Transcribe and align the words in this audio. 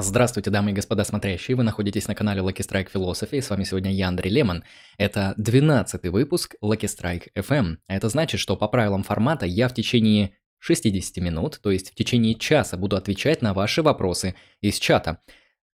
Здравствуйте, 0.00 0.50
дамы 0.50 0.70
и 0.70 0.74
господа 0.74 1.02
смотрящие, 1.02 1.56
вы 1.56 1.64
находитесь 1.64 2.06
на 2.06 2.14
канале 2.14 2.40
Lucky 2.40 2.58
Strike 2.58 2.92
Philosophy, 2.92 3.42
с 3.42 3.50
вами 3.50 3.64
сегодня 3.64 3.92
я, 3.92 4.08
Андрей 4.08 4.30
Лемон. 4.30 4.62
Это 4.96 5.34
12 5.38 6.04
выпуск 6.04 6.54
Lucky 6.62 6.82
Strike 6.82 7.30
FM. 7.34 7.78
Это 7.88 8.08
значит, 8.08 8.40
что 8.40 8.56
по 8.56 8.68
правилам 8.68 9.02
формата 9.02 9.44
я 9.44 9.68
в 9.68 9.74
течение 9.74 10.34
60 10.58 11.16
минут, 11.16 11.58
то 11.60 11.70
есть 11.72 11.90
в 11.90 11.94
течение 11.96 12.34
часа 12.34 12.76
буду 12.76 12.96
отвечать 12.96 13.42
на 13.42 13.54
ваши 13.54 13.82
вопросы 13.82 14.36
из 14.60 14.78
чата. 14.78 15.20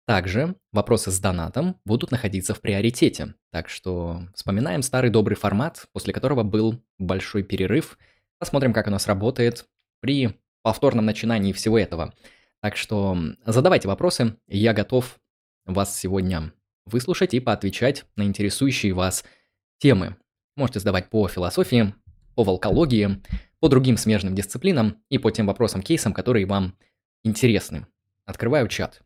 Также 0.07 0.55
вопросы 0.73 1.11
с 1.11 1.19
донатом 1.19 1.81
будут 1.85 2.13
находиться 2.13 2.55
в 2.55 2.61
приоритете, 2.61 3.35
так 3.51 3.69
что 3.69 4.29
вспоминаем 4.35 4.83
старый 4.83 5.11
добрый 5.11 5.37
формат, 5.37 5.87
после 5.93 6.13
которого 6.13 6.45
был 6.45 6.81
большой 6.99 7.43
перерыв. 7.43 7.99
Посмотрим, 8.39 8.73
как 8.73 8.87
у 8.87 8.91
нас 8.91 9.09
работает 9.09 9.67
при 10.01 10.39
повторном 10.63 11.07
начинании 11.07 11.53
всего 11.53 11.79
этого. 11.79 12.15
Так 12.63 12.77
что 12.77 13.19
задавайте 13.45 13.89
вопросы, 13.89 14.37
я 14.47 14.73
готов 14.73 15.19
вас 15.67 15.99
сегодня 15.99 16.53
выслушать 16.85 17.35
и 17.35 17.41
поотвечать 17.41 18.05
на 18.15 18.23
интересующие 18.23 18.93
вас 18.93 19.25
темы. 19.79 20.17
Можете 20.55 20.79
задавать 20.79 21.11
по 21.11 21.27
философии, 21.27 21.93
по 22.37 22.45
волкологии, 22.45 23.21
по 23.59 23.69
другим 23.69 23.97
смежным 23.97 24.37
дисциплинам 24.37 25.03
и 25.09 25.19
по 25.19 25.33
тем 25.33 25.47
вопросам, 25.47 25.83
кейсам, 25.83 26.15
которые 26.15 26.47
вам 26.47 26.79
интересны. 27.25 27.89
Открываю 28.27 28.69
чат. 28.69 29.03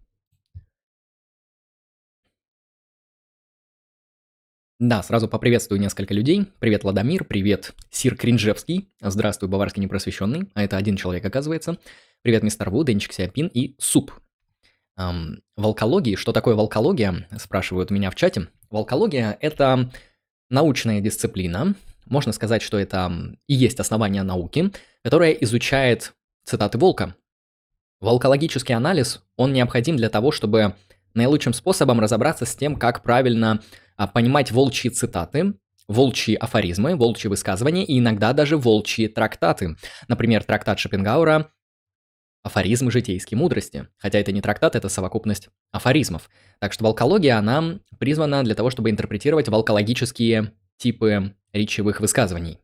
Да, 4.79 5.03
сразу 5.03 5.29
поприветствую 5.29 5.81
несколько 5.81 6.13
людей. 6.13 6.53
Привет, 6.59 6.85
Ладомир, 6.85 7.25
привет, 7.25 7.73
Сир 7.89 8.17
Кринжевский, 8.17 8.93
здравствуй, 9.01 9.49
Баварский 9.49 9.81
Непросвещенный, 9.83 10.51
а 10.53 10.63
это 10.63 10.77
один 10.77 10.97
человек, 10.97 11.25
оказывается. 11.25 11.79
Привет, 12.27 12.43
мистер 12.43 12.71
Ву, 12.71 12.83
Денчик 12.83 13.13
Сиапин 13.13 13.47
и 13.47 13.77
Суп. 13.79 14.11
Эм, 14.99 15.45
волкологии, 15.57 16.17
что 16.17 16.33
такое 16.33 16.57
волкология, 16.57 17.29
спрашивают 17.39 17.93
меня 17.93 18.11
в 18.11 18.17
чате. 18.17 18.49
Волкология– 18.69 19.39
это 19.41 19.93
научная 20.51 21.01
дисциплина, 21.01 21.77
можно 22.05 22.33
сказать, 22.33 22.63
что 22.63 22.81
это 22.81 23.13
и 23.47 23.55
есть 23.55 23.79
основание 23.79 24.25
науки, 24.25 24.73
которая 25.05 25.31
изучает 25.35 26.15
цитаты 26.43 26.79
волка. 26.79 27.15
Волкологический 28.01 28.75
анализ, 28.75 29.23
он 29.37 29.53
необходим 29.53 29.97
для 29.97 30.09
того, 30.09 30.33
чтобы 30.33 30.75
наилучшим 31.15 31.53
способом 31.53 32.01
разобраться 32.01 32.45
с 32.45 32.57
тем, 32.57 32.75
как 32.75 33.05
правильно 33.05 33.63
а, 33.97 34.09
понимать 34.09 34.51
волчьи 34.51 34.91
цитаты, 34.91 35.55
волчьи 35.87 36.35
афоризмы, 36.35 36.97
волчьи 36.97 37.29
высказывания 37.29 37.85
и 37.85 38.01
иногда 38.01 38.33
даже 38.33 38.57
волчьи 38.57 39.07
трактаты. 39.07 39.77
Например, 40.09 40.43
трактат 40.43 40.81
Шопенгауэра 40.81 41.53
афоризмы 42.47 42.93
житейской 42.93 43.35
мудрости. 43.35 43.89
Хотя 43.99 44.21
это 44.21 44.31
не 44.31 44.41
трактат, 44.41 44.77
это 44.77 44.89
совокупность 44.89 45.49
афоризмов. 45.73 46.31
Так 46.61 46.73
что 46.73 46.85
волкология, 46.85 47.37
она 47.37 47.81
призвана 47.99 48.45
для 48.45 48.55
того, 48.55 48.71
чтобы 48.71 48.91
интерпретировать 48.91 49.49
волкологические 49.49 50.53
типы 50.77 51.35
речевых 51.53 52.01
высказываний. 52.01 52.61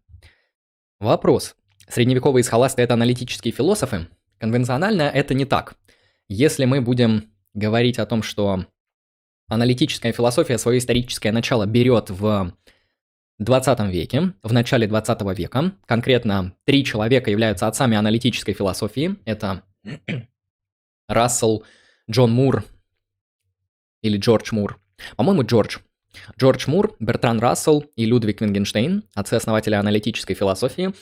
Вопрос. 1.00 1.56
Средневековые 1.88 2.44
схоласты– 2.44 2.80
это 2.82 2.94
аналитические 2.94 3.52
философы? 3.52 4.06
Конвенционально 4.38 5.02
это 5.02 5.34
не 5.34 5.44
так. 5.44 5.74
Если 6.28 6.64
мы 6.64 6.80
будем 6.80 7.30
говорить 7.52 7.98
о 7.98 8.06
том, 8.06 8.22
что 8.22 8.64
аналитическая 9.48 10.12
философия 10.12 10.58
свое 10.58 10.78
историческое 10.78 11.32
начало 11.32 11.66
берет 11.66 12.08
в 12.08 12.54
20 13.40 13.80
веке, 13.92 14.32
в 14.44 14.52
начале 14.52 14.86
20 14.86 15.22
века, 15.36 15.72
конкретно 15.86 16.54
три 16.64 16.84
человека 16.84 17.32
являются 17.32 17.66
отцами 17.66 17.96
аналитической 17.96 18.52
философии. 18.52 19.16
Это 19.24 19.64
Рассел, 21.08 21.64
Джон 22.10 22.32
Мур 22.32 22.64
или 24.02 24.18
Джордж 24.18 24.48
Мур. 24.52 24.80
По-моему, 25.16 25.44
Джордж. 25.44 25.78
Джордж 26.38 26.64
Мур, 26.68 26.94
Бертран 27.00 27.40
Рассел 27.40 27.84
и 27.96 28.04
Людвиг 28.04 28.40
Вингенштейн, 28.40 29.04
отцы-основатели 29.14 29.74
аналитической 29.74 30.34
философии, 30.34 30.92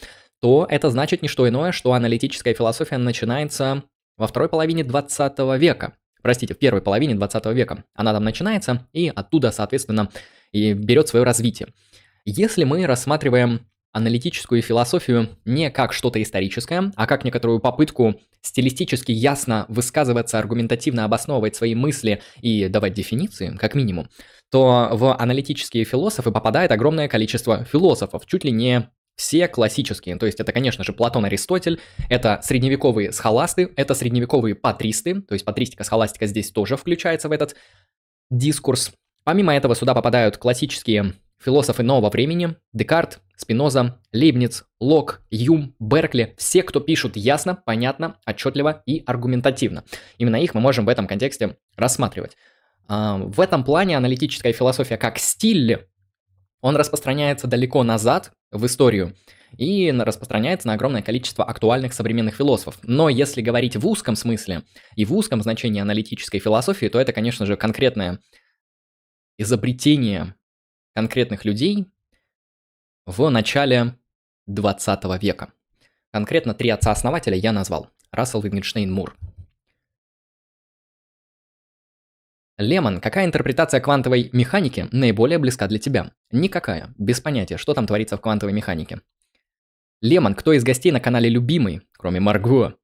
то 0.41 0.67
это 0.69 0.91
значит 0.91 1.23
не 1.23 1.29
что 1.29 1.49
иное, 1.49 1.73
что 1.73 1.93
аналитическая 1.93 2.55
философия 2.55 2.97
начинается 2.97 3.83
во 4.17 4.27
второй 4.27 4.49
половине 4.49 4.85
20 4.85 5.39
века. 5.59 5.95
Простите, 6.23 6.55
в 6.55 6.59
первой 6.59 6.83
половине 6.83 7.15
20 7.15 7.47
века. 7.47 7.85
Она 7.95 8.13
там 8.13 8.25
начинается 8.25 8.87
и 8.93 9.09
оттуда, 9.09 9.51
соответственно, 9.51 10.11
и 10.53 10.75
берет 10.75 11.09
свое 11.09 11.25
развитие. 11.25 11.69
Если 12.25 12.65
мы 12.65 12.87
рассматриваем 12.87 13.67
аналитическую 13.93 14.63
философию 14.63 15.31
не 15.45 15.71
как 15.71 15.93
что-то 15.93 16.23
историческое, 16.23 16.93
а 16.97 17.07
как 17.07 17.25
некоторую 17.25 17.61
попытку 17.61 18.21
стилистически 18.43 19.13
ясно 19.13 19.67
высказываться, 19.69 20.39
аргументативно 20.39 21.05
обосновывать 21.05 21.57
свои 21.57 21.75
мысли 21.75 22.23
и 22.41 22.69
давать 22.69 22.95
дефиниции, 22.95 23.57
как 23.59 23.75
минимум, 23.75 24.09
то 24.51 24.91
в 24.93 25.15
аналитические 25.17 25.85
философы 25.85 26.31
попадает 26.31 26.73
огромное 26.73 27.09
количество 27.09 27.65
философов, 27.65 28.27
чуть 28.27 28.45
ли 28.45 28.51
не 28.51 28.91
все 29.17 29.49
классические. 29.49 30.17
То 30.17 30.27
есть 30.27 30.41
это, 30.41 30.53
конечно 30.53 30.83
же, 30.83 30.93
Платон, 30.93 31.27
Аристотель, 31.27 31.79
это 32.09 32.41
средневековые 32.43 33.13
схоласты, 33.13 33.71
это 33.77 33.95
средневековые 33.95 34.55
патристы, 34.55 35.21
то 35.21 35.35
есть 35.35 35.45
патристика, 35.45 35.85
схоластика 35.85 36.27
здесь 36.27 36.51
тоже 36.51 36.77
включается 36.77 37.29
в 37.29 37.33
этот 37.33 37.55
дискурс. 38.31 38.93
Помимо 39.25 39.55
этого 39.55 39.75
сюда 39.75 39.95
попадают 39.95 40.39
классические 40.39 41.15
философы 41.43 41.83
нового 41.83 42.11
времени, 42.11 42.57
Декарт, 42.73 43.21
Спиноза, 43.37 43.99
Лейбниц, 44.13 44.65
Лок, 44.79 45.23
Юм, 45.31 45.75
Беркли, 45.81 46.35
все, 46.37 46.63
кто 46.63 46.81
пишут 46.81 47.17
ясно, 47.17 47.55
понятно, 47.55 48.17
отчетливо 48.27 48.83
и 48.87 49.03
аргументативно. 49.07 49.85
Именно 50.19 50.37
их 50.37 50.55
мы 50.55 50.61
можем 50.61 50.85
в 50.85 50.89
этом 50.89 51.07
контексте 51.07 51.57
рассматривать. 51.77 52.37
А, 52.89 53.17
в 53.19 53.41
этом 53.41 53.65
плане 53.65 53.97
аналитическая 53.97 54.53
философия 54.53 54.99
как 54.99 55.19
стиль, 55.19 55.87
он 56.61 56.77
распространяется 56.77 57.47
далеко 57.47 57.83
назад 57.83 58.33
в 58.51 58.67
историю 58.67 59.15
и 59.57 59.91
распространяется 59.91 60.69
на 60.69 60.75
огромное 60.75 61.03
количество 61.03 61.45
актуальных 61.45 61.95
современных 61.95 62.37
философов. 62.37 62.79
Но 62.83 63.09
если 63.09 63.41
говорить 63.41 63.77
в 63.77 63.87
узком 63.87 64.15
смысле 64.17 64.63
и 64.95 65.05
в 65.05 65.15
узком 65.15 65.41
значении 65.43 65.81
аналитической 65.81 66.39
философии, 66.39 66.87
то 66.87 67.01
это, 67.01 67.13
конечно 67.13 67.47
же, 67.47 67.57
конкретное 67.57 68.21
изобретение 69.39 70.35
конкретных 70.95 71.45
людей 71.45 71.87
в 73.07 73.29
начале 73.29 73.97
20 74.47 75.23
века. 75.23 75.53
Конкретно 76.13 76.55
три 76.55 76.71
отца-основателя 76.71 77.37
я 77.37 77.53
назвал. 77.53 77.91
Рассел 78.11 78.41
Вингенштейн 78.43 78.93
Мур. 78.93 79.17
Лемон, 82.59 83.01
какая 83.01 83.25
интерпретация 83.25 83.81
квантовой 83.81 84.29
механики 84.33 84.87
наиболее 84.93 85.39
близка 85.39 85.67
для 85.67 85.79
тебя? 85.79 86.13
Никакая, 86.31 86.93
без 86.99 87.21
понятия, 87.21 87.57
что 87.57 87.73
там 87.73 87.87
творится 87.87 88.17
в 88.17 88.21
квантовой 88.21 88.53
механике. 88.53 89.01
Лемон, 90.03 90.35
кто 90.35 90.53
из 90.53 90.63
гостей 90.63 90.93
на 90.93 91.01
канале 91.01 91.31
любимый, 91.31 91.83
кроме 91.93 92.21
Марго? 92.21 92.77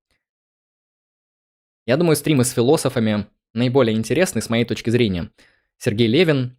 Я 1.85 1.97
думаю, 1.97 2.17
стримы 2.17 2.45
с 2.45 2.53
философами 2.53 3.27
наиболее 3.53 3.97
интересны 3.97 4.41
с 4.41 4.49
моей 4.49 4.65
точки 4.65 4.91
зрения. 4.91 5.31
Сергей 5.79 6.09
Левин, 6.09 6.57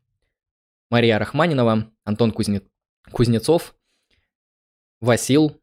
Мария 0.89 1.19
Рахманинова, 1.19 1.91
Антон 2.03 2.31
Кузне... 2.31 2.61
Кузнецов, 3.11 3.75
Васил. 4.99 5.61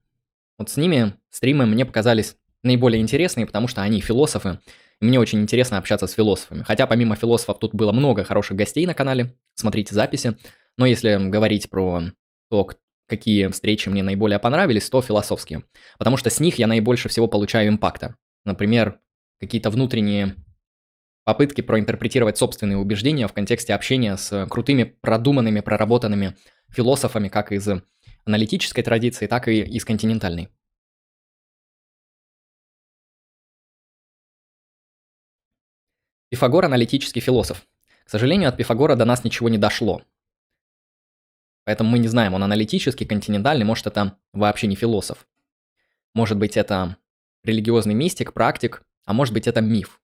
Вот 0.58 0.70
с 0.70 0.76
ними 0.76 1.14
стримы 1.30 1.66
мне 1.66 1.84
показались 1.84 2.36
наиболее 2.62 3.02
интересные, 3.02 3.46
потому 3.46 3.68
что 3.68 3.82
они 3.82 4.00
философы. 4.00 4.60
И 5.00 5.04
мне 5.04 5.18
очень 5.18 5.40
интересно 5.40 5.78
общаться 5.78 6.06
с 6.06 6.12
философами. 6.12 6.62
Хотя 6.62 6.86
помимо 6.86 7.16
философов 7.16 7.58
тут 7.58 7.74
было 7.74 7.92
много 7.92 8.24
хороших 8.24 8.56
гостей 8.56 8.86
на 8.86 8.94
канале. 8.94 9.34
Смотрите 9.54 9.94
записи. 9.94 10.36
Но 10.76 10.86
если 10.86 11.16
говорить 11.28 11.68
про 11.68 12.02
то, 12.50 12.70
какие 13.06 13.48
встречи 13.48 13.88
мне 13.88 14.02
наиболее 14.02 14.38
понравились, 14.38 14.88
то 14.88 15.02
философские. 15.02 15.64
Потому 15.98 16.16
что 16.16 16.30
с 16.30 16.40
них 16.40 16.58
я 16.58 16.66
наибольше 16.66 17.08
всего 17.08 17.28
получаю 17.28 17.68
импакта. 17.68 18.16
Например, 18.44 19.00
какие-то 19.40 19.70
внутренние 19.70 20.36
попытки 21.24 21.62
проинтерпретировать 21.62 22.38
собственные 22.38 22.78
убеждения 22.78 23.26
в 23.26 23.32
контексте 23.32 23.74
общения 23.74 24.16
с 24.16 24.46
крутыми, 24.46 24.84
продуманными, 24.84 25.60
проработанными 25.60 26.36
философами 26.68 27.28
как 27.28 27.52
из 27.52 27.68
аналитической 28.24 28.82
традиции, 28.82 29.26
так 29.26 29.48
и 29.48 29.62
из 29.62 29.84
континентальной. 29.84 30.48
Пифагор– 36.30 36.64
аналитический 36.66 37.20
философ. 37.20 37.64
К 38.04 38.10
сожалению, 38.10 38.48
от 38.48 38.56
Пифагора 38.56 38.96
до 38.96 39.04
нас 39.04 39.24
ничего 39.24 39.48
не 39.48 39.56
дошло. 39.56 40.02
Поэтому 41.64 41.90
мы 41.90 41.98
не 41.98 42.08
знаем, 42.08 42.34
он 42.34 42.42
аналитический, 42.42 43.06
континентальный, 43.06 43.64
может 43.64 43.86
это 43.86 44.18
вообще 44.32 44.66
не 44.66 44.76
философ. 44.76 45.26
Может 46.12 46.36
быть 46.36 46.56
это 46.56 46.96
религиозный 47.44 47.94
мистик, 47.94 48.32
практик, 48.32 48.82
а 49.04 49.12
может 49.12 49.32
быть 49.32 49.46
это 49.46 49.60
миф. 49.60 50.02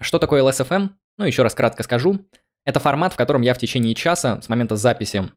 Что 0.00 0.18
такое 0.18 0.42
LSFM? 0.42 0.90
Ну, 1.16 1.24
еще 1.24 1.42
раз 1.42 1.54
кратко 1.54 1.82
скажу. 1.82 2.26
Это 2.64 2.80
формат, 2.80 3.12
в 3.12 3.16
котором 3.16 3.42
я 3.42 3.54
в 3.54 3.58
течение 3.58 3.94
часа 3.94 4.40
с 4.40 4.48
момента 4.48 4.76
записи 4.76 5.30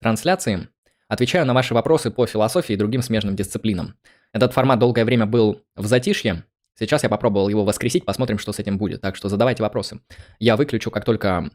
трансляции 0.00 0.68
отвечаю 1.08 1.44
на 1.46 1.54
ваши 1.54 1.74
вопросы 1.74 2.10
по 2.10 2.26
философии 2.26 2.72
и 2.72 2.76
другим 2.76 3.02
смежным 3.02 3.36
дисциплинам. 3.36 3.96
Этот 4.32 4.52
формат 4.52 4.78
долгое 4.78 5.04
время 5.04 5.26
был 5.26 5.62
в 5.74 5.86
затишье, 5.86 6.44
Сейчас 6.80 7.02
я 7.02 7.10
попробовал 7.10 7.50
его 7.50 7.62
воскресить, 7.62 8.06
посмотрим, 8.06 8.38
что 8.38 8.52
с 8.52 8.58
этим 8.58 8.78
будет. 8.78 9.02
Так 9.02 9.14
что 9.14 9.28
задавайте 9.28 9.62
вопросы. 9.62 10.00
Я 10.38 10.56
выключу, 10.56 10.90
как 10.90 11.04
только 11.04 11.50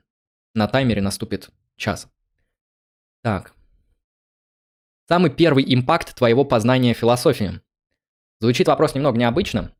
на 0.54 0.68
таймере 0.68 1.02
наступит 1.02 1.50
час. 1.78 2.08
Так. 3.24 3.52
Самый 5.08 5.32
первый 5.32 5.66
импакт 5.74 6.16
твоего 6.16 6.46
познания 6.46 6.94
философии. 6.94 7.60
Звучит 8.40 8.68
вопрос 8.68 8.94
немного 8.94 9.18
необычно. 9.18 9.75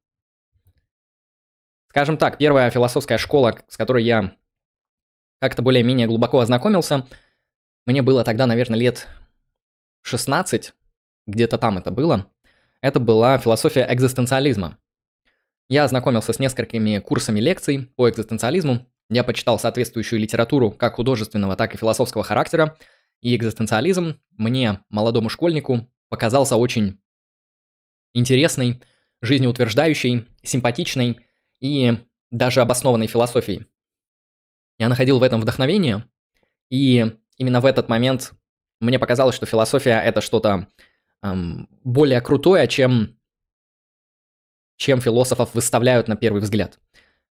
Скажем 1.96 2.18
так, 2.18 2.38
первая 2.38 2.70
философская 2.72 3.18
школа, 3.18 3.58
с 3.70 3.78
которой 3.78 4.04
я 4.04 4.36
как-то 5.40 5.62
более-менее 5.62 6.08
глубоко 6.08 6.42
ознакомился, 6.42 7.08
мне 7.86 8.02
было 8.02 8.26
тогда, 8.26 8.48
наверное, 8.48 8.78
лет 8.78 9.08
16, 10.02 10.74
где-то 11.26 11.58
там 11.58 11.78
это 11.78 11.92
было. 11.92 12.30
Это 12.82 13.00
была 13.00 13.38
философия 13.38 13.88
экзистенциализма. 13.90 14.78
Я 15.70 15.86
ознакомился 15.86 16.34
с 16.34 16.40
несколькими 16.40 17.00
курсами 17.00 17.40
лекций 17.40 17.90
по 17.96 18.10
экзистенциализму. 18.10 18.86
Я 19.10 19.24
почитал 19.24 19.58
соответствующую 19.58 20.20
литературу 20.20 20.72
как 20.72 20.96
художественного, 20.96 21.56
так 21.56 21.76
и 21.76 21.78
философского 21.78 22.26
характера. 22.26 22.78
И 23.22 23.34
экзистенциализм 23.38 24.20
мне, 24.32 24.82
молодому 24.90 25.30
школьнику, 25.30 25.90
показался 26.10 26.58
очень 26.58 27.00
интересной, 28.14 28.82
жизнеутверждающей, 29.22 30.28
симпатичной 30.44 31.25
и 31.60 31.98
даже 32.32 32.62
обоснованной 32.62 33.08
философией. 33.08 33.66
Я 34.78 34.90
находил 34.90 35.20
в 35.20 35.24
этом 35.24 35.42
вдохновение, 35.42 36.06
и 36.70 37.18
именно 37.38 37.62
в 37.62 37.66
этот 37.66 37.90
момент 37.90 38.34
мне 38.82 39.00
показалось, 39.00 39.36
что 39.36 39.46
философия 39.46 40.02
это 40.02 40.22
что-то 40.22 40.68
эм, 41.24 41.70
более 41.84 42.22
крутое, 42.22 42.68
чем, 42.68 43.18
чем 44.78 45.00
философов 45.00 45.54
выставляют 45.54 46.08
на 46.08 46.16
первый 46.16 46.42
взгляд. 46.42 46.80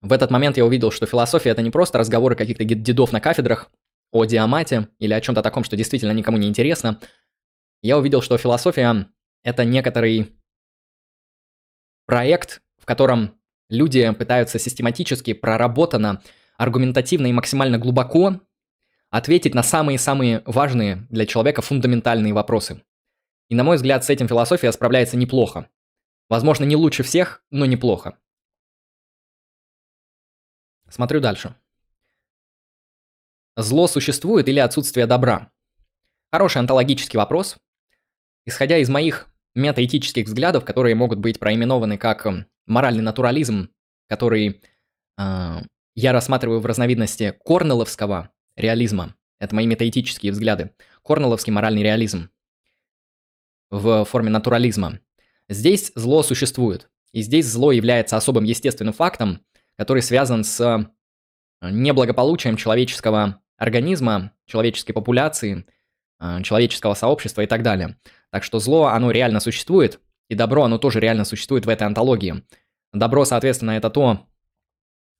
В 0.00 0.12
этот 0.12 0.30
момент 0.30 0.56
я 0.56 0.64
увидел, 0.64 0.90
что 0.90 1.06
философия 1.06 1.50
это 1.50 1.62
не 1.62 1.70
просто 1.70 1.98
разговоры 1.98 2.36
каких-то 2.36 2.64
дедов 2.64 3.12
на 3.12 3.20
кафедрах 3.20 3.70
о 4.12 4.24
диамате 4.24 4.88
или 4.98 5.12
о 5.12 5.20
чем-то 5.20 5.42
таком, 5.42 5.64
что 5.64 5.76
действительно 5.76 6.12
никому 6.12 6.38
не 6.38 6.48
интересно. 6.48 7.00
Я 7.82 7.98
увидел, 7.98 8.22
что 8.22 8.38
философия 8.38 9.08
это 9.42 9.64
некоторый 9.64 10.32
проект, 12.06 12.62
в 12.78 12.86
котором 12.86 13.35
люди 13.68 14.10
пытаются 14.12 14.58
систематически, 14.58 15.32
проработанно, 15.32 16.22
аргументативно 16.56 17.26
и 17.26 17.32
максимально 17.32 17.78
глубоко 17.78 18.40
ответить 19.10 19.54
на 19.54 19.62
самые-самые 19.62 20.42
важные 20.46 21.06
для 21.10 21.26
человека 21.26 21.62
фундаментальные 21.62 22.32
вопросы. 22.32 22.82
И 23.48 23.54
на 23.54 23.64
мой 23.64 23.76
взгляд, 23.76 24.04
с 24.04 24.10
этим 24.10 24.28
философия 24.28 24.72
справляется 24.72 25.16
неплохо. 25.16 25.68
Возможно, 26.28 26.64
не 26.64 26.76
лучше 26.76 27.02
всех, 27.02 27.44
но 27.50 27.66
неплохо. 27.66 28.18
Смотрю 30.88 31.20
дальше. 31.20 31.54
Зло 33.56 33.86
существует 33.86 34.48
или 34.48 34.58
отсутствие 34.58 35.06
добра? 35.06 35.50
Хороший 36.32 36.58
онтологический 36.58 37.16
вопрос. 37.16 37.56
Исходя 38.44 38.78
из 38.78 38.88
моих 38.88 39.28
метаэтических 39.54 40.26
взглядов, 40.26 40.64
которые 40.64 40.94
могут 40.94 41.18
быть 41.18 41.38
проименованы 41.38 41.96
как 41.96 42.26
эм, 42.26 42.46
моральный 42.66 43.02
натурализм, 43.02 43.70
который 44.08 44.62
э, 45.18 45.62
я 45.94 46.12
рассматриваю 46.12 46.60
в 46.60 46.66
разновидности 46.66 47.34
корнеловского 47.44 48.30
реализма. 48.56 49.14
Это 49.38 49.54
мои 49.54 49.66
метаэтические 49.66 50.32
взгляды. 50.32 50.72
Корнеловский 51.02 51.52
моральный 51.52 51.82
реализм 51.82 52.30
в 53.70 54.04
форме 54.04 54.30
натурализма. 54.30 55.00
Здесь 55.48 55.92
зло 55.94 56.22
существует. 56.22 56.88
И 57.12 57.22
здесь 57.22 57.46
зло 57.46 57.72
является 57.72 58.16
особым 58.16 58.44
естественным 58.44 58.92
фактом, 58.92 59.44
который 59.76 60.02
связан 60.02 60.44
с 60.44 60.90
неблагополучием 61.62 62.56
человеческого 62.56 63.40
организма, 63.56 64.32
человеческой 64.46 64.92
популяции, 64.92 65.66
э, 66.20 66.42
человеческого 66.42 66.94
сообщества 66.94 67.42
и 67.42 67.46
так 67.46 67.62
далее. 67.62 67.96
Так 68.30 68.44
что 68.44 68.58
зло, 68.58 68.86
оно 68.86 69.10
реально 69.10 69.40
существует, 69.40 70.00
и 70.28 70.34
добро, 70.34 70.64
оно 70.64 70.78
тоже 70.78 71.00
реально 71.00 71.24
существует 71.24 71.66
в 71.66 71.68
этой 71.68 71.86
антологии. 71.86 72.44
Добро, 72.92 73.24
соответственно, 73.24 73.72
это 73.72 73.90
то, 73.90 74.26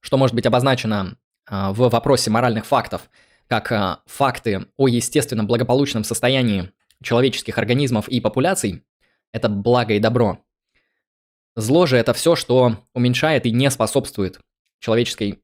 что 0.01 0.17
может 0.17 0.35
быть 0.35 0.47
обозначено 0.47 1.17
а, 1.47 1.73
в 1.73 1.89
вопросе 1.89 2.31
моральных 2.31 2.67
фактов, 2.67 3.11
как 3.47 3.71
а, 3.73 4.01
факты 4.07 4.67
о 4.77 4.89
естественном 4.89 5.47
благополучном 5.47 6.05
состоянии 6.05 6.73
человеческих 7.03 7.59
организмов 7.59 8.09
и 8.09 8.21
популяций, 8.21 8.85
это 9.33 9.49
благо 9.49 9.95
и 9.95 10.01
добро. 10.01 10.39
Зло 11.55 11.87
же 11.87 11.97
это 11.97 12.13
все, 12.13 12.37
что 12.37 12.77
уменьшает 12.95 13.47
и 13.47 13.51
не 13.51 13.71
способствует 13.71 14.41
человеческой 14.81 15.43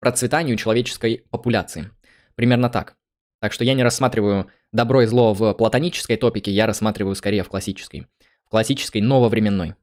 процветанию 0.00 0.56
человеческой 0.56 1.24
популяции. 1.30 1.90
Примерно 2.34 2.70
так. 2.70 2.96
Так 3.40 3.52
что 3.52 3.64
я 3.64 3.74
не 3.74 3.82
рассматриваю 3.82 4.50
добро 4.72 5.02
и 5.02 5.06
зло 5.06 5.34
в 5.34 5.52
платонической 5.54 6.16
топике, 6.16 6.50
я 6.50 6.66
рассматриваю 6.66 7.14
скорее 7.14 7.42
в 7.42 7.48
классической. 7.48 8.06
Классической 8.50 9.00
нововременной. 9.00 9.76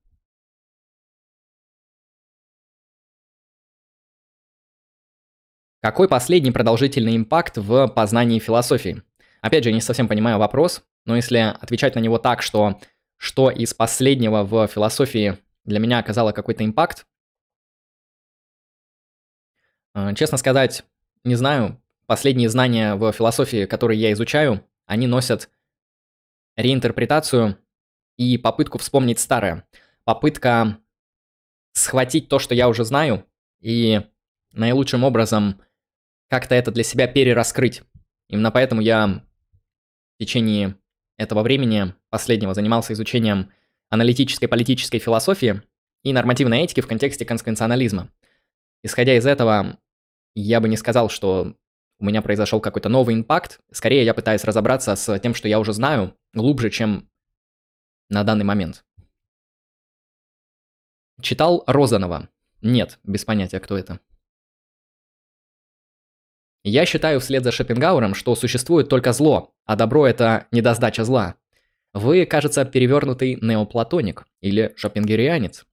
Какой 5.81 6.09
последний 6.09 6.51
продолжительный 6.51 7.15
импакт 7.15 7.55
в 7.57 7.87
познании 7.87 8.39
философии? 8.39 9.01
Опять 9.39 9.63
же, 9.63 9.71
не 9.71 9.79
совсем 9.79 10.09
понимаю 10.09 10.37
вопрос, 10.37 10.83
но 11.05 11.15
если 11.15 11.37
отвечать 11.37 11.95
на 11.95 11.99
него 11.99 12.17
так, 12.17 12.41
что 12.41 12.77
что 13.15 13.49
из 13.49 13.73
последнего 13.73 14.43
в 14.43 14.67
философии 14.67 15.37
для 15.63 15.79
меня 15.79 15.99
оказало 15.99 16.33
какой-то 16.33 16.65
импакт, 16.65 17.07
э, 19.95 20.13
честно 20.15 20.37
сказать, 20.37 20.83
не 21.23 21.35
знаю, 21.35 21.81
последние 22.05 22.49
знания 22.49 22.95
в 22.95 23.13
философии, 23.13 23.65
которые 23.65 23.99
я 23.99 24.11
изучаю, 24.11 24.61
они 24.85 25.07
носят 25.07 25.49
реинтерпретацию 26.57 27.57
и 28.17 28.37
попытку 28.37 28.77
вспомнить 28.77 29.19
старое. 29.19 29.65
Попытка 30.03 30.79
схватить 31.73 32.27
то, 32.27 32.39
что 32.39 32.55
я 32.55 32.67
уже 32.69 32.83
знаю, 32.83 33.25
и 33.61 34.01
наилучшим 34.51 35.03
образом 35.03 35.61
как-то 36.29 36.55
это 36.55 36.71
для 36.71 36.83
себя 36.83 37.07
перераскрыть. 37.07 37.83
Именно 38.27 38.51
поэтому 38.51 38.81
я 38.81 39.23
в 40.15 40.19
течение 40.19 40.75
этого 41.17 41.43
времени 41.43 41.93
последнего 42.09 42.53
занимался 42.53 42.93
изучением 42.93 43.51
аналитической 43.89 44.47
политической 44.47 44.99
философии 44.99 45.61
и 46.03 46.13
нормативной 46.13 46.61
этики 46.61 46.81
в 46.81 46.87
контексте 46.87 47.25
конституционализма. 47.25 48.09
Исходя 48.83 49.15
из 49.15 49.25
этого, 49.25 49.77
я 50.35 50.59
бы 50.59 50.67
не 50.67 50.77
сказал, 50.77 51.09
что 51.09 51.55
у 51.99 52.05
меня 52.05 52.21
произошел 52.21 52.59
какой-то 52.59 52.89
новый 52.89 53.15
импакт. 53.15 53.59
Скорее, 53.71 54.03
я 54.05 54.13
пытаюсь 54.13 54.43
разобраться 54.43 54.95
с 54.95 55.19
тем, 55.19 55.33
что 55.33 55.47
я 55.47 55.59
уже 55.59 55.73
знаю, 55.73 56.15
глубже, 56.33 56.69
чем 56.69 57.09
на 58.09 58.23
данный 58.23 58.45
момент. 58.45 58.85
Читал 61.21 61.63
Розанова? 61.67 62.29
Нет, 62.61 62.99
без 63.03 63.25
понятия, 63.25 63.59
кто 63.59 63.77
это. 63.77 63.99
Я 66.63 66.85
считаю 66.85 67.19
вслед 67.19 67.43
за 67.43 67.51
Шопенгауэром, 67.51 68.13
что 68.13 68.35
существует 68.35 68.89
только 68.89 69.13
зло, 69.13 69.55
а 69.65 69.75
добро– 69.75 70.05
это 70.07 70.47
недосдача 70.51 71.05
зла. 71.05 71.35
Вы, 71.93 72.25
кажется, 72.25 72.65
перевернутый 72.65 73.35
неоплатоник 73.41 74.25
или 74.41 74.73
шопенгерианец. 74.75 75.65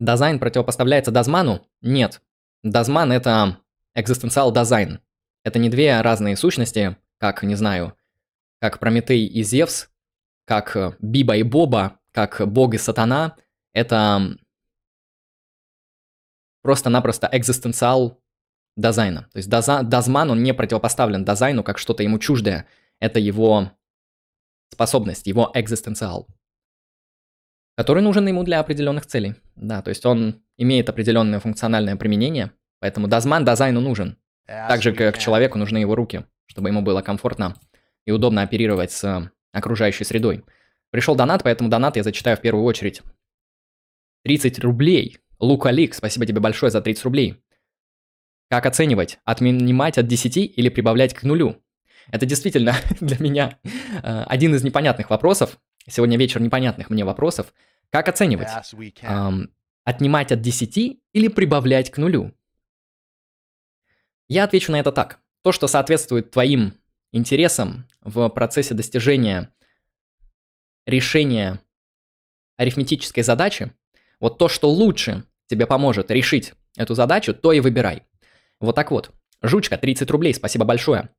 Дизайн 0.00 0.38
противопоставляется 0.38 1.12
Дазману? 1.12 1.66
Нет. 1.80 2.22
Дазман– 2.62 3.12
это 3.12 3.58
экзистенциал 3.94 4.52
дизайн. 4.52 5.00
Это 5.44 5.58
не 5.58 5.70
две 5.70 6.00
разные 6.00 6.36
сущности, 6.36 6.96
как, 7.18 7.42
не 7.42 7.54
знаю, 7.54 7.96
как 8.60 8.78
Прометей 8.78 9.26
и 9.26 9.42
Зевс, 9.42 9.89
как 10.50 10.74
э, 10.74 10.96
Биба 10.98 11.36
и 11.36 11.44
Боба, 11.44 12.00
как 12.10 12.42
Бог 12.44 12.74
и 12.74 12.78
Сатана. 12.78 13.36
Это 13.72 14.36
просто-напросто 16.62 17.28
экзистенциал 17.30 18.20
дизайна. 18.76 19.28
То 19.32 19.36
есть 19.36 19.48
даза, 19.48 19.84
дазман, 19.84 20.28
он 20.28 20.42
не 20.42 20.52
противопоставлен 20.52 21.24
дизайну 21.24 21.62
как 21.62 21.78
что-то 21.78 22.02
ему 22.02 22.18
чуждое. 22.18 22.66
Это 22.98 23.20
его 23.20 23.70
способность, 24.72 25.28
его 25.28 25.52
экзистенциал, 25.54 26.26
который 27.76 28.02
нужен 28.02 28.26
ему 28.26 28.42
для 28.42 28.58
определенных 28.58 29.06
целей. 29.06 29.36
Да, 29.54 29.82
то 29.82 29.90
есть 29.90 30.04
он 30.04 30.42
имеет 30.56 30.88
определенное 30.88 31.38
функциональное 31.38 31.94
применение, 31.94 32.50
Поэтому 32.80 33.08
дазман 33.08 33.44
дизайну 33.44 33.80
нужен. 33.80 34.16
Так 34.46 34.82
же, 34.82 34.92
как 34.92 35.18
человеку 35.18 35.58
нужны 35.58 35.78
его 35.78 35.94
руки, 35.94 36.24
чтобы 36.46 36.70
ему 36.70 36.82
было 36.82 37.02
комфортно 37.02 37.54
и 38.06 38.10
удобно 38.10 38.42
оперировать 38.42 38.90
с 38.90 39.30
окружающей 39.52 40.04
средой. 40.04 40.44
Пришел 40.90 41.14
донат, 41.14 41.42
поэтому 41.42 41.70
донат 41.70 41.96
я 41.96 42.02
зачитаю 42.02 42.36
в 42.36 42.40
первую 42.40 42.64
очередь. 42.64 43.02
30 44.24 44.58
рублей. 44.60 45.18
Лукалик, 45.38 45.94
спасибо 45.94 46.26
тебе 46.26 46.40
большое 46.40 46.70
за 46.70 46.80
30 46.80 47.04
рублей. 47.04 47.42
Как 48.48 48.66
оценивать? 48.66 49.18
Отнимать 49.24 49.96
от 49.96 50.06
10 50.06 50.36
или 50.36 50.68
прибавлять 50.68 51.14
к 51.14 51.22
нулю? 51.22 51.62
Это 52.10 52.26
действительно 52.26 52.74
для 53.00 53.16
меня 53.18 53.58
э, 54.02 54.24
один 54.24 54.54
из 54.54 54.64
непонятных 54.64 55.10
вопросов. 55.10 55.58
Сегодня 55.88 56.18
вечер 56.18 56.40
непонятных 56.40 56.90
мне 56.90 57.04
вопросов. 57.04 57.54
Как 57.90 58.08
оценивать? 58.08 58.48
Эм, 59.02 59.50
отнимать 59.84 60.32
от 60.32 60.40
10 60.40 61.00
или 61.12 61.28
прибавлять 61.28 61.90
к 61.90 61.98
нулю? 61.98 62.34
Я 64.28 64.44
отвечу 64.44 64.72
на 64.72 64.80
это 64.80 64.92
так. 64.92 65.20
То, 65.42 65.52
что 65.52 65.66
соответствует 65.66 66.30
твоим 66.30 66.74
интересам 67.12 67.86
в 68.00 68.28
процессе 68.28 68.74
достижения 68.74 69.52
решения 70.86 71.60
арифметической 72.56 73.22
задачи, 73.22 73.72
вот 74.20 74.38
то, 74.38 74.48
что 74.48 74.70
лучше 74.70 75.24
тебе 75.46 75.66
поможет 75.66 76.10
решить 76.10 76.54
эту 76.76 76.94
задачу, 76.94 77.34
то 77.34 77.52
и 77.52 77.60
выбирай. 77.60 78.02
Вот 78.60 78.74
так 78.76 78.90
вот. 78.90 79.10
Жучка, 79.42 79.78
30 79.78 80.10
рублей, 80.10 80.34
спасибо 80.34 80.64
большое. 80.64 81.10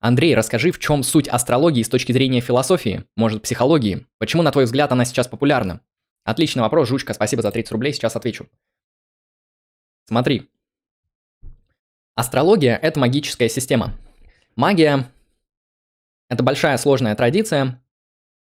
Андрей, 0.00 0.34
расскажи, 0.34 0.70
в 0.70 0.78
чем 0.78 1.02
суть 1.02 1.28
астрологии 1.28 1.82
с 1.82 1.88
точки 1.88 2.12
зрения 2.12 2.40
философии, 2.40 3.04
может, 3.16 3.42
психологии? 3.42 4.06
Почему, 4.18 4.42
на 4.42 4.52
твой 4.52 4.64
взгляд, 4.64 4.92
она 4.92 5.04
сейчас 5.04 5.26
популярна? 5.26 5.80
Отличный 6.24 6.62
вопрос, 6.62 6.88
Жучка, 6.88 7.14
спасибо 7.14 7.42
за 7.42 7.50
30 7.50 7.72
рублей, 7.72 7.92
сейчас 7.92 8.14
отвечу. 8.14 8.46
Смотри, 10.06 10.48
Астрология– 12.14 12.76
это 12.82 13.00
магическая 13.00 13.48
система. 13.48 13.92
Магия– 14.54 15.10
это 16.28 16.42
большая 16.42 16.76
сложная 16.78 17.14
традиция 17.14 17.82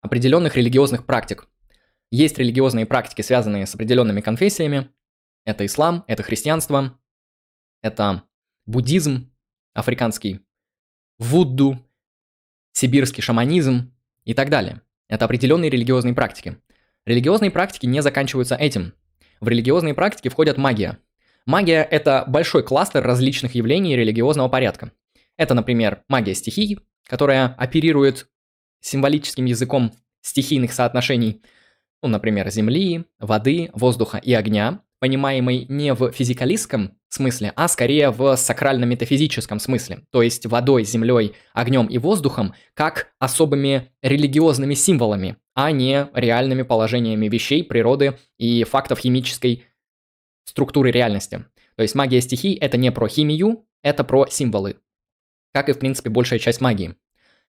определенных 0.02 0.56
религиозных 0.56 1.06
практик. 1.06 1.48
Есть 2.12 2.38
религиозные 2.38 2.86
практики, 2.86 3.22
связанные 3.22 3.66
с 3.66 3.74
определенными 3.74 4.22
конфессиями. 4.22 4.90
Это 5.46 5.66
ислам, 5.66 6.04
это 6.08 6.24
христианство, 6.24 7.00
это 7.82 8.24
буддизм 8.66 9.32
африканский, 9.74 10.42
вудду, 11.18 11.80
сибирский 12.74 13.24
шаманизм 13.24 13.94
и 14.26 14.34
так 14.34 14.50
далее. 14.50 14.82
Это 15.10 15.26
определенные 15.26 15.70
религиозные 15.70 16.14
практики. 16.14 16.58
Религиозные 17.06 17.52
практики 17.52 17.86
не 17.86 18.02
заканчиваются 18.02 18.56
этим. 18.56 18.94
В 19.42 19.48
религиозные 19.48 19.94
практики 19.94 20.30
входят 20.30 20.58
магия– 20.58 21.00
Магия– 21.46 21.84
это 21.92 22.24
большой 22.26 22.64
кластер 22.64 23.04
различных 23.04 23.54
явлений 23.54 23.98
религиозного 23.98 24.48
порядка. 24.48 24.94
Это, 25.38 25.54
например, 25.54 26.04
магия 26.10 26.36
стихий, 26.36 26.80
которая 27.08 27.48
оперирует 27.58 28.28
символическим 28.82 29.46
языком 29.46 29.94
стихийных 30.22 30.74
соотношений, 30.74 31.42
ну, 32.02 32.10
например, 32.10 32.50
земли, 32.50 33.06
воды, 33.20 33.70
воздуха 33.74 34.18
и 34.18 34.34
огня, 34.34 34.82
понимаемый 35.00 35.66
не 35.68 35.94
в 35.94 36.12
физикалистском 36.12 36.98
смысле, 37.10 37.52
а 37.56 37.68
скорее 37.68 38.10
в 38.10 38.36
сакрально-метафизическом 38.36 39.60
смысле, 39.60 40.06
то 40.12 40.22
есть 40.22 40.46
водой, 40.46 40.86
землей, 40.86 41.34
огнем 41.54 41.88
и 41.88 41.98
воздухом 41.98 42.54
как 42.74 43.14
особыми 43.20 43.92
религиозными 44.02 44.74
символами, 44.74 45.38
а 45.54 45.72
не 45.72 46.08
реальными 46.14 46.64
положениями 46.64 47.28
вещей, 47.28 47.64
природы 47.64 48.18
и 48.38 48.64
фактов 48.64 49.00
химической 49.00 49.66
структуры 50.46 50.92
реальности. 50.92 51.46
То 51.76 51.84
есть 51.84 51.96
магия 51.96 52.22
стихий– 52.22 52.56
это 52.62 52.78
не 52.78 52.92
про 52.92 53.08
химию, 53.08 53.66
это 53.82 54.04
про 54.04 54.28
символы. 54.28 54.78
Как 55.54 55.70
и, 55.70 55.74
в 55.74 55.80
принципе, 55.80 56.10
большая 56.10 56.40
часть 56.40 56.62
магии. 56.62 56.96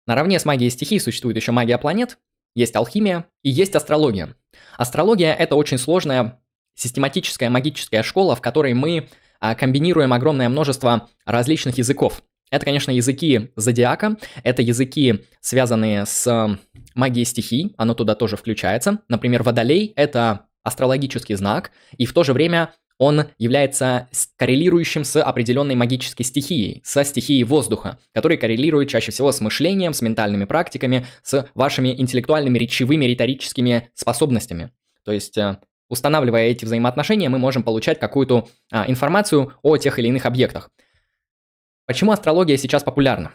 Наравне 0.06 0.40
с 0.40 0.46
магией 0.46 0.70
стихий 0.70 1.00
существует 1.00 1.38
еще 1.38 1.52
магия 1.52 1.78
планет, 1.78 2.20
есть 2.54 2.76
алхимия 2.76 3.26
и 3.42 3.50
есть 3.50 3.76
астрология. 3.76 4.36
Астрология– 4.78 5.34
это 5.40 5.56
очень 5.56 5.78
сложная 5.78 6.40
систематическая 6.76 7.50
магическая 7.50 8.04
школа, 8.04 8.36
в 8.36 8.42
которой 8.42 8.74
мы 8.74 9.10
а, 9.40 9.56
комбинируем 9.56 10.14
огромное 10.14 10.50
множество 10.50 11.10
различных 11.26 11.78
языков. 11.78 12.22
Это, 12.52 12.66
конечно, 12.66 12.92
языки 12.92 13.52
зодиака, 13.56 14.18
это 14.44 14.62
языки, 14.62 15.26
связанные 15.42 16.06
с 16.06 16.60
магией 16.94 17.26
стихий, 17.26 17.74
оно 17.78 17.94
туда 17.94 18.16
тоже 18.16 18.38
включается. 18.38 19.00
Например, 19.08 19.42
водолей– 19.42 19.94
это 19.96 20.48
астрологический 20.64 21.36
знак, 21.36 21.72
и 21.98 22.06
в 22.06 22.14
то 22.14 22.24
же 22.24 22.34
время 22.34 22.74
он 22.98 23.26
является 23.38 24.10
коррелирующим 24.38 25.04
с 25.04 25.22
определенной 25.22 25.76
магической 25.76 26.26
стихией, 26.26 26.82
со 26.86 27.04
стихией 27.04 27.44
воздуха, 27.44 28.00
который 28.14 28.38
коррелирует 28.38 28.90
чаще 28.90 29.12
всего 29.12 29.32
с 29.32 29.42
мышлением, 29.42 29.94
с 29.94 30.02
ментальными 30.02 30.46
практиками, 30.46 31.06
с 31.24 31.48
вашими 31.56 31.90
интеллектуальными, 32.00 32.58
речевыми, 32.58 33.06
риторическими 33.06 33.90
способностями. 33.94 34.72
То 35.04 35.12
есть, 35.12 35.38
э, 35.38 35.58
устанавливая 35.90 36.48
эти 36.48 36.66
взаимоотношения, 36.66 37.30
мы 37.30 37.38
можем 37.38 37.64
получать 37.64 38.00
какую-то 38.00 38.48
а, 38.72 38.86
информацию 38.90 39.54
о 39.62 39.78
тех 39.78 40.00
или 40.00 40.08
иных 40.08 40.26
объектах. 40.26 40.72
Почему 41.86 42.12
астрология 42.12 42.58
сейчас 42.58 42.84
популярна? 42.84 43.32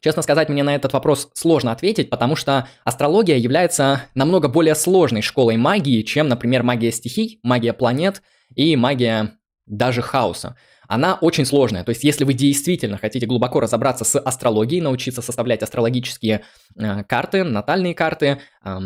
Честно 0.00 0.20
сказать, 0.20 0.50
мне 0.50 0.62
на 0.62 0.74
этот 0.74 0.92
вопрос 0.92 1.30
сложно 1.32 1.72
ответить, 1.72 2.10
потому 2.10 2.36
что 2.36 2.68
астрология 2.84 3.36
является 3.36 4.02
намного 4.14 4.48
более 4.48 4.74
сложной 4.74 5.22
школой 5.22 5.56
магии, 5.56 6.02
чем, 6.02 6.28
например, 6.28 6.62
магия 6.62 6.92
стихий, 6.92 7.40
магия 7.42 7.72
планет 7.72 8.20
и 8.56 8.76
магия 8.76 9.38
даже 9.66 10.02
хаоса. 10.02 10.56
Она 10.86 11.14
очень 11.14 11.46
сложная, 11.46 11.82
то 11.82 11.90
есть 11.90 12.04
если 12.04 12.24
вы 12.24 12.34
действительно 12.34 12.98
хотите 12.98 13.26
глубоко 13.26 13.60
разобраться 13.60 14.04
с 14.04 14.18
астрологией, 14.18 14.82
научиться 14.82 15.22
составлять 15.22 15.62
астрологические 15.62 16.42
э, 16.76 17.04
карты, 17.04 17.42
натальные 17.42 17.94
карты, 17.94 18.40
э, 18.62 18.78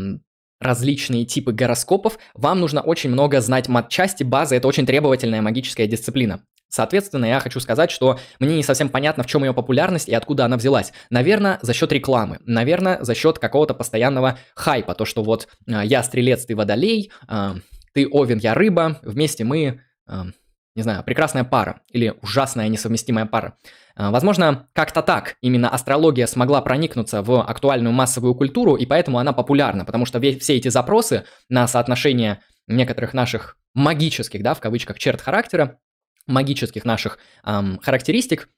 различные 0.61 1.25
типы 1.25 1.53
гороскопов, 1.53 2.19
вам 2.35 2.61
нужно 2.61 2.83
очень 2.83 3.11
много 3.11 3.41
знать 3.41 3.69
матчасти, 3.69 4.23
базы, 4.23 4.57
это 4.57 4.69
очень 4.69 4.87
требовательная 4.87 5.43
магическая 5.43 5.87
дисциплина. 5.87 6.45
Соответственно, 6.69 7.25
я 7.25 7.41
хочу 7.41 7.61
сказать, 7.61 7.91
что 7.91 8.19
мне 8.39 8.57
не 8.57 8.63
совсем 8.63 8.91
понятно, 8.91 9.23
в 9.23 9.27
чем 9.27 9.43
ее 9.43 9.55
популярность 9.55 10.09
и 10.09 10.15
откуда 10.15 10.45
она 10.45 10.57
взялась. 10.57 10.93
Наверное, 11.09 11.59
за 11.63 11.73
счет 11.73 11.93
рекламы. 11.93 12.39
Наверное, 12.45 13.03
за 13.03 13.15
счет 13.15 13.39
какого-то 13.39 13.73
постоянного 13.73 14.39
хайпа. 14.55 14.95
То, 14.95 15.07
что 15.07 15.23
вот 15.23 15.49
а, 15.67 15.83
я 15.83 16.03
стрелец, 16.03 16.45
ты 16.45 16.55
водолей, 16.55 17.11
а, 17.27 17.57
ты 17.95 18.07
овен, 18.09 18.39
я 18.39 18.55
рыба, 18.55 18.99
вместе 19.03 19.45
мы, 19.45 19.83
а, 20.07 20.27
не 20.75 20.83
знаю, 20.83 21.03
прекрасная 21.05 21.45
пара 21.45 21.81
или 21.91 22.15
ужасная 22.23 22.69
несовместимая 22.69 23.27
пара. 23.27 23.57
Возможно, 23.97 24.69
как-то 24.75 25.03
так 25.03 25.35
именно 25.41 25.69
астрология 25.69 26.27
смогла 26.27 26.61
проникнуться 26.63 27.21
в 27.21 27.43
актуальную 27.43 27.93
массовую 27.93 28.37
культуру, 28.37 28.77
и 28.77 28.87
поэтому 28.87 29.19
она 29.19 29.33
популярна, 29.33 29.85
потому 29.85 30.07
что 30.07 30.21
все 30.21 30.57
эти 30.57 30.69
запросы 30.69 31.25
на 31.49 31.67
соотношение 31.67 32.43
некоторых 32.69 33.13
наших 33.13 33.57
магических, 33.75 34.43
да, 34.43 34.55
в 34.55 34.61
кавычках, 34.61 35.01
черт 35.01 35.21
характера, 35.21 35.81
магических 36.29 36.85
наших 36.85 37.19
эм, 37.45 37.81
характеристик, 37.83 38.49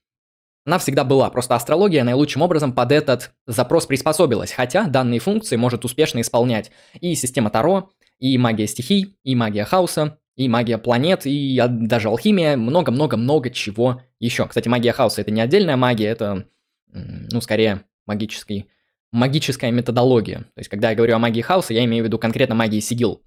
она 0.67 0.79
всегда 0.79 1.05
была. 1.05 1.31
Просто 1.31 1.55
астрология 1.55 2.05
наилучшим 2.05 2.43
образом 2.43 2.73
под 2.75 2.93
этот 2.93 3.33
запрос 3.47 3.87
приспособилась. 3.87 4.53
Хотя 4.53 4.85
данные 4.85 5.21
функции 5.21 5.57
может 5.57 5.85
успешно 5.85 6.21
исполнять 6.21 6.71
и 7.01 7.15
система 7.15 7.49
Таро, 7.51 7.91
и 8.21 8.39
магия 8.39 8.69
стихий, 8.69 9.19
и 9.25 9.35
магия 9.35 9.65
хаоса, 9.65 10.19
и 10.37 10.49
магия 10.49 10.79
планет, 10.79 11.27
и 11.27 11.61
даже 11.69 12.09
алхимия, 12.09 12.57
много-много-много 12.57 13.51
чего 13.51 14.03
еще. 14.21 14.47
Кстати, 14.47 14.69
магия 14.69 14.93
хаоса 14.93 15.23
это 15.23 15.31
не 15.31 15.41
отдельная 15.41 15.77
магия, 15.77 16.07
это, 16.07 16.47
ну, 16.87 17.41
скорее 17.41 17.85
магический, 18.07 18.71
магическая 19.11 19.71
методология. 19.71 20.41
То 20.41 20.59
есть, 20.59 20.71
когда 20.71 20.91
я 20.91 20.97
говорю 20.97 21.17
о 21.17 21.19
магии 21.19 21.41
хаоса, 21.41 21.75
я 21.75 21.85
имею 21.85 22.05
в 22.05 22.07
виду 22.07 22.19
конкретно 22.19 22.55
магии 22.55 22.81
сигил. 22.81 23.23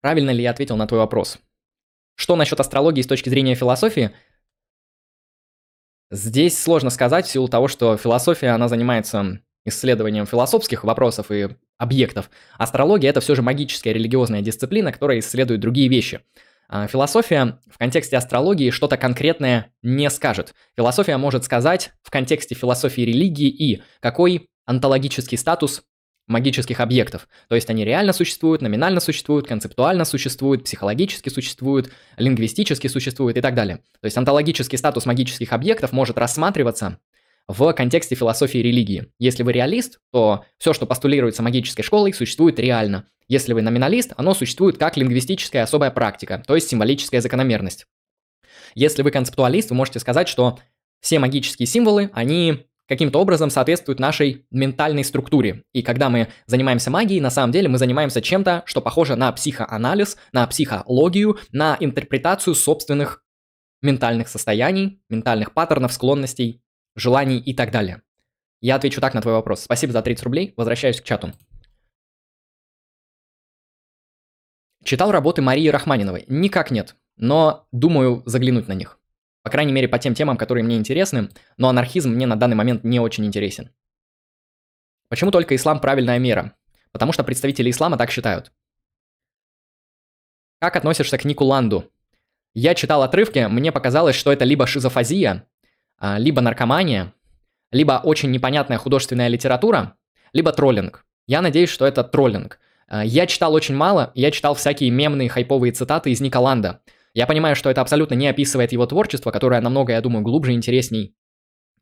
Правильно 0.00 0.30
ли 0.30 0.42
я 0.42 0.50
ответил 0.50 0.76
на 0.76 0.86
твой 0.86 1.00
вопрос? 1.00 1.38
Что 2.14 2.36
насчет 2.36 2.60
астрологии 2.60 3.02
с 3.02 3.06
точки 3.06 3.28
зрения 3.28 3.54
философии? 3.54 4.12
Здесь 6.10 6.58
сложно 6.58 6.90
сказать 6.90 7.26
в 7.26 7.30
силу 7.30 7.48
того, 7.48 7.68
что 7.68 7.96
философия, 7.96 8.48
она 8.48 8.68
занимается 8.68 9.40
исследованием 9.64 10.24
философских 10.26 10.84
вопросов 10.84 11.30
и 11.30 11.48
объектов. 11.78 12.30
Астрология– 12.58 13.08
это 13.10 13.20
все 13.20 13.34
же 13.34 13.42
магическая 13.42 13.94
религиозная 13.94 14.42
дисциплина, 14.42 14.92
которая 14.92 15.20
исследует 15.20 15.60
другие 15.60 15.88
вещи. 15.88 16.20
А 16.68 16.86
философия 16.86 17.58
в 17.70 17.78
контексте 17.78 18.16
астрологии 18.18 18.70
что-то 18.70 18.98
конкретное 18.98 19.72
не 19.82 20.10
скажет. 20.10 20.54
Философия 20.76 21.16
может 21.16 21.44
сказать 21.44 21.92
в 22.02 22.10
контексте 22.10 22.54
философии 22.54 23.02
религии 23.02 23.48
и 23.48 23.82
какой 24.00 24.48
онтологический 24.66 25.38
статус 25.38 25.82
магических 26.26 26.80
объектов. 26.80 27.26
То 27.48 27.54
есть 27.54 27.70
они 27.70 27.86
реально 27.86 28.12
существуют, 28.12 28.60
номинально 28.60 29.00
существуют, 29.00 29.48
концептуально 29.48 30.04
существуют, 30.04 30.64
психологически 30.64 31.30
существуют, 31.30 31.90
лингвистически 32.18 32.86
существуют 32.86 33.38
и 33.38 33.40
так 33.40 33.54
далее. 33.54 33.78
То 34.00 34.04
есть 34.04 34.16
онтологический 34.18 34.76
статус 34.76 35.06
магических 35.06 35.54
объектов 35.54 35.92
может 35.92 36.18
рассматриваться 36.18 36.98
в 37.48 37.72
контексте 37.72 38.14
философии 38.14 38.58
религии. 38.58 39.06
Если 39.18 39.42
вы 39.42 39.52
реалист, 39.52 39.98
то 40.12 40.44
все, 40.58 40.74
что 40.74 40.86
постулируется 40.86 41.42
магической 41.42 41.82
школой, 41.82 42.12
существует 42.12 42.60
реально. 42.60 43.06
Если 43.26 43.54
вы 43.54 43.62
номиналист, 43.62 44.12
оно 44.16 44.34
существует 44.34 44.78
как 44.78 44.96
лингвистическая 44.96 45.62
особая 45.62 45.90
практика, 45.90 46.42
то 46.46 46.54
есть 46.54 46.68
символическая 46.68 47.20
закономерность. 47.20 47.86
Если 48.74 49.02
вы 49.02 49.10
концептуалист, 49.10 49.70
вы 49.70 49.76
можете 49.76 49.98
сказать, 49.98 50.28
что 50.28 50.58
все 51.00 51.18
магические 51.18 51.66
символы, 51.66 52.10
они 52.12 52.66
каким-то 52.86 53.20
образом 53.20 53.50
соответствует 53.50 53.98
нашей 53.98 54.46
ментальной 54.50 55.04
структуре. 55.04 55.62
И 55.72 55.82
когда 55.82 56.08
мы 56.08 56.28
занимаемся 56.46 56.90
магией, 56.90 57.20
на 57.20 57.30
самом 57.30 57.52
деле 57.52 57.68
мы 57.68 57.78
занимаемся 57.78 58.22
чем-то, 58.22 58.62
что 58.66 58.80
похоже 58.80 59.14
на 59.16 59.30
психоанализ, 59.32 60.16
на 60.32 60.46
психологию, 60.46 61.38
на 61.52 61.76
интерпретацию 61.80 62.54
собственных 62.54 63.22
ментальных 63.82 64.28
состояний, 64.28 65.00
ментальных 65.08 65.52
паттернов, 65.52 65.92
склонностей, 65.92 66.62
желаний 66.98 67.38
и 67.38 67.54
так 67.54 67.70
далее. 67.70 68.02
Я 68.60 68.76
отвечу 68.76 69.00
так 69.00 69.14
на 69.14 69.22
твой 69.22 69.34
вопрос. 69.34 69.62
Спасибо 69.62 69.92
за 69.92 70.02
30 70.02 70.24
рублей. 70.24 70.54
Возвращаюсь 70.56 71.00
к 71.00 71.04
чату. 71.04 71.32
Читал 74.84 75.12
работы 75.12 75.42
Марии 75.42 75.68
Рахманиновой? 75.68 76.24
Никак 76.28 76.70
нет, 76.70 76.96
но 77.16 77.66
думаю 77.72 78.22
заглянуть 78.26 78.68
на 78.68 78.72
них. 78.72 78.98
По 79.42 79.50
крайней 79.50 79.72
мере, 79.72 79.88
по 79.88 79.98
тем 79.98 80.14
темам, 80.14 80.36
которые 80.36 80.64
мне 80.64 80.76
интересны, 80.76 81.30
но 81.56 81.68
анархизм 81.68 82.10
мне 82.10 82.26
на 82.26 82.36
данный 82.36 82.56
момент 82.56 82.84
не 82.84 83.00
очень 83.00 83.26
интересен. 83.26 83.70
Почему 85.08 85.30
только 85.30 85.54
ислам 85.54 85.80
правильная 85.80 86.18
мера? 86.18 86.54
Потому 86.92 87.12
что 87.12 87.24
представители 87.24 87.70
ислама 87.70 87.96
так 87.96 88.10
считают. 88.10 88.52
Как 90.60 90.76
относишься 90.76 91.18
к 91.18 91.24
Нику 91.24 91.44
Ланду? 91.44 91.90
Я 92.54 92.74
читал 92.74 93.02
отрывки, 93.02 93.46
мне 93.48 93.70
показалось, 93.70 94.16
что 94.16 94.32
это 94.32 94.44
либо 94.44 94.66
шизофазия, 94.66 95.46
либо 96.00 96.40
наркомания, 96.40 97.12
либо 97.70 98.00
очень 98.02 98.30
непонятная 98.30 98.78
художественная 98.78 99.28
литература, 99.28 99.94
либо 100.32 100.52
троллинг. 100.52 101.04
Я 101.26 101.42
надеюсь, 101.42 101.70
что 101.70 101.86
это 101.86 102.04
троллинг. 102.04 102.58
А, 102.88 103.04
я 103.04 103.26
читал 103.26 103.54
очень 103.54 103.76
мало, 103.76 104.10
я 104.14 104.30
читал 104.30 104.54
всякие 104.54 104.90
мемные 104.90 105.28
хайповые 105.28 105.72
цитаты 105.72 106.10
из 106.10 106.20
Ника 106.20 106.38
Ланда. 106.38 106.80
Я 107.14 107.26
понимаю, 107.26 107.56
что 107.56 107.70
это 107.70 107.80
абсолютно 107.80 108.14
не 108.14 108.28
описывает 108.28 108.72
его 108.72 108.86
творчество, 108.86 109.30
которое 109.30 109.60
намного, 109.60 109.92
я 109.92 110.00
думаю, 110.00 110.22
глубже, 110.22 110.52
интересней 110.52 111.14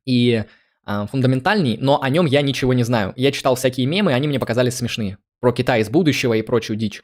и 0.05 0.45
э, 0.87 1.07
фундаментальней, 1.11 1.79
но 1.81 2.03
о 2.03 2.09
нем 2.09 2.27
я 2.27 2.43
ничего 2.43 2.73
не 2.75 2.85
знаю. 2.85 3.13
Я 3.17 3.33
читал 3.33 3.55
всякие 3.55 3.87
мемы, 3.87 4.13
они 4.13 4.29
мне 4.29 4.41
показались 4.41 4.77
смешные. 4.77 5.19
Про 5.41 5.53
Китай 5.53 5.81
из 5.81 5.91
будущего 5.91 6.35
и 6.35 6.43
прочую 6.43 6.77
дичь. 6.77 7.03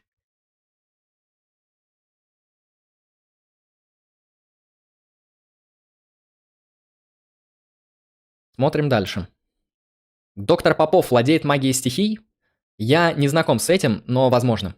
Смотрим 8.55 8.89
дальше. 8.89 9.29
Доктор 10.35 10.75
Попов 10.75 11.11
владеет 11.11 11.45
магией 11.45 11.75
стихий? 11.75 12.21
Я 12.79 13.13
не 13.13 13.29
знаком 13.29 13.59
с 13.59 13.71
этим, 13.71 14.03
но 14.07 14.31
возможно. 14.31 14.75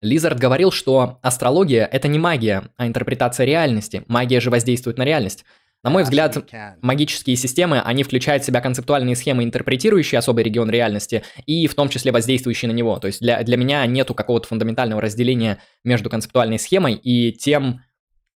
Лизард 0.00 0.38
говорил, 0.38 0.70
что 0.70 1.18
астрология– 1.22 1.86
это 1.92 2.08
не 2.08 2.18
магия, 2.18 2.70
а 2.76 2.86
интерпретация 2.86 3.46
реальности. 3.46 4.04
Магия 4.06 4.40
же 4.40 4.50
воздействует 4.50 4.98
на 4.98 5.04
реальность. 5.04 5.44
На 5.82 5.90
мой 5.90 6.02
взгляд, 6.02 6.50
магические 6.80 7.36
системы, 7.36 7.80
они 7.80 8.04
включают 8.04 8.42
в 8.42 8.46
себя 8.46 8.60
концептуальные 8.60 9.16
схемы, 9.16 9.44
интерпретирующие 9.44 10.18
особый 10.18 10.44
регион 10.44 10.70
реальности, 10.70 11.22
и 11.44 11.66
в 11.66 11.74
том 11.74 11.88
числе 11.90 12.10
воздействующие 12.10 12.70
на 12.70 12.74
него. 12.74 12.98
То 12.98 13.06
есть 13.06 13.20
для, 13.20 13.42
для 13.42 13.56
меня 13.56 13.84
нету 13.86 14.14
какого-то 14.14 14.48
фундаментального 14.48 15.02
разделения 15.02 15.58
между 15.84 16.08
концептуальной 16.08 16.58
схемой 16.58 16.94
и 16.94 17.32
тем, 17.32 17.82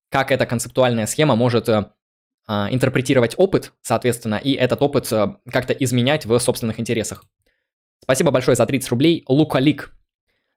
как 0.10 0.32
эта 0.32 0.46
концептуальная 0.46 1.06
схема 1.06 1.36
может 1.36 1.70
э, 1.70 1.92
а, 2.48 2.70
интерпретировать 2.72 3.36
опыт, 3.38 3.74
соответственно, 3.82 4.36
и 4.36 4.54
этот 4.54 4.82
опыт 4.82 5.12
э, 5.12 5.36
как-то 5.52 5.74
изменять 5.74 6.26
в 6.26 6.40
собственных 6.40 6.80
интересах. 6.80 7.26
Спасибо 8.02 8.32
большое 8.32 8.56
за 8.56 8.66
30 8.66 8.90
рублей. 8.90 9.26
Лукалик. 9.28 9.94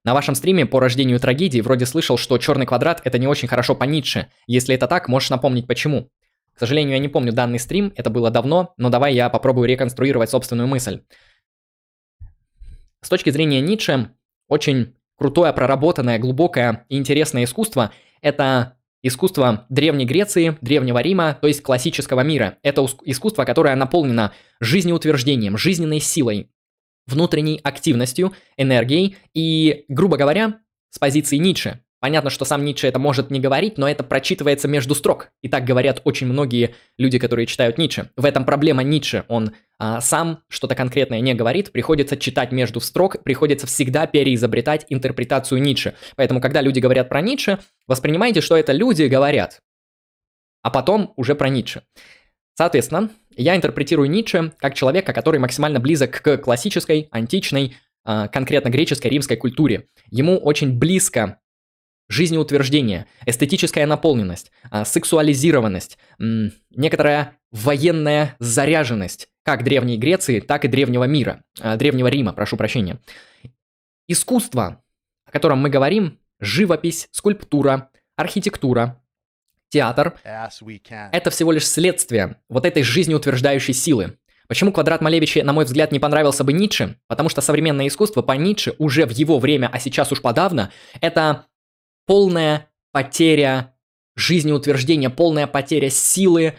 На 0.04 0.14
вашем 0.14 0.34
стриме 0.34 0.66
по 0.66 0.78
рождению 0.78 1.18
трагедии 1.18 1.60
вроде 1.60 1.84
слышал, 1.84 2.16
что 2.16 2.38
черный 2.38 2.64
квадрат 2.64 3.02
это 3.04 3.18
не 3.18 3.26
очень 3.26 3.48
хорошо 3.48 3.74
по 3.74 3.84
Ницше. 3.84 4.28
Если 4.46 4.74
это 4.74 4.86
так, 4.86 5.08
можешь 5.08 5.30
напомнить 5.30 5.66
почему. 5.66 6.10
К 6.54 6.60
сожалению, 6.60 6.94
я 6.94 6.98
не 7.00 7.08
помню 7.08 7.32
данный 7.32 7.58
стрим, 7.58 7.92
это 7.96 8.08
было 8.08 8.30
давно, 8.30 8.72
но 8.76 8.88
давай 8.88 9.14
я 9.14 9.28
попробую 9.28 9.68
реконструировать 9.68 10.30
собственную 10.30 10.68
мысль. 10.68 11.02
С 13.02 13.08
точки 13.08 13.30
зрения 13.30 13.60
Ницше, 13.60 14.10
очень 14.46 14.94
крутое, 15.16 15.52
проработанное, 15.52 16.18
глубокое 16.18 16.86
и 16.88 16.96
интересное 16.96 17.44
искусство– 17.44 17.92
это 18.22 18.76
Искусство 19.02 19.66
Древней 19.70 20.04
Греции, 20.04 20.58
Древнего 20.60 20.98
Рима, 21.00 21.38
то 21.40 21.48
есть 21.48 21.62
классического 21.62 22.20
мира. 22.20 22.58
Это 22.62 22.86
искусство, 23.04 23.44
которое 23.44 23.74
наполнено 23.74 24.32
жизнеутверждением, 24.60 25.56
жизненной 25.56 26.00
силой, 26.00 26.50
внутренней 27.06 27.60
активностью, 27.62 28.32
энергией 28.56 29.16
и, 29.32 29.84
грубо 29.88 30.16
говоря, 30.16 30.60
с 30.90 30.98
позиции 30.98 31.36
Ницше. 31.36 31.80
Понятно, 32.00 32.30
что 32.30 32.46
сам 32.46 32.64
Ницше 32.64 32.86
это 32.86 32.98
может 32.98 33.30
не 33.30 33.40
говорить, 33.40 33.76
но 33.76 33.88
это 33.88 34.02
прочитывается 34.02 34.68
между 34.68 34.94
строк. 34.94 35.28
И 35.42 35.48
так 35.48 35.64
говорят 35.64 36.00
очень 36.04 36.26
многие 36.26 36.74
люди, 36.96 37.18
которые 37.18 37.44
читают 37.44 37.76
Ницше. 37.76 38.10
В 38.16 38.24
этом 38.24 38.46
проблема 38.46 38.82
Ницше. 38.82 39.24
Он 39.28 39.52
а, 39.78 40.00
сам 40.00 40.42
что-то 40.48 40.74
конкретное 40.74 41.20
не 41.20 41.34
говорит, 41.34 41.72
приходится 41.72 42.16
читать 42.16 42.52
между 42.52 42.80
строк, 42.80 43.22
приходится 43.22 43.66
всегда 43.66 44.06
переизобретать 44.06 44.86
интерпретацию 44.88 45.60
Ницше. 45.60 45.94
Поэтому, 46.16 46.40
когда 46.40 46.62
люди 46.62 46.80
говорят 46.80 47.10
про 47.10 47.20
Ницше, 47.20 47.58
воспринимайте, 47.86 48.40
что 48.40 48.56
это 48.56 48.72
люди 48.72 49.02
говорят, 49.02 49.60
а 50.62 50.70
потом 50.70 51.12
уже 51.16 51.34
про 51.34 51.50
Ницше. 51.50 51.82
Соответственно, 52.54 53.10
я 53.36 53.56
интерпретирую 53.56 54.10
Ницше 54.10 54.52
как 54.58 54.74
человека, 54.74 55.12
который 55.12 55.38
максимально 55.38 55.80
близок 55.80 56.22
к 56.22 56.38
классической, 56.38 57.08
античной, 57.10 57.76
а, 58.04 58.28
конкретно 58.28 58.70
греческой, 58.70 59.10
римской 59.10 59.36
культуре. 59.36 59.88
Ему 60.10 60.38
очень 60.38 60.78
близко 60.78 61.39
жизнеутверждение, 62.10 63.06
эстетическая 63.24 63.86
наполненность, 63.86 64.50
а, 64.70 64.84
сексуализированность, 64.84 65.96
некоторая 66.18 67.38
военная 67.52 68.36
заряженность 68.40 69.28
как 69.44 69.64
Древней 69.64 69.96
Греции, 69.96 70.40
так 70.40 70.64
и 70.64 70.68
Древнего 70.68 71.04
мира, 71.04 71.44
а, 71.60 71.76
Древнего 71.76 72.08
Рима, 72.08 72.32
прошу 72.32 72.56
прощения. 72.56 72.98
Искусство, 74.08 74.82
о 75.24 75.30
котором 75.30 75.58
мы 75.58 75.70
говорим, 75.70 76.18
живопись, 76.40 77.08
скульптура, 77.12 77.90
архитектура, 78.16 79.00
театр– 79.68 80.18
это 81.12 81.30
всего 81.30 81.52
лишь 81.52 81.66
следствие 81.66 82.36
вот 82.48 82.66
этой 82.66 82.82
жизнеутверждающей 82.82 83.72
силы. 83.72 84.18
Почему 84.48 84.72
квадрат 84.72 85.00
Малевича, 85.00 85.44
на 85.44 85.52
мой 85.52 85.64
взгляд, 85.64 85.92
не 85.92 86.00
понравился 86.00 86.42
бы 86.42 86.52
Ницше? 86.52 86.96
Потому 87.06 87.28
что 87.28 87.40
современное 87.40 87.86
искусство 87.86 88.20
по 88.20 88.32
Ницше 88.32 88.74
уже 88.78 89.06
в 89.06 89.10
его 89.10 89.38
время, 89.38 89.70
а 89.72 89.78
сейчас 89.78 90.10
уж 90.10 90.20
подавно, 90.20 90.72
это 91.00 91.46
полная 92.10 92.66
потеря 92.90 93.72
жизнеутверждения, 94.16 95.10
полная 95.10 95.46
потеря 95.46 95.90
силы 95.90 96.54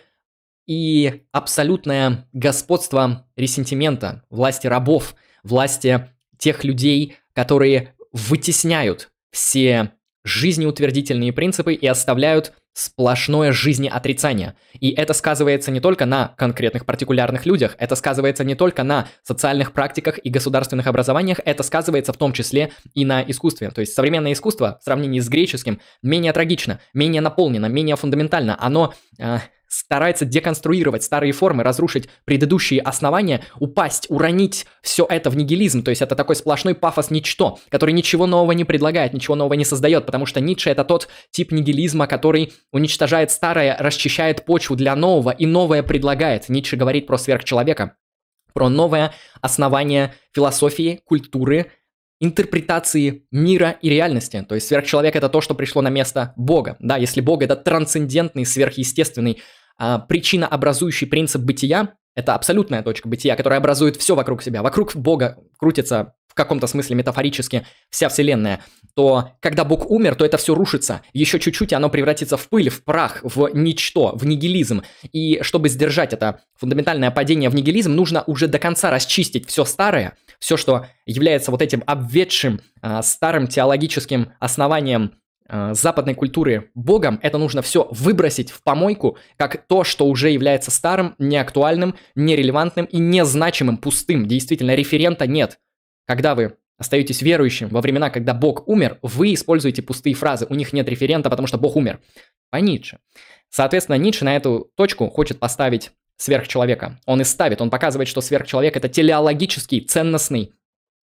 и 0.65 1.23
абсолютное 1.33 2.29
господство 2.31 3.27
ресентимента, 3.35 4.23
власти 4.29 4.67
рабов, 4.67 5.13
власти 5.43 6.07
тех 6.37 6.63
людей, 6.63 7.17
которые 7.33 7.95
вытесняют 8.13 9.11
все 9.29 9.91
жизнеутвердительные 10.23 11.33
принципы 11.33 11.73
и 11.73 11.85
оставляют 11.85 12.53
сплошное 12.73 13.51
жизнеотрицание. 13.51 14.55
И 14.79 14.91
это 14.91 15.13
сказывается 15.13 15.71
не 15.71 15.79
только 15.79 16.05
на 16.05 16.29
конкретных 16.37 16.85
партикулярных 16.85 17.45
людях, 17.45 17.75
это 17.77 17.95
сказывается 17.95 18.43
не 18.43 18.55
только 18.55 18.83
на 18.83 19.07
социальных 19.23 19.73
практиках 19.73 20.19
и 20.23 20.29
государственных 20.29 20.87
образованиях, 20.87 21.39
это 21.43 21.63
сказывается 21.63 22.13
в 22.13 22.17
том 22.17 22.33
числе 22.33 22.71
и 22.93 23.05
на 23.05 23.21
искусстве. 23.23 23.71
То 23.71 23.81
есть 23.81 23.93
современное 23.93 24.33
искусство 24.33 24.77
в 24.81 24.83
сравнении 24.85 25.19
с 25.19 25.27
греческим 25.27 25.79
менее 26.01 26.33
трагично, 26.33 26.79
менее 26.93 27.21
наполнено, 27.21 27.65
менее 27.65 27.95
фундаментально. 27.95 28.57
Оно 28.59 28.93
э, 29.19 29.39
старается 29.71 30.25
деконструировать 30.25 31.01
старые 31.01 31.31
формы, 31.31 31.63
разрушить 31.63 32.09
предыдущие 32.25 32.81
основания, 32.81 33.41
упасть, 33.57 34.05
уронить 34.09 34.65
все 34.81 35.07
это 35.09 35.29
в 35.29 35.37
нигилизм. 35.37 35.81
То 35.81 35.89
есть 35.89 36.01
это 36.01 36.15
такой 36.15 36.35
сплошной 36.35 36.75
пафос 36.75 37.09
ничто, 37.09 37.57
который 37.69 37.93
ничего 37.93 38.27
нового 38.27 38.51
не 38.51 38.65
предлагает, 38.65 39.13
ничего 39.13 39.35
нового 39.35 39.53
не 39.53 39.63
создает, 39.63 40.05
потому 40.05 40.25
что 40.25 40.41
Ницше 40.41 40.69
это 40.69 40.83
тот 40.83 41.07
тип 41.31 41.53
нигилизма, 41.53 42.05
который 42.05 42.53
уничтожает 42.73 43.31
старое, 43.31 43.77
расчищает 43.79 44.43
почву 44.43 44.75
для 44.75 44.93
нового 44.95 45.29
и 45.29 45.45
новое 45.45 45.83
предлагает. 45.83 46.49
Ницше 46.49 46.75
говорит 46.75 47.07
про 47.07 47.17
сверхчеловека, 47.17 47.95
про 48.53 48.67
новое 48.67 49.13
основание 49.39 50.13
философии, 50.33 50.99
культуры, 51.05 51.71
интерпретации 52.19 53.25
мира 53.31 53.77
и 53.81 53.89
реальности. 53.89 54.45
То 54.47 54.55
есть 54.55 54.67
сверхчеловек 54.67 55.15
это 55.15 55.29
то, 55.29 55.41
что 55.41 55.55
пришло 55.55 55.81
на 55.81 55.89
место 55.89 56.33
Бога. 56.35 56.77
Да, 56.79 56.97
если 56.97 57.21
Бог 57.21 57.41
это 57.41 57.55
трансцендентный, 57.55 58.45
сверхъестественный 58.45 59.41
а, 59.81 59.97
причина 59.97 60.45
образующий 60.45 61.07
принцип 61.07 61.41
бытия– 61.41 61.95
это 62.15 62.35
абсолютная 62.35 62.83
точка 62.83 63.09
бытия, 63.09 63.35
которая 63.35 63.59
образует 63.59 63.95
все 63.95 64.13
вокруг 64.13 64.43
себя. 64.43 64.61
Вокруг 64.61 64.95
Бога 64.95 65.39
крутится 65.57 66.13
в 66.27 66.35
каком-то 66.35 66.67
смысле 66.67 66.97
метафорически 66.97 67.65
вся 67.89 68.07
Вселенная, 68.07 68.63
то 68.95 69.31
когда 69.39 69.65
Бог 69.65 69.89
умер, 69.89 70.13
то 70.13 70.23
это 70.23 70.37
все 70.37 70.53
рушится. 70.53 71.01
Еще 71.13 71.39
чуть-чуть, 71.39 71.71
и 71.71 71.75
оно 71.75 71.89
превратится 71.89 72.37
в 72.37 72.47
пыль, 72.47 72.69
в 72.69 72.83
прах, 72.83 73.21
в 73.23 73.49
ничто, 73.55 74.15
в 74.15 74.23
нигилизм. 74.23 74.83
И 75.11 75.41
чтобы 75.41 75.67
сдержать 75.67 76.13
это 76.13 76.41
фундаментальное 76.59 77.09
падение 77.09 77.49
в 77.49 77.55
нигилизм, 77.55 77.91
нужно 77.91 78.23
уже 78.27 78.47
до 78.47 78.59
конца 78.59 78.91
расчистить 78.91 79.49
все 79.49 79.65
старое, 79.65 80.15
все, 80.37 80.57
что 80.57 80.85
является 81.07 81.49
вот 81.49 81.63
этим 81.63 81.83
обветшим, 81.87 82.61
а, 82.83 83.01
старым 83.01 83.47
теологическим 83.47 84.33
основанием 84.39 85.13
Э, 85.53 85.73
западной 85.73 86.15
культуры 86.15 86.71
Богом, 86.75 87.19
это 87.21 87.37
нужно 87.37 87.61
все 87.61 87.85
выбросить 87.91 88.51
в 88.51 88.63
помойку, 88.63 89.17
как 89.35 89.67
то, 89.67 89.83
что 89.83 90.05
уже 90.05 90.29
является 90.29 90.71
старым, 90.71 91.13
неактуальным, 91.19 91.95
нерелевантным 92.15 92.85
и 92.85 92.99
незначимым, 92.99 93.75
пустым. 93.75 94.27
Действительно, 94.27 94.75
референта 94.75 95.27
нет. 95.27 95.59
Когда 96.07 96.35
вы 96.35 96.55
остаетесь 96.77 97.21
верующим 97.21 97.67
во 97.67 97.81
времена, 97.81 98.09
когда 98.09 98.33
Бог 98.33 98.65
умер, 98.69 98.99
вы 99.01 99.33
используете 99.33 99.81
пустые 99.81 100.15
фразы, 100.15 100.47
у 100.49 100.55
них 100.55 100.71
нет 100.71 100.87
референта, 100.87 101.29
потому 101.29 101.47
что 101.47 101.57
Бог 101.57 101.75
умер. 101.75 101.99
По 102.49 102.55
Ницше. 102.55 102.99
Соответственно, 103.49 103.97
Ницше 103.97 104.23
на 104.23 104.37
эту 104.37 104.71
точку 104.75 105.09
хочет 105.09 105.37
поставить 105.37 105.91
сверхчеловека. 106.15 106.97
Он 107.05 107.19
и 107.19 107.25
ставит, 107.25 107.59
он 107.59 107.69
показывает, 107.69 108.07
что 108.07 108.21
сверхчеловек– 108.21 108.75
это 108.77 108.87
телеологический, 108.87 109.81
ценностный, 109.81 110.53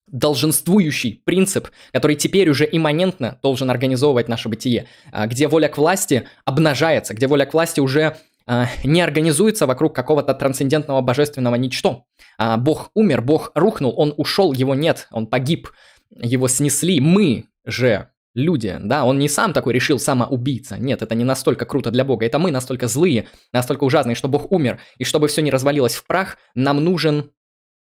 долженствующий 0.06 1.22
принцип, 1.24 1.68
который 1.92 2.16
теперь 2.16 2.48
уже 2.50 2.68
имманентно 2.70 3.38
должен 3.42 3.70
организовывать 3.70 4.28
наше 4.28 4.48
бытие, 4.48 4.86
а, 5.12 5.26
где 5.26 5.48
воля 5.48 5.68
к 5.68 5.78
власти 5.78 6.28
обнажается, 6.44 7.14
где 7.14 7.26
воля 7.26 7.46
к 7.46 7.54
власти 7.54 7.80
уже 7.80 8.16
а, 8.46 8.68
не 8.84 9.00
организуется 9.00 9.66
вокруг 9.66 9.94
какого-то 9.94 10.34
трансцендентного 10.34 11.00
божественного 11.00 11.54
ничто. 11.54 12.04
А, 12.36 12.56
Бог 12.56 12.90
умер, 12.94 13.22
Бог 13.22 13.52
рухнул, 13.54 13.94
он 13.96 14.14
ушел, 14.16 14.52
его 14.52 14.74
нет, 14.74 15.08
он 15.10 15.26
погиб, 15.26 15.70
его 16.10 16.48
снесли. 16.48 17.00
Мы 17.00 17.46
же 17.64 18.10
люди, 18.34 18.76
да, 18.80 19.04
он 19.04 19.18
не 19.18 19.28
сам 19.28 19.52
такой 19.52 19.72
решил 19.72 19.98
самоубийца. 19.98 20.76
Нет, 20.76 21.02
это 21.02 21.14
не 21.14 21.24
настолько 21.24 21.64
круто 21.64 21.90
для 21.90 22.04
Бога. 22.04 22.26
Это 22.26 22.38
мы 22.38 22.50
настолько 22.50 22.88
злые, 22.88 23.28
настолько 23.52 23.84
ужасные, 23.84 24.14
что 24.14 24.28
Бог 24.28 24.52
умер. 24.52 24.80
И 24.98 25.04
чтобы 25.04 25.28
все 25.28 25.40
не 25.40 25.50
развалилось 25.50 25.94
в 25.94 26.06
прах, 26.06 26.36
нам 26.54 26.82
нужен 26.84 27.30